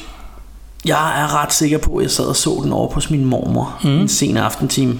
[0.86, 3.80] jeg er ret sikker på, at jeg sad og så den over hos min mormor
[3.84, 3.90] mm.
[3.90, 5.00] en sen aftentime.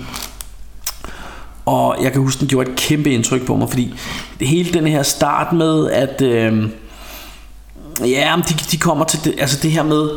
[1.68, 4.00] Og jeg kan huske, den gjorde et kæmpe indtryk på mig, fordi
[4.42, 6.70] hele den her start med, at øh,
[8.02, 10.10] ja, de, de kommer til det, altså det her med,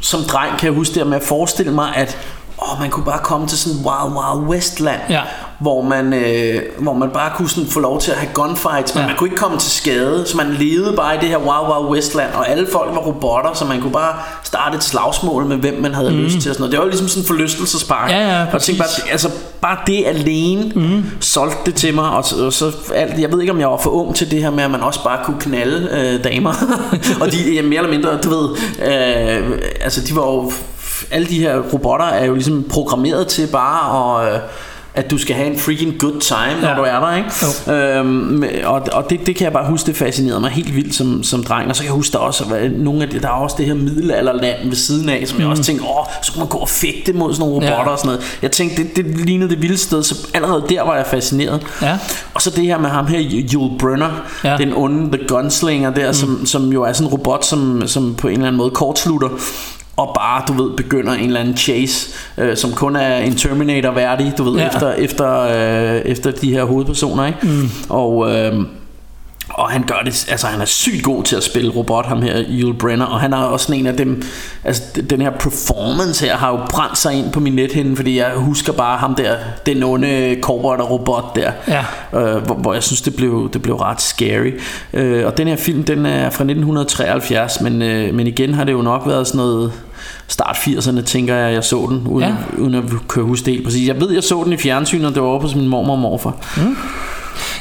[0.00, 2.18] som dreng kan jeg huske det med at forestille mig, at
[2.62, 5.22] åh, man kunne bare komme til sådan Wild Wild Westland, Ja
[5.58, 9.02] hvor, man, øh, hvor man bare kunne sådan få lov til at have gunfights, men
[9.02, 9.06] Ja.
[9.08, 11.90] man kunne ikke komme til skade, så man levede bare i det her Wild Wild
[11.90, 15.82] Westland, og alle folk var robotter, så man kunne bare starte et slagsmål med, hvem
[15.82, 16.16] man havde mm.
[16.16, 16.50] lyst til.
[16.50, 16.72] Og sådan noget.
[16.72, 18.10] Det var jo ligesom sådan en forlystelsespark.
[18.10, 19.30] Ja, ja, og tænkte bare, altså
[19.60, 21.04] bare det alene mm.
[21.20, 23.90] solgte det til mig og, og så alt, jeg ved ikke om jeg var for
[23.90, 26.54] ung til det her med at man også bare kunne knalde øh, damer
[27.20, 28.48] og de ja, mere eller mindre du ved
[28.82, 30.52] øh, altså de var jo
[31.10, 34.40] alle de her robotter er jo ligesom programmeret til bare at øh,
[34.98, 36.74] at du skal have en freaking good time, når Ja.
[36.76, 37.98] du er der, ikke?
[37.98, 41.22] Øhm, og og det, det kan jeg bare huske, det fascinerede mig helt vildt som,
[41.22, 41.68] som dreng.
[41.68, 43.66] Og så kan jeg huske, der også var nogle af det, der er også det
[43.66, 46.68] her middelalderland ved siden af, som jeg også tænkte, åh, så kunne man gå og
[46.68, 47.86] fægte mod sådan nogle robotter Mm.
[47.86, 47.92] Ja.
[47.92, 48.38] og sådan noget.
[48.42, 51.62] Jeg tænkte, det, det lignede det vildeste sted, så allerede der var jeg fascineret.
[51.82, 51.98] Ja.
[52.34, 53.20] Og så det her med ham her,
[53.54, 54.08] Yul Brynner,
[54.44, 54.50] Ja.
[54.50, 54.56] ja.
[54.56, 56.14] den onde The Gunslinger der, mm.
[56.14, 59.28] som, som jo er sådan en robot, som, som på en eller anden måde kortslutter
[59.98, 63.90] og bare, du ved, begynder en eller anden chase, øh, som kun er en Terminator
[63.90, 64.66] værdig, du ved, ja.
[64.66, 67.38] efter, efter, øh, efter de her hovedpersoner, ikke?
[67.42, 67.70] Mm.
[67.88, 68.54] Og, øh,
[69.58, 72.44] og han gør det, altså han er sygt god til at spille robot, ham her,
[72.48, 74.22] Yul Brenner, og han er også sådan en af dem,
[74.64, 78.30] altså den her performance her har jo brændt sig ind på min nethinde, fordi jeg
[78.36, 79.36] husker bare ham der,
[79.66, 81.84] den onde cowboy og robot der, Ja.
[82.20, 84.52] øh, hvor, hvor jeg synes, det blev, det blev ret scary.
[84.92, 88.72] Øh, og den her film, den er fra 1973, men, øh, men igen har det
[88.72, 89.72] jo nok været sådan noget
[90.28, 92.34] start 80'erne, tænker jeg, jeg så den, uden, Ja.
[92.62, 93.88] uden at kunne huske det helt præcis.
[93.88, 95.98] Jeg ved, jeg så den i fjernsynet, og det var over hos min mormor og
[95.98, 96.32] morfar.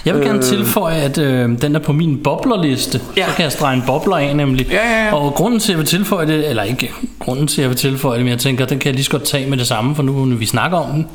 [0.08, 0.43] Jeg vil gerne Øh.
[0.43, 3.01] tilføje, at øh, den er på min boblerliste.
[3.18, 3.26] Ja.
[3.30, 4.68] Så kan jeg strege en bobler af nemlig.
[4.72, 5.14] Ja, ja, ja.
[5.16, 7.78] Og grunden til, at jeg vil tilføje det, eller ikke grunden til, at jeg vil
[7.78, 9.95] tilføje det, men jeg tænker, den kan jeg lige så godt tage med det samme,
[9.95, 11.08] for nu når vi snakker om den.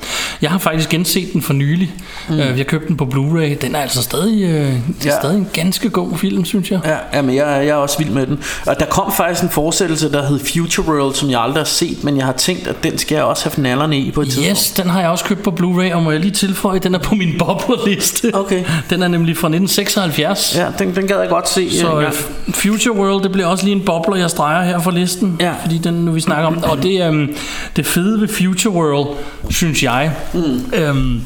[0.42, 1.92] Jeg har faktisk genset den for nylig.
[2.28, 2.40] Mm.
[2.40, 3.58] Øh, vi har købt den på Blu-ray.
[3.66, 4.74] Den er altså stadig, øh, det er
[5.04, 5.10] Ja.
[5.20, 6.80] stadig en ganske god film, synes jeg.
[6.84, 8.38] Ja, jamen jeg, jeg er også vild med den.
[8.66, 12.04] Og der kom faktisk en fortsættelse, der hed Future World, som jeg aldrig har set,
[12.04, 14.50] men jeg har tænkt, at den skal jeg også have nallerne i på et tidspunkt.
[14.50, 16.98] Yes, den har jeg også købt på Blu-ray, og må jeg lige tilføje, den er
[16.98, 18.30] på min boblerliste.
[18.34, 18.64] Okay.
[18.90, 20.56] Den er nemlig fra 1976.
[20.56, 21.78] Ja, den, den gad jeg godt se.
[21.78, 22.14] Så en øh, gang.
[22.50, 25.36] Future World, det bliver også lige en bobler, jeg streger her for listen.
[25.40, 25.52] Ja.
[25.62, 26.64] Fordi den, nu vi snakker om.
[26.64, 27.34] Og det, øhm,
[27.76, 29.16] det fede ved Future World,
[29.50, 30.72] synes jeg, mm.
[30.74, 31.20] øhm,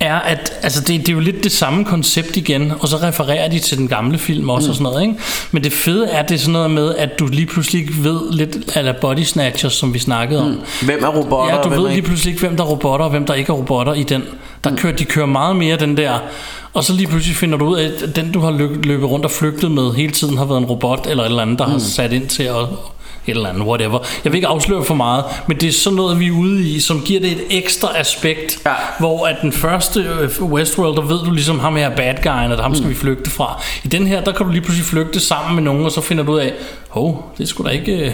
[0.00, 3.48] er, at altså det, det er jo lidt det samme koncept igen, og så refererer
[3.48, 4.70] de til den gamle film også mm.
[4.70, 5.14] og sådan noget, ikke?
[5.52, 8.20] Men det fede er, det er sådan noget med, at du lige pludselig ikke ved
[8.32, 10.50] lidt af Body Snatchers, som vi snakkede om.
[10.50, 10.86] Mm.
[10.86, 11.54] Hvem er robotter?
[11.54, 13.56] Ja, du ved lige pludselig ikke, hvem der er robotter, og hvem der ikke er
[13.56, 14.22] robotter i den.
[14.64, 16.18] Der kører, de kører meget mere den der,
[16.74, 19.24] og så lige pludselig finder du ud af, at den du har løb- løbet rundt
[19.24, 21.72] og flygtet med hele tiden har været en robot, eller et eller andet, der mm.
[21.72, 22.66] har sat ind til at
[23.26, 23.98] et eller andet, whatever.
[24.24, 26.80] Jeg vil ikke afsløre for meget, men det er sådan noget, vi er ude i,
[26.80, 28.72] som giver det et ekstra aspekt, Ja.
[28.98, 32.52] hvor at den første øh, Westworld, der ved du ligesom, ham her er bad guyen,
[32.52, 33.62] og ham skal vi flygte fra.
[33.84, 36.24] I den her, der kan du lige pludselig flygte sammen med nogen, og så finder
[36.24, 36.52] du ud af,
[36.88, 37.92] hov, det skulle da ikke...
[37.92, 38.12] øh."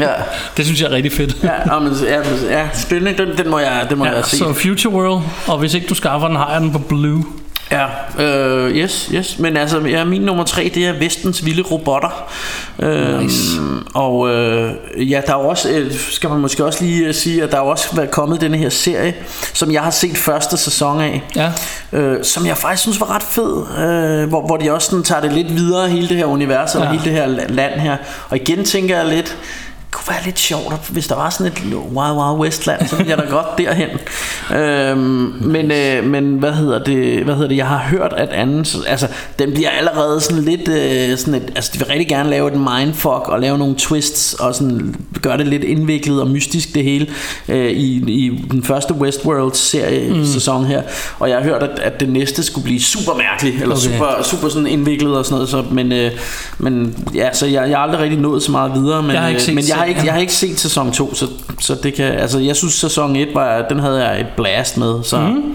[0.00, 0.08] Ja.
[0.56, 1.36] det synes jeg er rigtig fedt.
[1.42, 3.26] Ja, men, ja, men, ja spændende.
[3.26, 4.36] Den, den må jeg, den må Ja, jeg se.
[4.38, 7.24] så Future World, og hvis ikke du skaffer den, har jeg den på Blue.
[7.70, 7.86] Ja,
[8.24, 9.38] øh, yes, yes.
[9.38, 12.30] Men altså, ja, min nummer tre, det er Vestens Vilde Robotter.
[12.78, 13.60] Øh, Nice.
[13.94, 14.72] Og øh,
[15.10, 17.56] ja, der er jo også, øh, skal man måske også lige øh, sige, at der
[17.56, 19.14] er også været kommet denne her serie,
[19.52, 21.22] som jeg har set første sæson af.
[21.36, 21.52] Ja.
[21.92, 25.20] Øh, som jeg faktisk synes var ret fed, øh, hvor, hvor de også sådan, tager
[25.20, 26.90] det lidt videre, hele det her univers, og Ja.
[26.90, 27.96] hele det her la- land her.
[28.28, 29.36] Og igen tænker jeg lidt,
[29.94, 33.18] kunne være lidt sjovt, hvis der var sådan et Wild Wild Westland, så ville jeg
[33.18, 33.88] da godt derhen.
[34.56, 37.24] Øhm, men, øh, men hvad hedder det?
[37.24, 37.56] Hvad hedder det?
[37.56, 41.70] Jeg har hørt at anden, altså den bliver allerede sådan lidt, øh, sådan et, altså
[41.74, 45.46] de vil rigtig gerne lave et mindfuck og lave nogle twists og sådan gøre det
[45.46, 47.06] lidt indviklet og mystisk det hele
[47.48, 50.24] øh, i, i den første Westworld serie mm.
[50.24, 50.82] sæson her.
[51.18, 53.86] Og jeg har hørt at, at det næste skulle blive super mærkeligt eller Okay.
[53.86, 54.22] okay.
[54.22, 55.48] super super sådan indviklet og sådan noget.
[55.48, 56.10] Så, men, øh,
[56.58, 59.02] men ja, så jeg, jeg har aldrig rigtig nået så meget videre.
[59.02, 60.92] Men, Jeg har ikke øh, set men jeg har ikke, jeg har ikke set sæson
[60.92, 61.28] 2, så,
[61.60, 65.04] så det kan, altså jeg synes sæson 1 var, den havde jeg et blast med,
[65.04, 65.54] så, mm.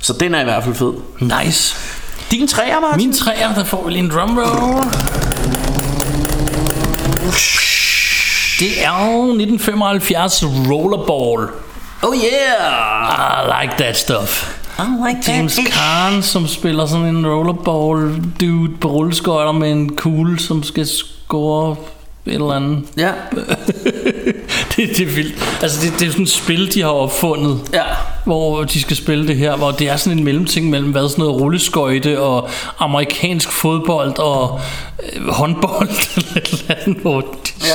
[0.00, 0.92] så den er i hvert fald fed.
[1.20, 1.76] Nice.
[2.30, 3.06] Din træer, Martin?
[3.06, 4.84] Min træer, der får vi lige en drum roll.
[8.60, 11.48] Det er jo 1975 Rollerball.
[12.02, 13.42] Oh yeah!
[13.42, 14.58] I like that stuff.
[14.78, 20.40] I like James Caan, som spiller sådan en rollerball dude på rulleskøjter med en kugle,
[20.40, 21.76] som skal score
[22.28, 22.82] et eller andet.
[22.96, 23.10] Ja,
[24.76, 25.58] det, det er vildt.
[25.62, 27.60] Altså, det, det er sådan et spil, de har opfundet.
[27.72, 27.82] ja.
[28.24, 31.24] hvor de skal spille det her, hvor det er sådan en mellemting mellem hvad sådan
[31.24, 32.48] noget rulleskøjte og
[32.78, 34.60] amerikansk fodbold og
[35.16, 37.74] øh, håndbold eller et eller andet, hvor de Ja,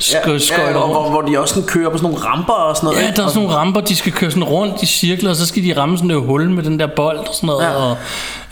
[0.00, 2.52] sk- ja, skøjter ja og hvor, hvor de også sådan kører på sådan nogle ramper
[2.52, 3.02] og sådan noget.
[3.02, 5.46] Ja, der er sådan nogle ramper, de skal køre sådan rundt i cirkler, og så
[5.46, 7.64] skal de ramme sådan et hul med den der bold og sådan noget.
[7.64, 7.70] Ja.
[7.70, 7.96] Og,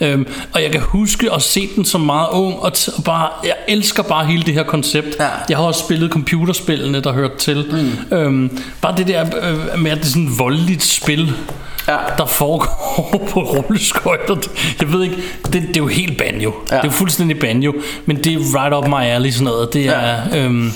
[0.01, 3.55] øhm, og jeg kan huske at se den som meget ung, og, og bare, jeg
[3.67, 5.15] elsker bare hele det her koncept.
[5.19, 5.27] Ja.
[5.49, 7.65] Jeg har også spillet computerspillene, der hørte til.
[8.11, 8.17] Mm.
[8.17, 11.33] Øhm, bare det der øh, med, at det er sådan et voldeligt spil,
[11.87, 11.97] Ja.
[12.17, 14.35] der foregår på rulleskøjter.
[14.81, 16.53] Jeg ved ikke, det, det er jo helt banjo.
[16.71, 16.75] Ja.
[16.75, 17.73] Det er jo fuldstændig banjo,
[18.05, 19.73] men det er right up my alley sådan noget.
[19.73, 20.21] Det er...
[20.31, 20.37] Ja.
[20.45, 20.73] Øhm,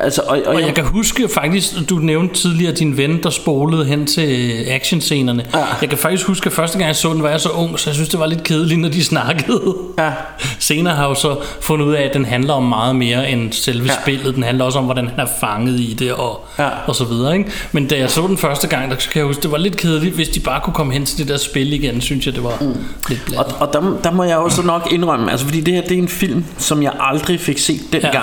[0.00, 3.84] Altså, og, og, og jeg kan huske faktisk, du nævnte tidligere din ven, der spolede
[3.84, 5.44] hen til actionscenerne.
[5.54, 5.64] Ja.
[5.80, 7.90] Jeg kan faktisk huske, at første gang jeg så den, var jeg så ung, så
[7.90, 9.74] jeg synes, det var lidt kedeligt, når de snakkede.
[9.98, 10.10] Ja.
[10.58, 13.52] Senere har jeg jo så fundet ud af, at den handler om meget mere end
[13.52, 13.92] selve ja.
[14.02, 14.34] spillet.
[14.34, 16.68] Den handler også om, hvordan han er fanget i det og, Ja.
[16.86, 17.38] og så videre.
[17.38, 17.50] Ikke?
[17.72, 20.14] Men da jeg så den første gang, der kan jeg huske, det var lidt kedeligt,
[20.14, 22.56] hvis de bare kunne komme hen til det der spil igen, synes jeg, det var
[22.60, 22.74] mm.
[23.08, 23.52] lidt blandet.
[23.52, 25.98] Og, og der, der må jeg også nok indrømme, altså fordi det her det er
[25.98, 28.14] en film, som jeg aldrig fik set dengang.
[28.14, 28.20] Ja.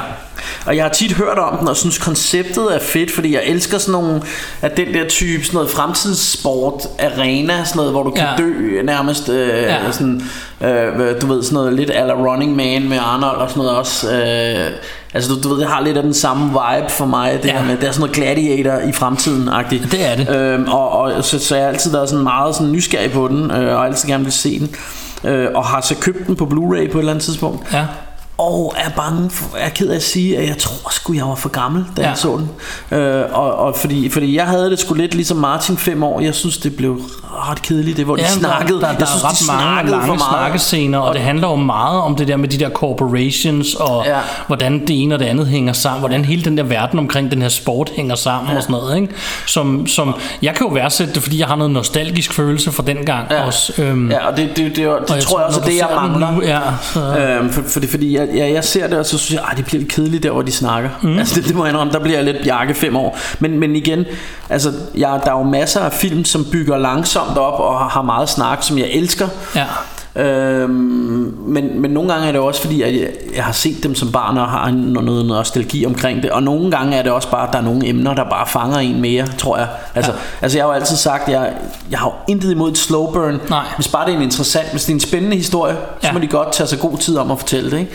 [0.66, 3.78] Og jeg har tit hørt om den og synes konceptet er fedt, fordi jeg elsker
[3.78, 4.22] sådan nogle
[4.62, 8.44] af den der type sådan noget fremtidssport arena, sådan noget hvor du kan Ja.
[8.44, 9.92] dø nærmest øh, Ja.
[9.92, 10.22] sådan
[10.62, 14.12] øh, du ved sådan noget lidt ala Running Man med Arnold og sådan noget også.
[14.16, 14.72] Øh,
[15.14, 17.58] altså du, du ved det har lidt af den samme vibe for mig, det Ja.
[17.58, 19.92] her med det er sådan noget gladiator i fremtiden agtigt.
[19.92, 20.36] Det er det.
[20.36, 23.52] Øhm, og, og så, så jeg har altid været sådan meget sådan nysgerrig på den,
[23.52, 24.76] øh, og altid gerne vil se den.
[25.32, 27.74] øh, og har så købt den på Blu-ray på et eller andet tidspunkt.
[27.74, 27.86] Ja.
[28.38, 31.36] Og er bange for, er ked af at sige, at jeg tror sgu, jeg var
[31.36, 32.08] for gammel, da Ja.
[32.08, 32.50] jeg så den.
[33.00, 36.20] Øh, og, og fordi, fordi jeg havde det sgu lidt ligesom Martin fem år.
[36.20, 37.02] Jeg synes, det blev
[37.50, 38.82] ret kedeligt, det hvor de Ja, snakkede.
[38.82, 40.30] Der, der, der jeg synes, er de ret mange snakkede lange for meget.
[40.30, 44.18] snakkescener, og det handler jo meget om det der med de der corporations, og Ja.
[44.48, 47.42] hvordan det ene og det andet hænger sammen, hvordan hele den der verden omkring den
[47.42, 48.58] her sport hænger sammen Ja.
[48.58, 48.96] og sådan noget.
[49.02, 49.14] Ikke?
[49.48, 53.06] Som, som, jeg kan jo værdsætte det, fordi jeg har noget nostalgisk følelse for den
[53.06, 53.46] gang Ja.
[53.46, 53.82] også.
[53.82, 55.90] Øhm, Ja, og det, det, det, det, og det tror jeg også, er det, jeg
[55.96, 56.32] mangler.
[56.32, 59.42] Nu, ja, så, Øhm, for, for fordi jeg, jeg, jeg ser det, og så synes
[59.42, 60.90] jeg, at det bliver lidt kedeligt der, hvor de snakker.
[61.02, 61.18] Mm.
[61.18, 63.18] Altså det, det må jeg indrømme, der bliver jeg lidt bjarke fem år.
[63.40, 64.06] Men, men igen,
[64.50, 68.30] altså, jeg, der er jo masser af film, som bygger langsomt op og har meget
[68.30, 69.28] snak, som jeg elsker.
[69.56, 69.66] ja.
[70.16, 70.70] Øhm,
[71.48, 74.12] men, men nogle gange er det også fordi at jeg, jeg har set dem som
[74.12, 77.48] barn og har en- noget nostalgi omkring det Og nogle gange er det også bare
[77.48, 80.18] At der er nogle emner der bare fanger en mere Tror jeg Altså, ja.
[80.42, 81.54] altså jeg har jo altid sagt jeg,
[81.92, 83.66] jeg har jo intet imod et slow burn Nej.
[83.76, 86.14] Hvis bare det er en interessant Hvis det er en spændende historie Så Ja.
[86.14, 87.92] må de godt tage sig god tid om at fortælle det ikke?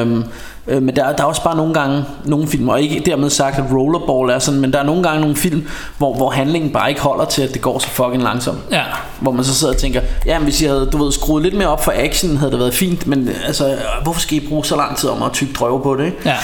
[0.00, 0.24] Øhm,
[0.66, 3.58] øh, men der, der er også bare nogle gange nogle film Og ikke dermed sagt
[3.58, 6.88] at Rollerball er sådan Men der er nogle gange nogle film Hvor, hvor handlingen bare
[6.88, 8.82] ikke holder til At det går så fucking langsomt Ja.
[9.20, 11.54] hvor man så sidder og tænker, ja, men hvis jeg havde, du ved, skruet lidt
[11.54, 14.76] mere op for action, havde det været fint, men altså, hvorfor skal I bruge så
[14.76, 16.16] lang tid om at tykke drøve på det, ikke?
[16.24, 16.36] Ja.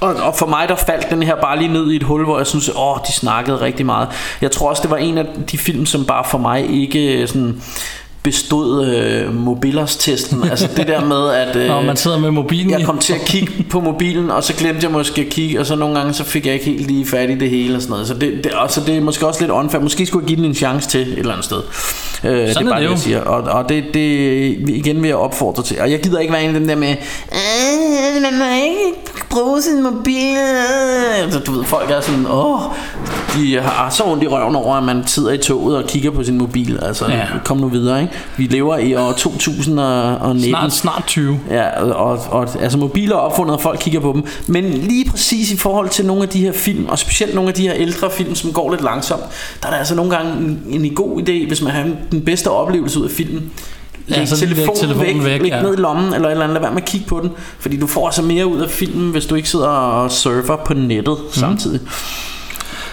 [0.00, 2.38] Og, og for mig der faldt den her bare lige ned i et hul Hvor
[2.38, 4.08] jeg synes åh de snakkede rigtig meget
[4.40, 7.62] Jeg tror også det var en af de film Som bare for mig ikke sådan
[8.26, 12.84] bestod øh, mobilers-testen Altså det der med at øh, Når man sidder med mobilen Jeg
[12.86, 15.76] kom til at kigge på mobilen Og så glemte jeg måske at kigge Og så
[15.76, 18.06] nogle gange så fik jeg ikke helt lige fat i det hele og sådan noget.
[18.08, 19.80] Så det, det, og så det er måske også lidt unfair.
[19.80, 21.60] Måske skulle jeg give den en chance til et eller andet sted.
[22.24, 22.90] Øh, Det Sådan er er bare det det, jo.
[22.90, 23.20] jeg siger.
[23.20, 24.10] Og, og det, det
[24.68, 25.80] igen vil jeg opfordre til.
[25.80, 26.88] Og jeg gider ikke være en af dem der med
[27.32, 30.36] "Øh, Man må ikke bruge sin mobil
[31.26, 32.60] øh." Så du ved folk er sådan Åh
[33.36, 36.24] De har så ondt i røven over At man sidder i toget og kigger på
[36.24, 37.26] sin mobil Altså Ja.
[37.44, 41.40] kom nu videre ikke Vi lever i år 2019 Snart, snart 20.
[41.50, 44.24] Ja, og, og altså mobiler er opfundet, og folk kigger på dem.
[44.46, 47.54] Men lige præcis i forhold til nogle af de her film, og specielt nogle af
[47.54, 49.22] de her ældre film, som går lidt langsomt,
[49.62, 50.32] der er der altså nogle gange
[50.68, 53.52] en, en god idé, hvis man har den bedste oplevelse ud af filmen.
[54.06, 55.62] Læg Ja, så lige læg telefonen, telefonen væk, væk, læg ja.
[55.62, 57.30] ned i lommen, eller et eller andet, lad være med at kigge på den.
[57.58, 60.74] Fordi du får altså mere ud af filmen, hvis du ikke sidder og surfer på
[60.74, 61.32] nettet Mhm.
[61.32, 61.80] samtidig.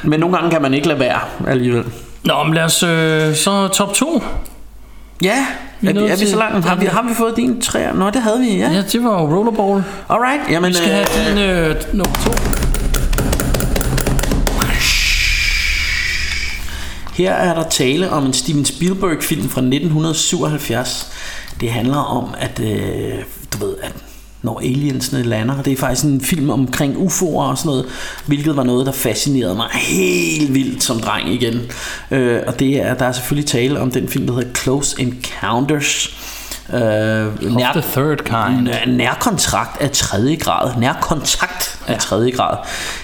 [0.03, 1.83] Men nogle gange kan man ikke lade være alligevel.
[2.23, 4.23] Nå, men lad os øh, så top 2.
[5.23, 5.45] Ja,
[5.81, 6.65] Vi er vi, er vi så langt?
[6.65, 7.93] Har vi, har vi fået din træer?
[7.93, 8.71] Nå, det havde vi, ja.
[8.71, 9.83] Ja, det var rollerball.
[10.09, 10.69] Alright, jamen...
[10.69, 11.37] Vi skal øh, have din
[11.71, 12.31] øh, nummer 2.
[17.13, 21.11] Her er der tale om en Steven Spielberg film fra 1977.
[21.59, 23.93] Det handler om at øh, du ved at
[24.43, 25.61] når aliensene lander.
[25.61, 27.85] Det er faktisk en film omkring UFO'er og sådan noget,
[28.25, 31.59] hvilket var noget, der fascinerede mig helt vildt som dreng igen.
[32.11, 36.17] Øh, og det er, der er selvfølgelig tale om den film, der hedder Close Encounters.
[36.73, 38.67] Øh, nær, the third kind.
[38.69, 40.71] Nær- Nærkontrakt af tredje grad.
[40.79, 42.57] Nærkontakt af tredje grad.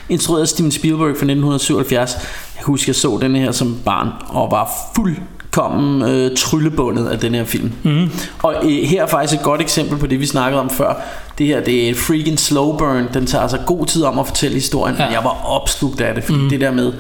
[0.10, 2.14] Instrueret af Steven Spielberg fra 1977.
[2.16, 2.22] Jeg
[2.58, 7.36] kan huske, jeg så den her som barn og var fuldkommen øh, tryllebundet af den
[7.36, 7.72] her film.
[7.84, 8.10] Mm.
[8.44, 10.94] Og øh, her er faktisk et godt eksempel på det, vi snakkede om før.
[11.38, 13.08] Det her, det er et freaking slow burn.
[13.14, 15.06] Den tager altså god tid om at fortælle historien, ja.
[15.06, 16.50] men jeg var opslugt af det, fordi mm.
[16.50, 16.94] det der med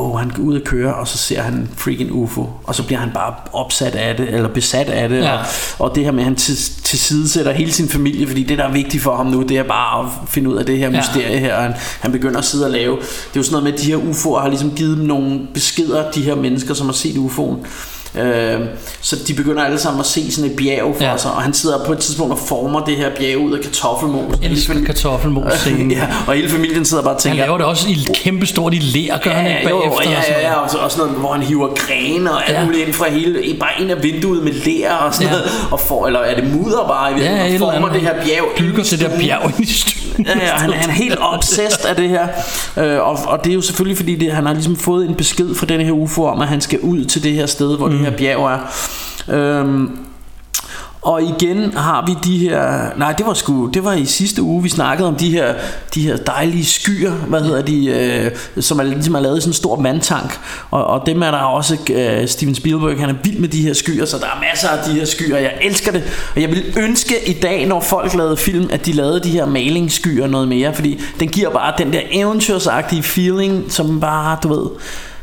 [0.00, 2.82] oh, han går ud og kører, og så ser han en freaking UFO, og så
[2.86, 5.32] bliver han bare opsat af det, eller besat af det, Ja.
[5.32, 5.44] og,
[5.78, 8.58] og det her med, at han til, til side sætter hele sin familie, fordi det,
[8.58, 10.90] der er vigtigt for ham nu, det er bare at finde ud af det her
[10.90, 10.96] Ja.
[10.98, 13.64] mysterie her, og han, han begynder at sidde og lave, det er jo sådan noget
[13.64, 16.86] med, at de her UFO'er har ligesom givet dem nogle beskeder, de her mennesker, som
[16.86, 17.66] har set UFO'en,
[18.18, 18.60] Øh,
[19.00, 21.10] så de begynder alle sammen at se sådan et bjerg for Ja.
[21.10, 21.16] ja.
[21.16, 24.34] sig Og han sidder på et tidspunkt og former det her bjerg ud af kartoffelmos
[24.42, 25.90] Jeg elsker kartoffelmos-scenen.
[25.98, 28.74] ja, Og hele familien sidder bare og Han tænker laver det også i kæmpe stort
[28.74, 30.10] i lær, gør han ikke jo, bagefter?
[30.10, 32.60] ja, ja, ja, og, så, og sådan noget, hvor han hiver grene og alt Ja.
[32.60, 32.66] ja.
[32.66, 35.34] muligt ind fra hele, bare ind af vinduet med lær og sådan Ja.
[35.34, 35.40] ja.
[35.40, 38.44] noget, og får, eller er det mudder bare i Ja, og former det her bjerg
[38.58, 40.26] Bygger i det der bjerg ind i stuen.
[40.26, 42.26] Ja, ja, han, han er helt obsessed af det her
[42.76, 45.54] øh, og, og det er jo selvfølgelig fordi det, Han har ligesom fået en besked
[45.54, 48.03] fra den her UFO Om at han skal ud til det her sted Hvor mm
[48.04, 48.58] her bjerg er.
[49.34, 49.98] Øhm,
[51.04, 54.62] og igen har vi de her Nej det var sgu Det var i sidste uge
[54.62, 55.54] vi snakkede om de her
[55.94, 59.50] De her dejlige skyer Hvad hedder de øh, Som er, ligesom er lavet i sådan
[59.50, 60.40] en stor vandtank.
[60.70, 63.72] Og, og dem er der også øh, Steven Spielberg Han er vild med de her
[63.72, 65.38] skyer Så der er masser af de her skyer.
[65.38, 66.02] Jeg elsker det.
[66.34, 69.46] Og jeg vil ønske i dag Når folk lavede film At de lavede de her
[69.46, 74.68] malingsskyer noget mere Fordi den giver bare den der eventyrsagtige feeling Som bare du ved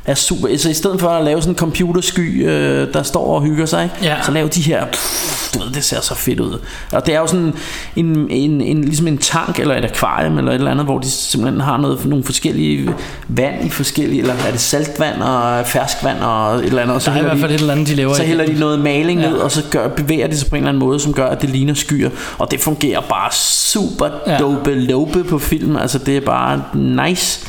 [0.06, 0.48] er super.
[0.48, 3.84] Altså i stedet for at lave sådan en computersky, øh, der står og hygger sig,
[3.84, 3.96] ikke?
[4.04, 4.16] Ja.
[4.24, 6.60] så lave de her, pff, du ved, det ser så fedt ud.
[6.92, 7.54] Og det er jo sådan
[7.96, 11.12] en, en, en, ligesom en tank eller et akvarium eller et eller andet, hvor de
[11.12, 12.90] simpelthen har noget, nogle forskellige
[13.28, 16.96] vand i forskellige, eller er det saltvand og ferskvand og et eller andet.
[16.96, 18.46] Og så Der er i hvert fald de- et eller andet, de laver Så hælder
[18.46, 19.30] de noget maling Ja.
[19.30, 21.42] ned, og så gør, bevæger de sig på en eller anden måde, som gør, at
[21.42, 22.10] det ligner skyer.
[22.38, 24.38] Og det fungerer bare super Ja.
[24.38, 25.76] dope lope på film.
[25.78, 27.46] Altså det er bare nice.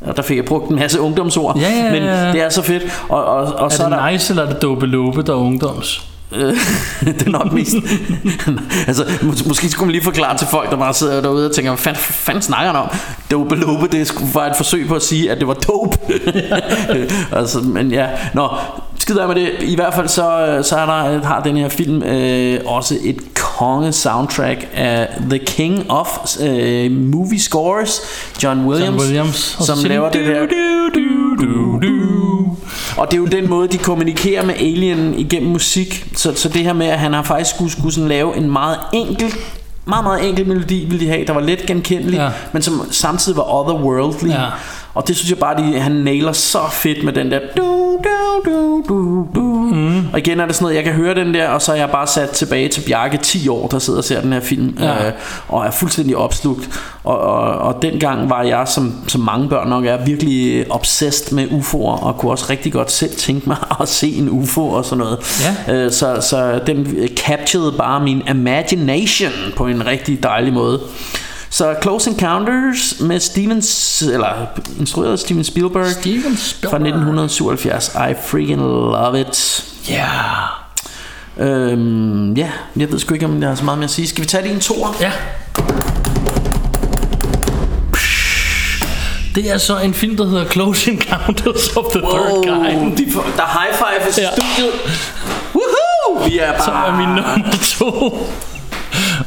[0.00, 1.58] Og der fik jeg brugt en masse ungdomsord.
[1.58, 2.32] Ja, ja, Men ja.
[2.32, 2.82] det er så fedt.
[3.08, 4.10] Og, og, og Er så er det der...
[4.10, 4.86] nice, eller er det dope
[5.22, 6.06] der er ungdoms?
[6.32, 6.54] Øh,
[7.00, 7.74] det er nok mest
[8.86, 11.70] altså, mås- Måske skulle man lige forklare til folk Der bare sidder derude og tænker
[11.70, 12.88] Hvad fanden, fanden snakker han om
[13.30, 15.98] Dope lope Det være et forsøg på at sige At det var dope
[17.32, 18.48] altså, Men ja Nå
[18.98, 22.02] Skid af med det I hvert fald så, så er der, har den her film
[22.02, 26.06] øh, Også et konge soundtrack Af The King of
[26.40, 28.00] øh, Movie Scores
[28.42, 29.56] John Williams, John Williams.
[29.60, 32.25] Som laver de, det der du, du, du, du.
[32.96, 36.62] Og det er jo den måde de kommunikerer med alien igennem musik Så, så det
[36.62, 39.34] her med at han har faktisk skulle, skulle sådan lave en meget enkel
[39.88, 42.28] meget, meget enkel melodi ville de have, der var let genkendelig, Ja.
[42.52, 44.28] men som samtidig var otherworldly.
[44.28, 44.44] Ja.
[44.94, 48.82] Og det synes jeg bare, de, han nailer så fedt med den der du, du,
[48.88, 49.40] du, du.
[49.40, 50.08] Mm.
[50.12, 51.90] Og igen er det sådan noget, jeg kan høre den der, og så er jeg
[51.90, 55.06] bare sat tilbage til Bjarke 10 år, der sidder og ser den her film, Ja.
[55.06, 55.12] øh,
[55.48, 56.68] og er fuldstændig opslugt.
[57.04, 61.46] Og, og, og dengang var jeg, som, som mange børn nok er, virkelig obsessed med
[61.48, 64.98] UFO'er, og kunne også rigtig godt selv tænke mig at se en UFO og sådan
[64.98, 65.18] noget.
[65.68, 65.74] Ja.
[65.74, 66.86] Øh, så, så den
[67.16, 70.80] capturede bare min imagination på en rigtig dejlig måde.
[71.50, 74.28] Så Close Encounters med Stevens, eller
[74.80, 76.80] instrueret af Steven Spielberg, Steven fra Spielberg.
[76.80, 77.88] 1977.
[77.88, 79.64] I freaking love it.
[79.88, 80.08] Ja.
[81.44, 84.08] Øhm, ja, jeg ved sgu ikke, om jeg har så meget mere at sige.
[84.08, 84.96] Skal vi tage en tor?
[85.00, 85.12] Ja.
[89.34, 92.96] Det er så en film, der hedder Close Encounters of the Third Kind.
[92.96, 93.04] de
[93.36, 94.30] der er high five i Ja.
[94.32, 94.72] studiet.
[95.54, 96.28] Woohoo!
[96.28, 96.64] Vi er bare...
[96.64, 98.18] Som er min nummer to.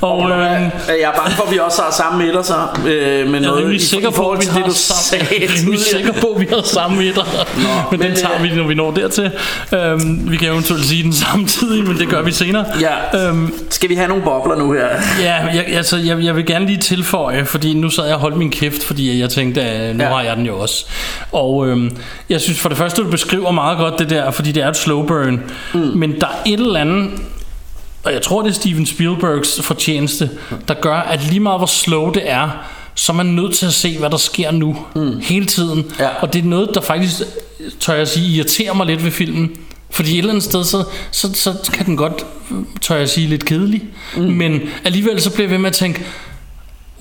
[0.01, 0.37] Og øh,
[0.87, 2.53] Jeg er bange for, at vi også har samme midter så.
[2.87, 5.49] Øh, med jeg er rimelig sikker på, at vi har det, du samme, sagde er
[5.59, 7.23] rimelig sikker på, at vi har samme midter.
[7.91, 9.31] men, men, den tager øh, vi, når vi når dertil.
[9.73, 12.65] Øhm, vi kan eventuelt sige den samtidig, men det gør vi senere.
[12.81, 13.27] Ja.
[13.27, 14.87] Øhm, Skal vi have nogle bobler nu her?
[15.21, 18.37] Ja, jeg, altså, jeg, jeg vil gerne lige tilføje, fordi nu sad jeg og holdt
[18.37, 20.09] min kæft, fordi jeg tænkte, at nu ja.
[20.09, 20.85] har jeg den jo også.
[21.31, 21.97] Og øhm,
[22.29, 24.77] jeg synes for det første, du beskriver meget godt det der, fordi det er et
[24.77, 25.41] slow burn.
[25.73, 25.79] Mm.
[25.79, 27.09] Men der er et eller andet,
[28.03, 30.29] og jeg tror, det er Steven Spielbergs fortjeneste,
[30.67, 32.49] der gør, at lige meget hvor slow det er,
[32.95, 34.77] så er man nødt til at se, hvad der sker nu.
[34.95, 35.19] Mm.
[35.19, 35.85] Hele tiden.
[35.99, 36.09] Ja.
[36.21, 37.21] Og det er noget, der faktisk,
[37.79, 39.51] tør jeg sige, irriterer mig lidt ved filmen.
[39.89, 42.25] Fordi et eller andet sted, så, så, så kan den godt,
[42.81, 43.83] tør jeg sige, lidt kedelig.
[44.17, 44.23] Mm.
[44.23, 46.05] Men alligevel så bliver jeg ved med at tænke,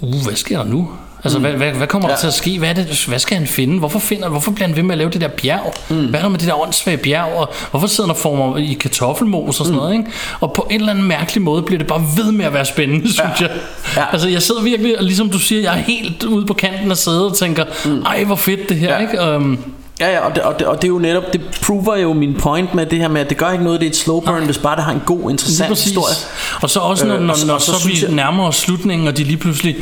[0.01, 0.90] uh, hvad sker der nu?
[1.25, 1.45] Altså, mm.
[1.45, 2.12] hvad, hvad, hvad kommer ja.
[2.12, 2.21] der Ja.
[2.21, 2.59] til at ske?
[2.59, 3.79] Hvad, er det, hvad skal han finde?
[3.79, 5.75] Hvorfor, finder, hvorfor bliver han ved med at lave det der bjerg?
[5.89, 5.97] Mm.
[6.07, 7.33] Hvad er der med det der åndssvage bjerg?
[7.37, 9.77] Og hvorfor sidder han og former i kartoffelmos og sådan mm.
[9.77, 9.93] noget?
[9.93, 10.05] Ikke?
[10.41, 13.12] Og på en eller anden mærkelig måde bliver det bare ved med at være spændende,
[13.12, 13.51] synes jeg.
[13.97, 14.05] Ja.
[14.12, 16.97] Altså, jeg sidder virkelig, og ligesom du siger, jeg er helt ude på kanten af
[16.97, 18.03] sædet og tænker, mm.
[18.03, 18.99] ej, hvor fedt det her, Ja.
[18.99, 19.37] ikke?
[19.37, 19.59] Um,
[20.01, 22.34] Ja, ja, og det, og, det, og det er jo netop, det prover jo min
[22.34, 24.44] point med det her med, at det gør ikke noget, det er et slow burn,
[24.44, 26.14] hvis bare det har en god, interessant historie.
[26.62, 28.57] Og så også, når, Øh, når, så- når så så, synes vi jeg- nærmer os
[28.57, 29.76] slutningen, og de lige pludselig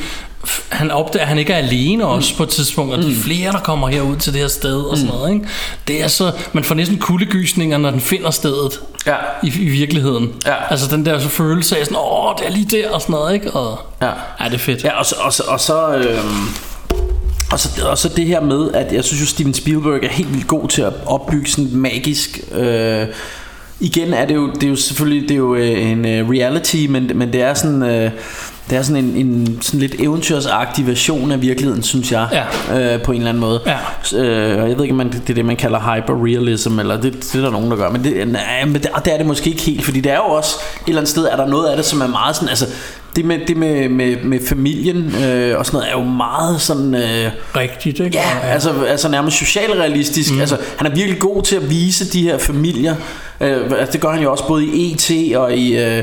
[0.69, 2.37] han opdager, at han ikke er alene også Mm.
[2.37, 4.97] på et tidspunkt, og de er flere, der kommer herud til det her sted og
[4.97, 5.33] sådan noget.
[5.35, 5.47] Ikke?
[5.89, 9.15] Det er så, man får næsten kuldegysninger, når den finder stedet Ja.
[9.43, 10.33] i, i virkeligheden.
[10.47, 10.55] Ja.
[10.71, 13.35] Altså den der så følelse af sådan, åh, det er lige der og sådan noget,
[13.35, 13.51] ikke?
[13.51, 14.07] Og, Ja.
[14.41, 14.85] ja, det er fedt.
[14.85, 16.49] Ja, og så, og så, og så, øhm,
[17.53, 20.33] og så, og så det her med, at jeg synes jo, Steven Spielberg er helt
[20.35, 22.41] vildt god til at opbygge sådan et magisk...
[22.55, 23.07] Øh,
[23.81, 26.87] igen er det jo, det er jo selvfølgelig det er jo øh, en øh, reality,
[26.89, 27.83] men, men det er sådan...
[27.83, 28.11] Øh,
[28.71, 32.95] det er sådan en, en sådan lidt eventyrsagtig version af virkeligheden, synes jeg, Ja.
[32.95, 33.61] øh, på en eller anden måde.
[33.67, 34.19] Ja.
[34.19, 37.13] Øh, og jeg ved ikke, om man, det er det, man kalder hyperrealism, eller det,
[37.15, 37.91] det er der nogen, der gør.
[37.91, 40.23] Men det, nej, men det, det er det måske ikke helt, fordi det er jo
[40.25, 42.67] også et eller andet sted, er der noget af det, som er meget sådan, altså
[43.17, 46.95] det med, det med, med, med familien øh, og sådan noget, er jo meget sådan...
[46.95, 48.17] Øh, Rigtigt, ikke?
[48.17, 50.35] Ja, altså, altså nærmest socialrealistisk.
[50.35, 50.41] Mm.
[50.41, 52.97] Altså, han er virkelig god til at vise de her familier.
[53.41, 55.37] Øh, altså, det gør han jo også både i E.T.
[55.37, 55.79] og i...
[55.79, 56.03] Øh,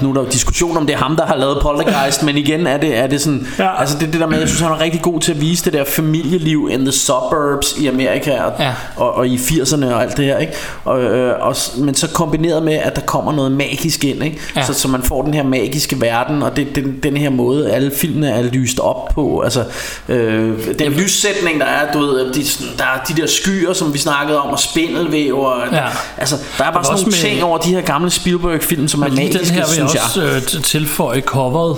[0.00, 2.66] nu er der jo diskussion om det er ham der har lavet Poltergeist Men igen
[2.66, 3.80] er det, er det sådan Ja.
[3.80, 5.72] Altså det, det der med Jeg synes han er rigtig god til at vise det
[5.72, 8.72] der familieliv In the suburbs i Amerika Og, Ja.
[8.96, 10.52] og, og i 80'erne og alt det her ikke?
[10.84, 14.38] Og, øh, og, Men så kombineret med At der kommer noget magisk ind ikke?
[14.56, 14.64] Ja.
[14.64, 17.90] Så, så man får den her magiske verden Og det, den, den her måde Alle
[17.96, 19.64] filmene er lyst op på Altså
[20.08, 22.42] øh, Den lyssætning der er du ved, de,
[22.78, 25.78] Der er de der skyer Som vi snakkede om Og spindelvæv og, Ja.
[26.18, 28.88] Altså der er bare var sådan nogle med- ting over de her gamle Spielberg film
[28.88, 31.76] Som er lige magiske den her vil jeg også jeg øh, tilføje coveret.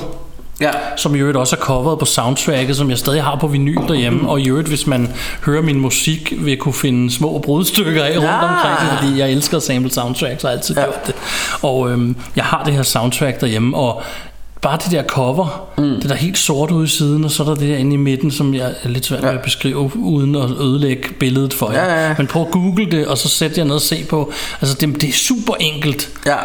[0.61, 0.71] Ja.
[0.97, 4.29] Som i øvrigt også er coveret på soundtracket, som jeg stadig har på vinyl derhjemme.
[4.29, 5.13] Og i øvrigt, hvis man
[5.47, 8.55] hører min musik, vil kunne finde små brudstykker af rundt Ja.
[8.55, 10.83] omkring, fordi jeg elsker at sample soundtracks og har altid ja.
[10.83, 11.15] gjort det.
[11.63, 14.03] Og øhm, jeg har det her soundtrack derhjemme, og
[14.61, 16.01] bare det der cover, mm.
[16.01, 17.97] det der helt sort ude i siden, og så er der det der inde i
[17.97, 21.85] midten, som jeg er lidt svært ved at beskrive, uden at ødelægge billedet for jer.
[21.85, 22.15] Ja, ja, ja.
[22.19, 24.33] Men prøv at google det, og så sæt jer ned og se på.
[24.61, 26.09] Altså, det, det er super enkelt.
[26.27, 26.37] Ja.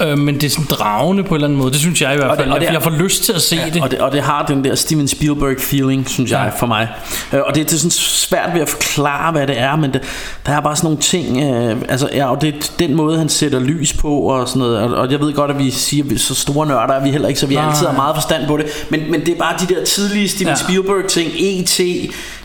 [0.00, 1.70] Øh, men det er sådan dragende på en eller anden måde.
[1.72, 2.52] Det synes jeg i hvert Og det- fald.
[2.52, 3.82] og det er- jeg får lyst til at se det.
[3.82, 6.58] Og det, og det har den der Steven Spielberg feeling, synes jeg, Ja.
[6.60, 6.88] for mig.
[7.32, 10.02] Øh, Og det, det er sådan svært ved at forklare, hvad det er, men det,
[10.46, 13.28] der er bare sådan nogle ting, øh, altså ja, og det er den måde, han
[13.28, 16.10] sætter lys på og sådan noget, og, og jeg ved godt, at vi siger, at
[16.10, 17.68] vi er så store nørder er vi heller ikke, så vi Nej.
[17.68, 20.46] altid har meget forstand på det, men, men det er bare de der tidlige Steven
[20.46, 20.50] Ja.
[20.50, 20.56] ja.
[20.56, 21.80] Spielberg ting, E.T.,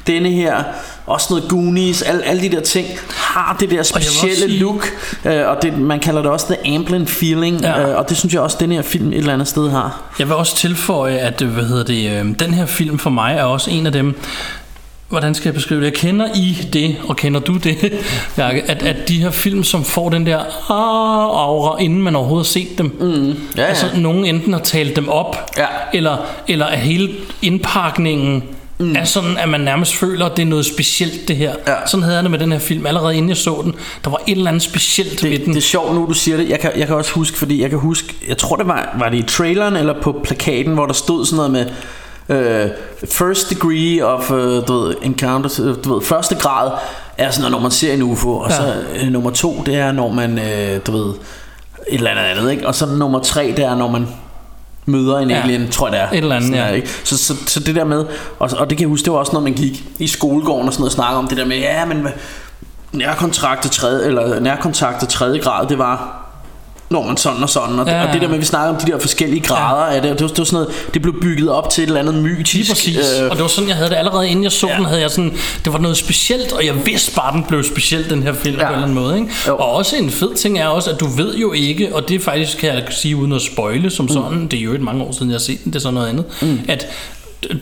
[0.08, 0.64] denne her,
[1.10, 4.86] også noget Goonies, alle, alle de der ting, har det der specielle sige- look,
[5.26, 7.90] øh, og det, man kalder det også the Amblin feeling, Ja.
[7.90, 10.02] øh, og det synes jeg også, den her film et eller andet sted har.
[10.20, 13.36] Jeg vil også tilføje, at øh, hvad hedder det, øh, den her film for mig
[13.36, 14.20] er også en af dem,
[15.10, 15.86] hvordan skal jeg beskrive det?
[15.86, 17.78] Jeg kender I det, og kender du det,
[18.36, 22.48] Bjarke, at, at de her film, som får den der ah, aura, inden man overhovedet
[22.48, 22.98] har set dem.
[23.00, 23.28] Mm.
[23.30, 23.68] Ja, ja.
[23.68, 25.66] Altså, nogen enten har talt dem op, Ja.
[25.94, 27.10] eller, eller at hele
[27.42, 28.44] indpakningen
[28.80, 28.96] mm.
[28.96, 31.54] er sådan, at man nærmest føler, at det er noget specielt, det her.
[31.68, 31.74] Ja.
[31.88, 32.86] Sådan havde jeg det med den her film.
[32.86, 35.54] Allerede inden jeg så den, der var et eller andet specielt ved det, den.
[35.54, 37.70] det er sjovt nu du siger det jeg kan, jeg kan også huske fordi jeg
[37.70, 40.94] kan huske Jeg tror det var, var det i traileren Eller på plakaten Hvor der
[40.94, 41.66] stod sådan noget med
[42.64, 42.70] øh,
[43.10, 46.72] First degree of øh, du ved, encounters øh, du ved, Første grad
[47.18, 48.56] er sådan noget Når man ser en UFO Og Ja.
[48.56, 51.14] så øh, nummer to Det er når man øh, Du ved
[51.88, 52.68] Et eller andet andet ikke?
[52.68, 54.08] Og så nummer tre Det er når man
[54.90, 55.42] møder en Ja.
[55.42, 56.10] alien, tror jeg det er.
[56.12, 56.70] Et eller andet, Sådan ja.
[56.70, 56.90] er, ikke?
[57.04, 58.06] Så, så, så det der med,
[58.40, 60.74] og, og det kan jeg huske, det var også noget, man gik i skolegården og
[60.74, 62.08] sådan noget og snakke om, det der med, ja, men
[62.92, 66.26] nærkontakt til tredje, eller nærkontakt til tredje grad, det var
[66.90, 68.08] når man sådan og sådan og, Ja, ja, ja.
[68.08, 69.96] og det der med at vi snakker om de der forskellige grader ja.
[69.96, 72.00] af det, det var, det var sådan noget det blev bygget op til et eller
[72.00, 73.20] andet mytisk Lige præcis.
[73.22, 74.76] Øh, og det var sådan, jeg havde det allerede inden jeg så ja.
[74.76, 75.34] den, havde jeg sådan,
[75.66, 78.62] det var noget specielt, og jeg vidste bare, den blev speciel, den her film ja.
[78.62, 79.16] På en eller anden måde.
[79.16, 79.30] Ikke?
[79.48, 79.58] Jo.
[79.58, 82.58] Og også en fed ting er også, at du ved jo ikke, og det faktisk,
[82.58, 85.30] kan jeg sige uden at spoile som sådan, det er jo et mange år siden,
[85.30, 86.60] jeg har set den, det er så noget andet, mm.
[86.68, 86.88] at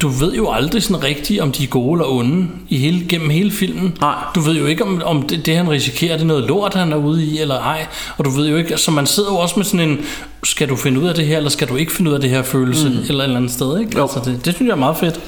[0.01, 3.30] du ved jo aldrig sådan rigtigt, om de er gode eller onde i hele, gennem
[3.30, 3.97] hele filmen.
[4.01, 4.15] Nej.
[4.36, 6.91] Du ved jo ikke, om, om det, det, han risikerer, det er noget lort, han
[6.91, 7.86] er ude i, eller ej.
[8.17, 9.99] Og du ved jo ikke, så man sidder jo også med sådan en,
[10.43, 12.30] skal du finde ud af det her, eller skal du ikke finde ud af det
[12.30, 12.95] her følelse, mm.
[13.09, 13.97] eller et eller andet sted, ikke?
[13.97, 14.01] Jo.
[14.01, 15.19] Altså, det, det synes jeg er meget fedt.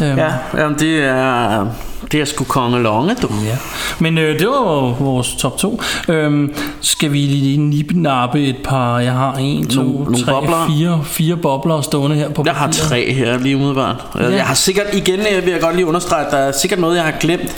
[0.00, 1.66] Øhm, ja, jamen, det er
[2.12, 3.56] det er sgu konge longe du Ja.
[3.98, 5.80] Men øh, det var vores top 2.
[6.08, 8.98] Øhm, skal vi lige nipnappe et par...
[8.98, 10.66] Jeg har en, to, Nogle- nogle tre, bobler?
[10.68, 12.88] fire, fire bobler stående her på Jeg har papiret.
[12.88, 13.96] tre her lige umiddelbart.
[14.18, 14.28] Ja.
[14.28, 16.96] Jeg har sikkert, igen øh, vil jeg godt lige understrege, at der er sikkert noget,
[16.96, 17.56] jeg har glemt.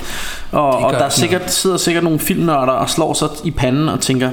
[0.53, 3.89] Og, og der er ikke sikkert, sidder sikkert nogle filmnørder og slår sig i panden
[3.89, 4.31] og tænker,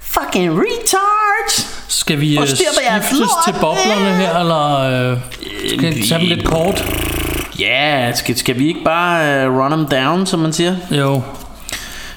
[0.00, 1.84] fucking retards!
[1.88, 4.80] Skal vi øh, skiftes til boblerne her, eller
[5.12, 5.18] øh,
[5.78, 6.84] skal vi tage dem lidt kort?
[7.60, 10.76] Ja, skal, skal vi ikke bare uh, run them down, som man siger?
[10.90, 11.22] Jo.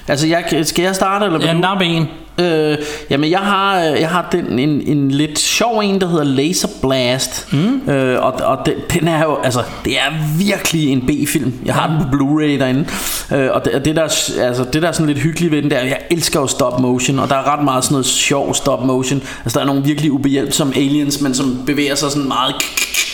[0.08, 2.08] Altså, jeg, skal jeg starte, eller Ja, nap en.
[2.38, 2.78] Øh,
[3.10, 6.68] jamen jeg har, øh, jeg har den, en, en lidt sjov en Der hedder Laser
[6.82, 7.52] Blast.
[7.52, 7.90] Mm.
[7.90, 11.52] øh, Og, og den, den er jo Altså det er virkelig en B-film.
[11.64, 12.86] Jeg har den på Blu-ray derinde.
[13.32, 15.62] Øh, Og det, og det, der, er- altså, det der er sådan lidt hyggeligt ved
[15.62, 18.54] den der Jeg elsker jo stop motion Og der er ret meget sådan noget sjov
[18.54, 19.22] stop motion.
[19.44, 22.54] Altså der er nogle virkelig ubehjælpsomme aliens Men som bevæger sig sådan meget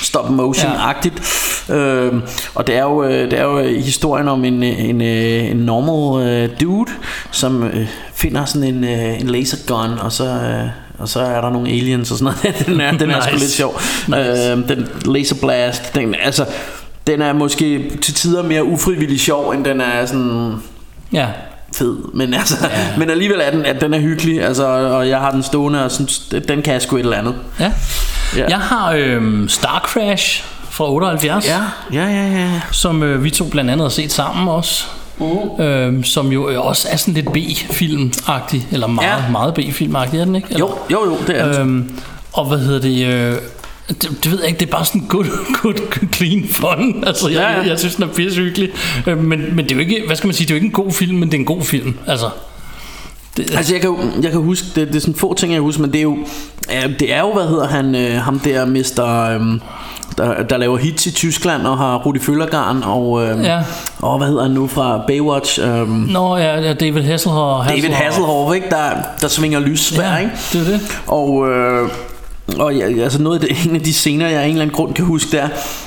[0.03, 1.23] stop motion-agtigt.
[1.75, 2.13] Øh,
[2.55, 6.51] Og det er, jo, øh, det er jo historien om en, en, øh, en normal
[6.61, 6.91] dude
[7.31, 7.71] Som
[8.21, 10.25] finder sådan en, øh, en lasergun Og så...
[10.25, 10.69] Øh,
[10.99, 13.45] og så er der nogle aliens og sådan noget Den er, den er sgu Nice.
[13.45, 16.47] lidt sjov øh, Den laser blast den, Altså
[17.07, 20.55] den er måske til tider mere ufrivillig sjov End den er sådan
[21.13, 21.27] Ja.
[21.77, 22.69] fed Men, altså, ja.
[22.99, 25.91] men alligevel er den, at den er hyggelig altså, Og jeg har den stående Og
[25.91, 26.19] synes,
[26.49, 27.73] den kan sgu et eller andet ja.
[28.37, 28.45] Ja.
[28.49, 31.49] Jeg har øh, Star Crash fra 78.
[31.49, 31.61] Ja,
[31.93, 32.61] ja, ja, ja.
[32.73, 34.85] Som øh, vi to blandt andet har set sammen også.
[35.21, 35.61] Uh.
[35.61, 39.31] Øhm, som jo også er sådan lidt B-film-agtig Eller meget, ja.
[39.31, 40.49] Meget B-film-agtig, er den ikke?
[40.51, 40.67] Eller?
[40.91, 41.61] Jo, jo, jo, det er den.
[41.61, 41.91] Øhm,
[42.33, 43.07] og hvad hedder det...
[43.07, 43.37] Øh,
[43.89, 45.27] det, det ved jeg ikke, det er bare sådan good,
[45.63, 47.05] good clean fun.
[47.07, 47.69] Altså, jeg, Ja, ja.
[47.69, 48.71] jeg synes, den er pisse hyggelig.
[49.07, 50.67] Øh, men, men det er jo ikke, hvad skal man sige, det er jo ikke
[50.67, 51.99] en god film, men det er en god film.
[52.07, 52.27] Altså,
[53.49, 55.83] det, Altså jeg kan, jeg kan huske det, det er sådan få ting jeg husker
[55.83, 56.17] Men det er jo
[56.99, 59.29] Det er jo hvad hedder han øh, Ham der Mr.
[59.35, 59.61] Øhm,
[60.19, 63.63] der, der laver hits i Tyskland Og har Rudi Føllergarn Og, øhm, Ja.
[63.99, 67.69] og hvad hedder han nu fra Baywatch øhm, Nå, ja, ja David Hasselhoff.
[67.69, 70.33] David Hasselhoff ikke der, der svinger lyssvær Ja, ikke?
[70.53, 70.81] det er det.
[71.07, 71.89] Og, øh,
[72.59, 74.77] og ja, altså noget af det, en af de scener Jeg af en eller anden
[74.77, 75.45] grund kan huske Der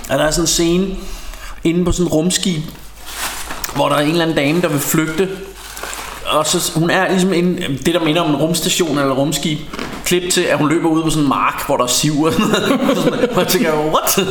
[0.09, 0.85] at der er sådan en scene
[1.63, 2.63] Inde på sådan et rumskib
[3.75, 5.27] Hvor der er en eller anden dame der vil flygte
[6.33, 9.59] og så hun er ligesom en, det der minder om en rumstation eller rumskib
[10.05, 12.33] klip til, at hun løber ud på sådan en mark, hvor der er siv og
[13.37, 14.19] jeg tænker, what?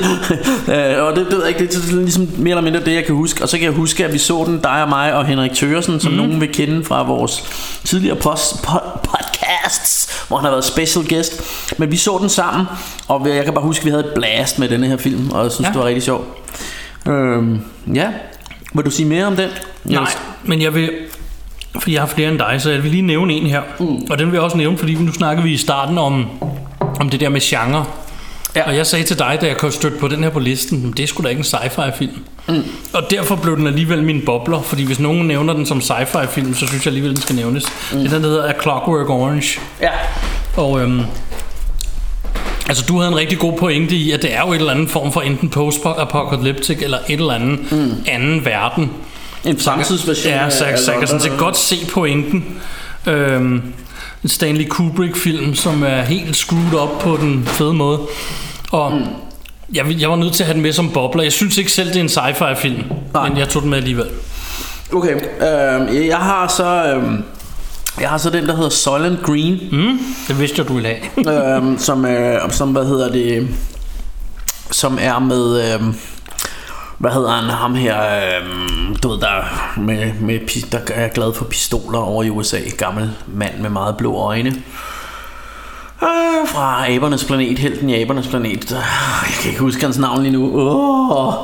[0.69, 3.05] Øh, og det, det ved jeg ikke, det er ligesom mere eller mindre det, jeg
[3.05, 3.43] kan huske.
[3.43, 6.01] Og så kan jeg huske, at vi så den, dig og mig og Henrik Thøresen,
[6.01, 6.19] som mm.
[6.19, 7.45] nogen vil kende fra vores
[7.85, 11.43] tidligere post, pod, podcasts, hvor han har været special guest.
[11.79, 12.67] Men vi så den sammen,
[13.09, 15.43] og jeg kan bare huske, at vi havde et blast med denne her film, og
[15.43, 15.73] jeg synes, ja.
[15.73, 16.25] det var rigtig sjovt.
[17.09, 17.61] Øhm,
[17.95, 18.09] ja,
[18.75, 19.51] vil du sige mere om den?
[19.85, 20.13] Nej,
[20.45, 20.91] men jeg vil
[21.81, 23.63] for jeg har flere end dig, så jeg vil lige nævne en her.
[23.79, 23.97] Mm.
[24.11, 26.27] Og den vil jeg også nævne, fordi nu snakker vi i starten om,
[27.01, 27.85] om det der med genre.
[28.57, 28.67] Ja.
[28.67, 31.09] Og jeg sagde til dig, da jeg kom stødt på den her på listen, det
[31.09, 32.13] sgu da ikke en sci-fi film.
[32.49, 32.63] Mm.
[32.93, 36.55] Og derfor blev den alligevel min bobler, fordi hvis nogen nævner den som sci-fi film,
[36.55, 37.65] så synes jeg alligevel, den skal nævnes.
[37.93, 37.99] Mm.
[37.99, 39.61] Det er den, der hedder A Clockwork Orange.
[39.81, 39.91] Ja.
[40.57, 41.01] Og øhm,
[42.69, 44.91] Altså du havde en rigtig god pointe i At det er jo et eller andet
[44.91, 47.95] form for enten post-apocalyptic Eller et eller andet mm.
[48.07, 48.91] anden verden
[49.45, 52.45] En fremtidsversion Ja, så, så, jeg kan sådan set godt se pointen
[53.07, 53.63] øhm,
[54.23, 58.01] En Stanley Kubrick film Som er helt screwed op på den fede måde
[58.73, 59.05] Og mm.
[59.73, 61.89] jeg, jeg var nødt til at have den med som bobler Jeg synes ikke selv
[61.89, 62.83] det er en sci-fi film
[63.15, 63.29] Nej.
[63.29, 64.07] Men jeg tog den med alligevel
[64.95, 66.95] Okay, øh, jeg har så...
[66.95, 67.19] Øh,
[68.01, 69.61] jeg har så den, der hedder Soylent Green.
[69.73, 71.57] Mm, det vidste jeg, du ville have.
[71.57, 73.49] øhm, som, øh, som, hvad hedder det,
[74.71, 75.81] som er med, øh,
[76.99, 78.47] hvad hedder han, ham her, øh,
[79.03, 79.35] du ved, der,
[79.77, 82.59] med, med, der er glad for pistoler over i USA.
[82.79, 84.51] Gammel mand med meget blå øjne.
[86.03, 88.71] Øh, fra Abernes Planet, helten i Abernes Planet.
[88.71, 88.83] Jeg
[89.41, 90.51] kan ikke huske hans navn lige nu.
[90.55, 91.35] Oh.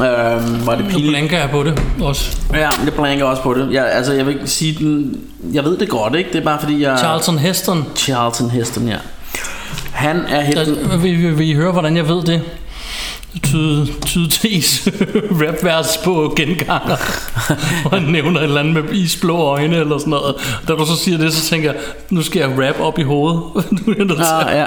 [0.00, 1.06] Øhm, var det pinligt?
[1.06, 2.36] Du blanker jeg på det også.
[2.54, 3.72] Ja, det blanker også på det.
[3.72, 5.20] Jeg, altså, jeg vil ikke sige den...
[5.52, 6.32] Jeg ved det godt, ikke?
[6.32, 6.98] Det er bare fordi, jeg...
[6.98, 7.84] Charlton Heston.
[7.96, 8.96] Charlton Heston, ja.
[9.92, 10.58] Han er helt...
[10.58, 12.42] Altså, vil, vil, vil I høre, hvordan jeg ved det?
[13.42, 14.88] Tyde, tyde tis
[15.40, 16.96] rapvers på genganger
[17.84, 20.34] og han nævner et eller andet med isblå øjne eller sådan noget
[20.68, 23.40] da du så siger det så tænker jeg nu skal jeg rap op i hovedet
[23.86, 24.66] nu er jeg ja, ja.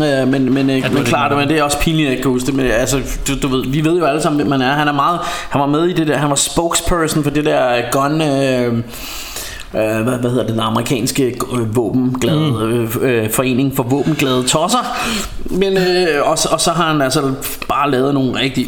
[0.00, 2.30] Ja, men, men, ja, men klart, men det er også pinligt, at jeg ikke kan
[2.30, 2.54] huske det.
[2.54, 4.72] Men, altså, du, du ved, vi ved jo alle sammen, hvem man er.
[4.72, 5.20] Han er meget,
[5.50, 8.20] han var med i det der, han var spokesperson for det der gun...
[8.20, 8.84] Øh,
[9.74, 12.62] øh, hvad, hvad hedder det, den amerikanske øh, våbenglade mm.
[12.62, 14.96] øh, øh, forening for våbenglade tosser.
[15.44, 17.32] Men, øh, og, og så har han altså
[17.68, 18.66] bare lavet nogle rigtig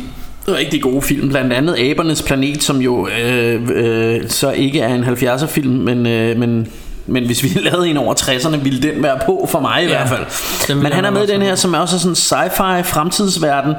[0.49, 5.05] rigtig gode film, blandt andet Abernes Planet, som jo øh, øh, så ikke er en
[5.05, 6.69] 70'er film, men, øh, men
[7.07, 9.91] men hvis vi lavede en over 60'erne, ville den være på for mig i ja,
[9.91, 10.77] hvert fald.
[10.77, 13.75] Men han er med i den her, som er også sådan en sci-fi fremtidsverden,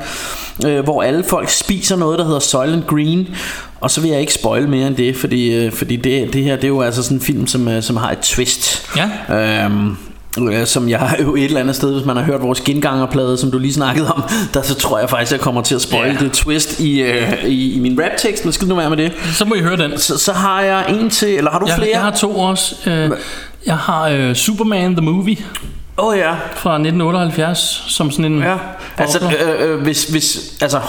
[0.65, 3.27] øh, hvor alle folk spiser noget, der hedder Soylent Green.
[3.81, 6.55] Og så vil jeg ikke spoil mere end det, fordi, øh, fordi det, det her
[6.55, 8.89] det er jo altså sådan en film, som, øh, som har et twist.
[8.97, 9.65] Ja.
[9.65, 9.97] Øhm,
[10.65, 13.57] som jeg jo et eller andet sted, hvis man har hørt vores gengangerplade, som du
[13.57, 14.23] lige snakkede om,
[14.53, 16.25] der så tror jeg faktisk, jeg kommer til at spoil ja.
[16.25, 19.13] det twist i, uh, i, i min raptekst, men skal du være med det?
[19.33, 19.99] Så må I høre den.
[19.99, 21.89] Så, så har jeg en til, eller har du jeg, flere?
[21.93, 22.75] Jeg har to også.
[22.85, 23.17] Uh,
[23.65, 25.37] jeg har uh, Superman The Movie.
[25.97, 26.31] Åh oh, ja.
[26.55, 28.39] Fra 1978, som sådan en...
[28.39, 28.57] Ja,
[28.97, 30.81] altså, øh, øh, hvis, hvis, altså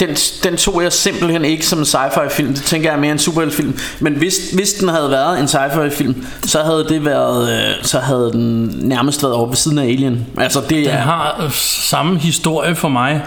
[0.00, 3.12] den, den tog jeg simpelthen ikke som en sci-fi film Det tænker jeg er mere
[3.12, 7.52] en superheltfilm Men hvis, hvis den havde været en sci-fi film Så havde det været
[7.52, 10.96] øh, Så havde den nærmest været over ved siden af Alien Altså det Den er,
[10.96, 13.22] har øh, samme historie for mig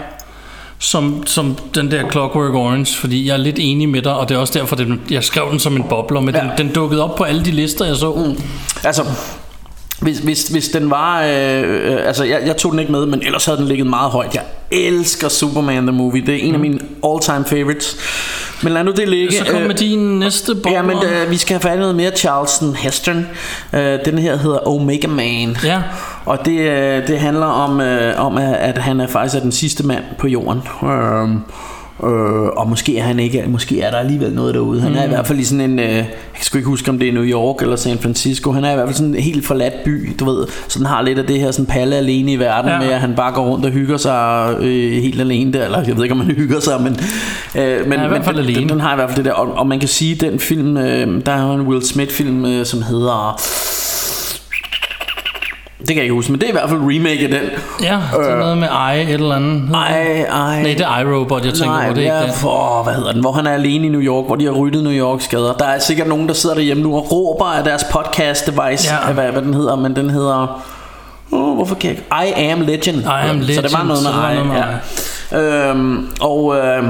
[0.78, 4.34] som, som den der Clockwork Orange, fordi jeg er lidt enig med dig, og det
[4.34, 6.40] er også derfor, at jeg skrev den som en bobler, men ja.
[6.40, 8.12] den, den dukkede op på alle de lister, jeg så.
[8.12, 8.42] Mm.
[8.84, 9.04] Altså,
[10.00, 13.22] hvis, hvis, hvis den var øh, øh, Altså jeg, jeg tog den ikke med Men
[13.22, 14.34] ellers havde den ligget meget højt.
[14.34, 16.26] Jeg elsker Superman the Movie.
[16.26, 16.54] Det er en mm.
[16.54, 17.96] af mine all time favorites.
[18.62, 21.30] Men lad nu det ligge Så kom med øh, din næste bog Ja men øh,
[21.30, 23.26] vi skal have fat noget mere Charleston Heston.
[23.72, 25.56] Øh, Den her hedder Omega Man.
[25.64, 25.82] Ja.
[26.24, 29.86] Og det, øh, det handler om, øh, om at han er faktisk er den sidste
[29.86, 30.62] mand på jorden.
[30.82, 31.28] Øh,
[32.04, 35.06] Øh, og måske er han ikke Måske er der alligevel noget derude Han er i
[35.06, 35.12] mm.
[35.12, 36.06] hvert fald i sådan en øh, Jeg
[36.40, 38.86] skal ikke huske om det er New York eller San Francisco Han er i hvert
[38.86, 41.50] fald sådan en helt forladt by Du ved Så den har lidt af det her
[41.50, 42.78] sådan palle alene i verden ja.
[42.78, 45.96] Med at han bare går rundt og hygger sig øh, Helt alene der Eller jeg
[45.96, 46.96] ved ikke om han hygger sig Men,
[47.56, 48.60] øh, men, men den, alene.
[48.60, 50.76] Den, den har i hvert fald det der Og, og man kan sige den film
[50.76, 53.40] øh, Der er jo en Will Smith film øh, Som hedder
[55.78, 57.40] det kan jeg ikke huske, men det er i hvert fald remake af den.
[57.82, 59.54] Ja, det er øh, noget med I et eller andet.
[59.54, 60.22] I, I.
[60.22, 61.94] Nej, det er iRobot, jeg tænker Nej, på.
[61.94, 64.36] Det er ikke for, hvad hedder den, hvor han er alene i New York, hvor
[64.36, 65.52] de har ryddet New York skader.
[65.52, 69.12] Der er sikkert nogen, der sidder derhjemme nu og råber af deres podcast device, ja.
[69.12, 70.64] hvad, hvad den hedder, men den hedder...
[71.32, 72.28] Oh, hvorfor kan jeg?
[72.28, 72.98] I am legend.
[72.98, 73.54] I am legend.
[73.54, 74.62] Så det var noget med, I, noget med
[75.32, 75.68] ja.
[75.70, 76.84] øhm, og, øh,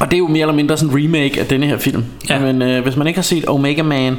[0.00, 2.04] og det er jo mere eller mindre sådan en remake af denne her film.
[2.30, 2.38] Ja.
[2.38, 4.16] Men øh, hvis man ikke har set Omega Man,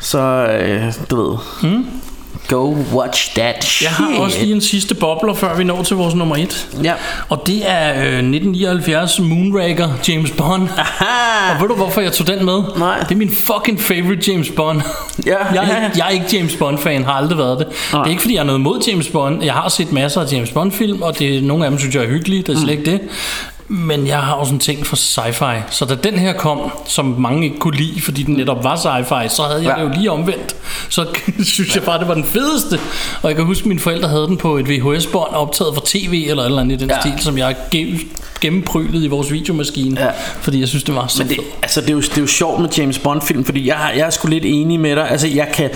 [0.00, 1.38] så øh, du ved...
[1.62, 1.86] Mm
[2.48, 3.82] Go watch that shit.
[3.88, 6.68] Jeg har også lige en sidste bobler, før vi når til vores nummer et.
[6.84, 6.92] Ja.
[7.28, 10.68] Og det er øh, 1979 Moonraker James Bond.
[10.78, 11.54] Aha.
[11.54, 12.62] Og ved du, hvorfor jeg tog den med?
[12.78, 12.98] Nej.
[13.00, 14.80] Det er min fucking favorite James Bond.
[15.26, 15.84] Ja, jeg, er, ja.
[15.84, 17.66] ikke- jeg er ikke James Bond-fan, har aldrig været det.
[17.92, 18.02] Nej.
[18.02, 19.42] Det er ikke, fordi jeg er noget mod James Bond.
[19.44, 22.08] Jeg har set masser af James Bond-film, og det, nogle af dem synes jeg er
[22.08, 22.42] hyggelige.
[22.42, 23.00] Det er slet ikke det.
[23.68, 25.56] Men jeg har også en ting for sci-fi.
[25.70, 29.28] Så da den her kom, som mange ikke kunne lide, fordi den netop var sci-fi,
[29.28, 29.84] så havde jeg Ja.
[29.84, 30.56] det jo lige omvendt.
[30.88, 31.06] Så
[31.42, 32.78] synes jeg bare, det var den fedeste.
[33.22, 36.26] Og jeg kan huske, at mine forældre havde den på et VHS-bånd optaget fra tv
[36.28, 37.00] eller et eller andet i den Ja.
[37.00, 37.56] stil, som jeg
[38.40, 40.00] gennemprylet i vores videomaskine.
[40.00, 40.10] Ja.
[40.40, 41.48] Fordi jeg synes, det var så Men det, fedt.
[41.62, 44.10] altså, det, er jo, det er jo sjovt med James Bond-film, fordi jeg, jeg er
[44.10, 45.10] sgu lidt enig med dig.
[45.10, 45.70] Altså, jeg kan...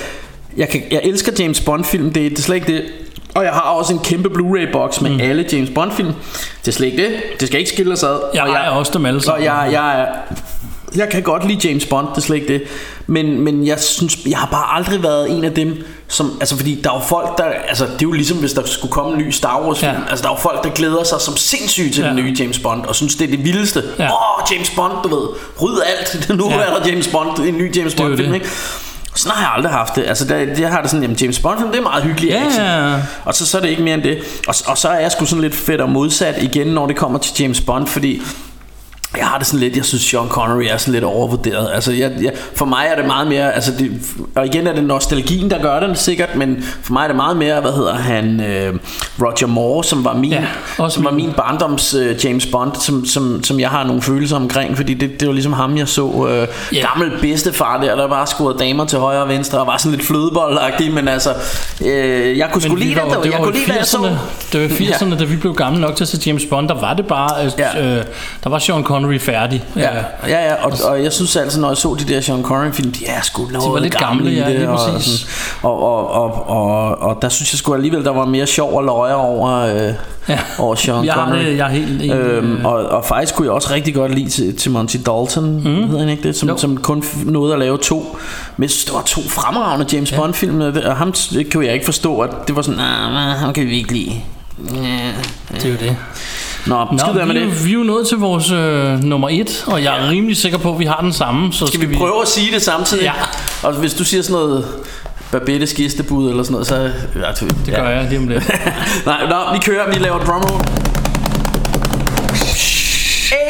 [0.56, 2.82] Jeg, kan, jeg elsker James Bond-film, det, det er slet ikke det.
[3.38, 5.20] Og jeg har også en kæmpe Blu-ray-box med mm.
[5.20, 6.12] alle James Bond-film.
[6.60, 7.12] Det er slet ikke det.
[7.40, 8.20] Det skal ikke skille os ad.
[8.34, 9.38] Jeg og ejer også dem alle sammen.
[9.38, 10.06] Og jeg, jeg, er-
[10.96, 12.62] jeg kan godt lide James Bond, det er slet ikke det.
[13.06, 16.80] Men, men jeg synes, jeg har bare aldrig været en af dem, som, altså fordi
[16.84, 19.18] der er jo folk, der, altså det er jo ligesom hvis der skulle komme en
[19.18, 19.92] ny Star Wars film.
[19.92, 19.98] Ja.
[20.10, 22.08] Altså der er jo folk, der glæder sig som sindssygt til Ja.
[22.08, 23.78] den nye James Bond, og synes det er det vildeste.
[23.78, 24.08] Åh, Ja.
[24.12, 25.28] oh, James Bond, du ved,
[25.62, 26.56] ryd alt, nu Ja.
[26.58, 28.46] er der James Bond, en ny James er Bond film, ikke?
[29.14, 30.04] Sådan har jeg aldrig haft det.
[30.06, 33.02] Altså, der, det har det sådan, jamen James Bond det er meget hyggeligt Ja, action.
[33.24, 34.18] Og så, så er det ikke mere end det.
[34.48, 37.18] Og, og så er jeg sgu sådan lidt fedt og modsat igen, når det kommer
[37.18, 38.22] til James Bond, fordi
[39.16, 41.68] jeg har det sådan lidt, jeg synes Sean Connery er sådan lidt overvurderet.
[41.74, 43.90] Altså jeg, jeg, for mig er det meget mere, altså det,
[44.34, 47.36] og igen er det nostalgien, der gør det sikkert, men for mig er det meget
[47.36, 48.74] mere, hvad hedder han, øh,
[49.22, 50.44] Roger Moore, som var min, Ja,
[50.78, 51.26] også som var min.
[51.26, 55.20] min barndoms øh, James Bond, som, som, som jeg har nogle følelser omkring, fordi det,
[55.20, 56.86] det var ligesom ham, jeg så, øh, Ja.
[56.86, 60.06] gammel bedstefar der, der bare scorede damer til højre og venstre, og var sådan lidt
[60.06, 61.30] flødeboldagtig, men altså,
[61.86, 63.24] øh, jeg kunne sgu lide var det, dog.
[63.24, 63.96] det jeg var kunne lide, jeg så.
[63.98, 64.08] 80'erne,
[64.52, 66.80] det var i 80'erne, da vi blev gamle nok til at se James Bond, der
[66.80, 67.84] var det bare, øh, Ja.
[67.98, 68.04] øh,
[68.44, 69.64] der var Sean Connery færdig.
[69.76, 72.42] Ja, Øh, ja, ja og, og jeg synes altså, når jeg så de der Sean
[72.42, 75.26] Connery film, de er sgu noget var lidt gamle, i ja, lige og, præcis.
[75.62, 78.84] og, og, og, og, og, der synes jeg sgu alligevel, der var mere sjov og
[78.84, 79.92] løjer over, øh,
[80.28, 80.38] Ja.
[80.58, 81.38] over Sean Jeg Connery.
[81.44, 82.10] det- jeg er helt enig.
[82.14, 85.64] øhm, og, og faktisk kunne jeg også rigtig godt lide til, til Monty Dalton, mm.
[85.64, 88.18] hedder han ikke det, som, som kun nåede at lave to.
[88.56, 91.12] Men jeg synes, var to fremragende James Bond film, og det- og ham
[91.52, 94.12] kunne jeg ikke forstå, at det var sådan, nah, ham kan vi ikke lide.
[95.54, 95.96] Det er jo det.
[96.68, 97.64] Nå, Nå, skid vi, med jo- det.
[97.64, 100.72] vi er jo nået til vores øh, nummer et, og jeg er rimelig sikker på,
[100.72, 101.52] at vi har den samme.
[101.52, 103.02] Så Skal vi prøve at sige det samtidig?
[103.04, 103.12] Ja.
[103.62, 104.64] Og hvis du siger sådan noget
[105.32, 106.74] Babettes gæstebud eller sådan noget, så...
[106.74, 108.50] Ja, det, Det gør jeg lige om lidt.
[109.06, 110.64] Nej, nå, vi kører, vi laver drumroll.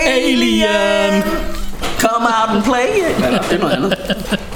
[0.06, 1.22] Alien!
[2.00, 3.02] Come out and play!
[3.20, 3.94] Ja, det er noget andet.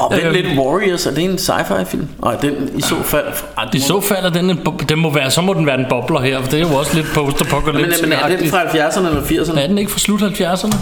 [0.00, 0.32] Og Øhm.
[0.32, 2.08] lidt, Warriors, er det en sci-fi film?
[2.22, 3.24] Nej, den i så fald...
[3.58, 4.58] Ej, I så fald er den, en,
[4.88, 6.94] den må være, så må den være en bobler her, for det er jo også
[6.94, 8.02] lidt men, post-apocalypse.
[8.02, 9.60] men er den fra 70'erne eller 80'erne?
[9.60, 10.76] Er den ikke fra slut 70'erne?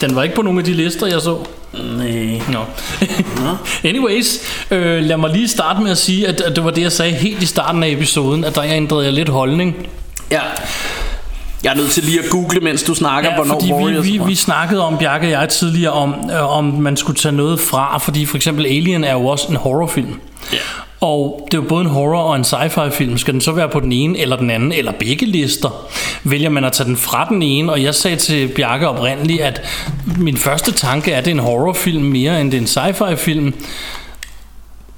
[0.00, 1.36] Den var ikke på nogen af de lister, jeg så.
[1.96, 2.40] Nej.
[2.52, 2.60] Nå.
[3.88, 4.38] Anyways,
[4.70, 7.12] øh, lad mig lige starte med at sige, at, at det var det, jeg sagde
[7.12, 9.88] helt i starten af episoden, at der ændrede jeg lidt holdning.
[10.30, 10.40] Ja.
[11.64, 14.06] Jeg er nødt til lige at google, mens du snakker, Ja, hvornår fordi vi, Warriors
[14.06, 14.26] vi, var.
[14.26, 17.98] vi snakkede om, Bjarke og jeg tidligere, om, øh, om man skulle tage noget fra,
[17.98, 20.20] fordi for eksempel Alien er jo også en horrorfilm.
[20.52, 20.58] Ja.
[21.00, 23.18] Og det er jo både en horror og en sci-fi film.
[23.18, 25.86] Skal den så være på den ene eller den anden, eller begge lister?
[26.24, 27.72] Vælger man at tage den fra den ene?
[27.72, 29.62] Og jeg sagde til Bjarke oprindeligt, at
[30.18, 33.14] min første tanke er, at det er en horrorfilm mere, end det er en sci-fi
[33.14, 33.54] film.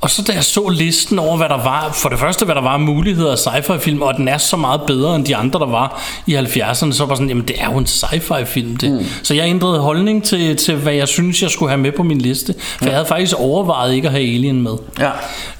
[0.00, 2.60] Og så da jeg så listen over, hvad der var, for det første, hvad der
[2.60, 5.60] var af muligheder af sci-fi film, og den er så meget bedre end de andre,
[5.60, 8.92] der var i 70'erne, så var sådan, jamen det er jo en sci-fi film det.
[8.92, 9.04] Mm.
[9.22, 12.18] Så jeg ændrede holdning til, til, hvad jeg synes, jeg skulle have med på min
[12.18, 12.54] liste.
[12.58, 12.86] For ja.
[12.86, 14.72] jeg havde faktisk overvejet ikke at have Alien med.
[15.00, 15.10] Ja.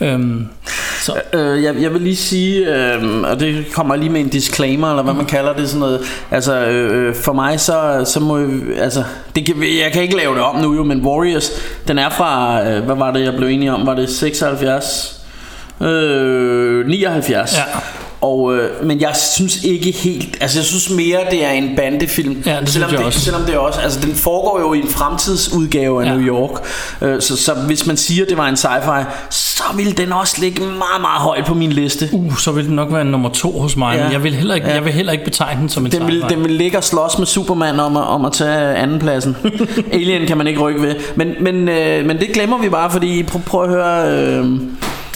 [0.01, 0.49] Øhm,
[1.01, 4.91] så, Øh, jeg, jeg vil lige sige, øh, og det kommer lige med en disclaimer,
[4.91, 6.01] eller hvad man kalder det, sådan noget.
[6.31, 8.49] Altså, øh, øh, for mig, så, så må jeg,
[8.79, 9.05] altså,
[9.37, 9.55] det kan,
[9.85, 11.51] jeg kan ikke lave det om nu jo, men Warriors,
[11.89, 15.21] den er fra, øh, hvad var det, jeg blev enig om, var det 76?
[15.81, 17.55] Øh, 79.
[17.57, 17.63] Ja.
[18.21, 22.43] Og, øh, men jeg synes ikke helt Altså jeg synes mere det er en bandefilm
[22.47, 23.21] Ja, det selvom synes det, også.
[23.21, 26.15] Selvom det også Altså den foregår jo i en fremtidsudgave af Ja.
[26.15, 26.51] New York
[27.03, 30.61] øh, så, så hvis man siger det var en sci-fi Så ville den også ligge
[30.61, 33.77] meget meget højt på min liste uh, så vil den nok være nummer to hos
[33.77, 34.03] mig, ja.
[34.05, 34.75] Men jeg vil, heller ikke, Ja.
[34.75, 36.35] jeg vil heller ikke betegne den som en den vil, sci-fi.
[36.35, 39.37] den vil ligge og slås med Superman om at, om at tage andenpladsen
[39.93, 43.23] Alien kan man ikke rykke ved Men, men, øh, men det glemmer vi bare Fordi
[43.23, 44.45] prøv, prøv at høre øh,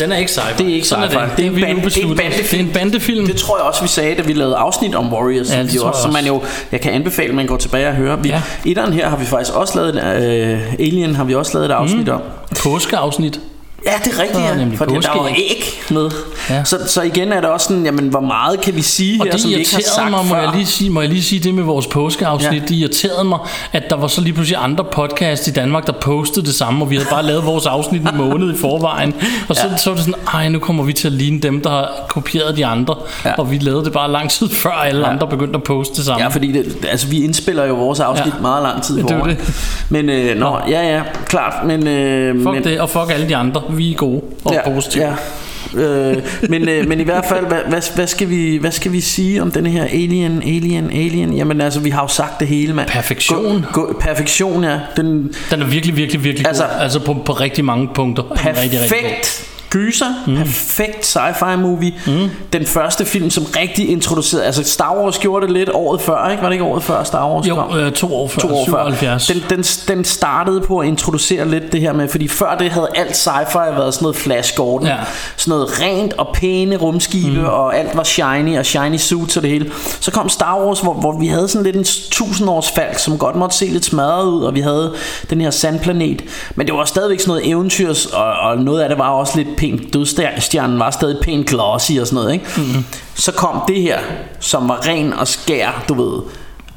[0.01, 0.63] Den er ikke sci-fi.
[0.65, 1.03] Det er ikke sci-fi.
[1.03, 1.11] det.
[1.11, 2.67] Det er Det, en vi band- det er en bandefilm.
[2.67, 3.27] Det er en bandefilm.
[3.27, 5.83] Det tror jeg også vi sagde Da vi lavede afsnit om Warriors Ja, det jeg
[5.83, 8.43] også, Som man jo Jeg kan anbefale at man går tilbage og hører vi, Ja.
[8.67, 10.23] Etteren her har vi faktisk også lavet et,
[10.55, 12.13] øh, Alien har vi også lavet et afsnit mm.
[12.13, 12.21] om
[12.63, 13.41] Påskeafsnit.
[13.87, 14.57] Ja, det er rigtigt, ja.
[14.57, 16.11] nemlig For der var æg med.
[16.51, 16.65] Ja.
[16.65, 19.33] Så, så igen er det også sådan, jamen, hvor meget kan vi sige Og her,
[19.33, 20.43] det som vi ikke har irriterede sagt mig, må før?
[20.43, 22.53] jeg, lige sige, må jeg lige sige det med vores påskeafsnit.
[22.63, 22.67] Ja.
[22.69, 23.39] Det irriterede mig,
[23.73, 26.91] at der var så lige pludselig andre podcast i Danmark, der postede det samme, og
[26.91, 29.15] vi havde bare lavet vores afsnit en måned i forvejen.
[29.49, 29.77] Og så, Ja.
[29.77, 32.57] så var det sådan, ej, nu kommer vi til at ligne dem, der har kopieret
[32.57, 32.95] de andre.
[33.25, 33.33] Ja.
[33.39, 35.11] Og vi lavede det bare lang tid før alle Ja.
[35.13, 36.23] andre begyndte at poste det samme.
[36.23, 38.41] Ja, fordi det, altså, vi indspiller jo vores afsnit ja.
[38.41, 39.37] Meget lang tid i Det forvejen.
[39.37, 39.55] det.
[39.89, 41.67] Men, øh, nå, ja, ja, klart.
[41.67, 43.63] Men, øh, Fuck men, det, og fuck alle de andre.
[43.71, 45.05] Vi er gode og ja, positive.
[45.05, 45.81] Ja.
[45.81, 46.17] øh,
[46.49, 49.43] men, øh, men i hvert fald hvad, hvad, hvad, skal vi, hvad skal vi sige
[49.43, 52.89] om denne her alien alien alien Jamen altså vi har jo sagt det hele mand
[52.89, 53.67] Perfektion.
[53.73, 56.81] gå, gå, Perfektion ja Den Den er virkelig, virkelig, virkelig Altså- god.
[56.81, 58.23] Altså på, på rigtig mange punkter.
[58.23, 59.60] er den rigtig, rigtig god.
[59.71, 60.37] Gyser mm.
[60.37, 62.31] Perfekt sci-fi movie mm.
[62.53, 66.43] Den første film som rigtig introducerede Altså Star Wars gjorde det lidt året før ikke?
[66.43, 67.71] Var det ikke året før Star Wars kom?
[67.71, 69.27] Jo, øh, to år før, to år 77.
[69.27, 69.35] før.
[69.35, 69.63] Den, den,
[69.97, 73.59] den startede på at introducere lidt det her med, fordi før det havde alt sci-fi
[73.59, 74.87] været sådan noget Flash Gordon.
[74.87, 74.97] Ja.
[75.37, 77.45] Sådan noget rent og pæne rumskibe, mm.
[77.45, 79.71] og alt var shiny, og shiny suits og det hele.
[80.01, 83.37] Så kom Star Wars, hvor, hvor vi havde sådan lidt en tusindårs falk, som godt
[83.37, 84.95] måtte se lidt smadret ud, og vi havde
[85.31, 86.25] den her sandplanet.
[86.55, 89.57] Men det var stadigvæk sådan noget eventyrs, og, og noget af det var også lidt
[89.61, 89.95] pænt.
[89.95, 92.45] Dødstjernen var stadig pænt glossy og sådan noget, ikke?
[92.57, 92.85] Mm.
[93.15, 93.99] Så kom det her,
[94.41, 96.21] som var ren og skær, du ved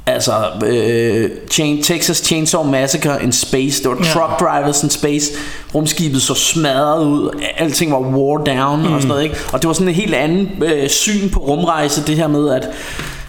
[0.05, 0.33] Altså,
[0.65, 3.95] øh, Chain, Texas Chainsaw Massacre in Space Det var.
[3.95, 5.31] Truck Drivers in Space
[5.75, 8.93] Rumskibet så smadret ud Alting var war down mm.
[8.93, 9.35] og sådan noget ikke?
[9.53, 12.69] Og det var sådan en helt anden øh, syn på rumrejse Det her med at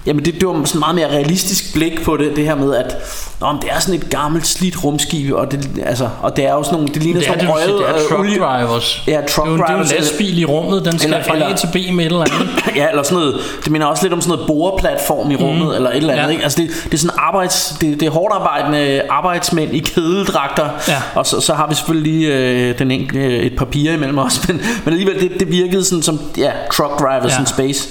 [0.06, 2.96] Jamen det, det var sådan meget mere realistisk blik på det Det her med at
[3.40, 6.52] Nå, men det er sådan et gammelt slidt rumskib Og det, altså, og det er
[6.52, 8.30] jo sådan nogle Det ligner Det er, sådan nogle siger, det er røde, truck øh,
[8.30, 9.02] olie- drivers.
[9.06, 11.12] Ja, truck det er jo, det er jo en drivers, lastbil i rummet, den skal
[11.12, 12.48] Eller- fra A til B med et eller andet.
[12.76, 15.74] Ja, eller sådan noget, det minder også lidt om sådan noget boreplatform i rummet, mm.
[15.74, 16.30] eller et eller andet, Ja.
[16.30, 16.42] ikke?
[16.42, 20.96] Altså det, det er sådan arbejds, det, det er hårdt arbejdende arbejdsmænd i kedeldragter, Ja.
[21.14, 24.56] og så, så har vi selvfølgelig lige øh, den enkelte, et papir imellem os, men,
[24.84, 27.40] men alligevel, det, det virkede sådan som, ja, truck drivers Ja.
[27.40, 27.88] in space.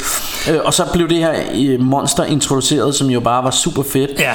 [0.50, 4.12] Øh, og så blev det her øh, monster introduceret, som jo bare var super fedt.
[4.20, 4.34] Ja.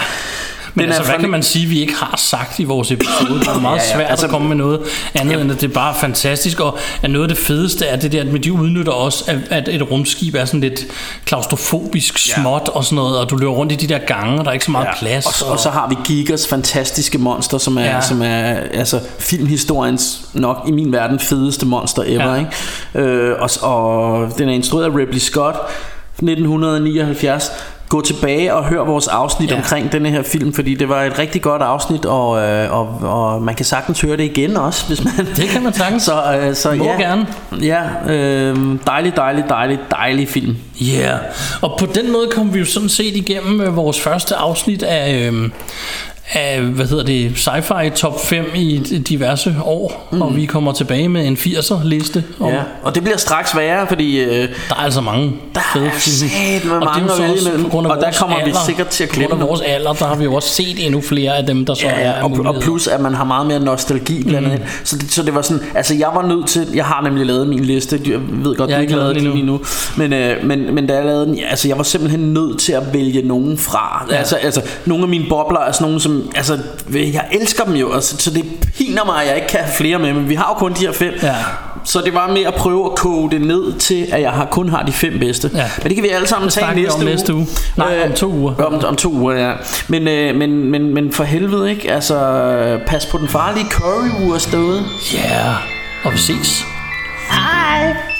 [0.74, 3.40] Men Den altså, hvad fra- kan man sige, vi ikke har sagt i vores episode?
[3.40, 4.80] Det er meget Ja, ja, svært altså- at komme med noget
[5.14, 6.60] andet, end at det er bare fantastisk.
[6.60, 9.68] Og at noget af det fedeste er det der, at de udnytter også, at, at
[9.74, 10.86] et rumskib er sådan lidt
[11.24, 14.50] klaustrofobisk småt og sådan noget, og du løber rundt i de der gange, og der
[14.50, 15.26] er ikke så meget Ja, plads.
[15.26, 17.94] Og, så- og så har vi Gigas fantastiske monster, som er, ja.
[17.94, 18.00] Ja.
[18.00, 22.34] som er altså, filmhistoriens nok i min verden fedeste monster ever.
[22.34, 22.38] Ja.
[22.94, 23.10] Ikke?
[23.10, 25.56] Øh, og, og den er instrueret af Ripley Scott
[26.22, 27.52] 1979.
[27.88, 29.56] Gå tilbage og hør vores afsnit ja.
[29.56, 33.42] Omkring denne her film, fordi det var et rigtig godt afsnit, og, øh, og, og
[33.42, 35.26] man kan sagtens høre det igen også, hvis man...
[35.36, 36.02] Det kan man sagtens.
[36.08, 37.26] Så, øh, så Må ja, gerne.
[37.62, 37.82] Ja,
[38.12, 40.56] øh, dejlig, dejlig, dejlig, dejlig film.
[40.80, 41.18] Ja, yeah.
[41.62, 45.30] og på den måde kom vi jo sådan set igennem øh, vores første afsnit af,
[45.32, 45.50] øh,
[46.32, 48.78] af hvad hedder det, sci-fi top 5 i
[49.08, 50.22] diverse år, mm.
[50.22, 52.24] og vi kommer tilbage med en 80'er liste.
[52.40, 54.18] Om, Ja, og det bliver straks værre, fordi...
[54.20, 57.62] Øh, Der er altså mange Der fede er satme Og det er mange så også
[57.62, 59.48] på grund af Og der kommer vi alder, sikkert til at På grund glemme af
[59.48, 61.92] vores alder, der har vi jo også set endnu flere af dem, der så Ja,
[61.92, 62.60] er ja og, og muligheder.
[62.60, 64.66] plus at man har meget mere nostalgi blandet mm.
[64.84, 67.48] Så det, så det var sådan, altså jeg var nødt til, jeg har nemlig lavet
[67.48, 69.60] min liste, jeg ved godt, Jeg du ikke har lavet den den endnu,
[69.96, 72.82] men, øh, men, men da jeg lavede den, altså jeg var simpelthen nødt til at
[72.92, 74.06] vælge nogen fra.
[74.10, 74.16] Ja.
[74.16, 76.58] Altså, altså nogle af mine bobler er sådan nogle, som, altså
[76.92, 78.44] jeg elsker dem jo, altså, så det
[78.76, 80.80] piner mig, at jeg ikke kan have flere med, men vi har jo kun de
[80.80, 81.14] her fem.
[81.22, 81.34] Ja.
[81.84, 84.68] Så det var med at prøve at koge det ned til, at jeg har, kun
[84.68, 85.50] har de fem bedste.
[85.54, 85.70] Ja.
[85.82, 87.46] Men det kan vi alle sammen tage næste om næste uge.
[87.76, 88.54] Nej, om to uger.
[88.54, 89.52] Om, om to uger, ja.
[89.88, 91.92] Men, øh, men, men, men for helvede, ikke?
[91.92, 92.18] Altså,
[92.86, 94.84] pas på den farlige currywurst derude.
[95.14, 95.54] Ja, yeah.
[96.04, 96.64] og vi ses.
[97.30, 98.17] Hi.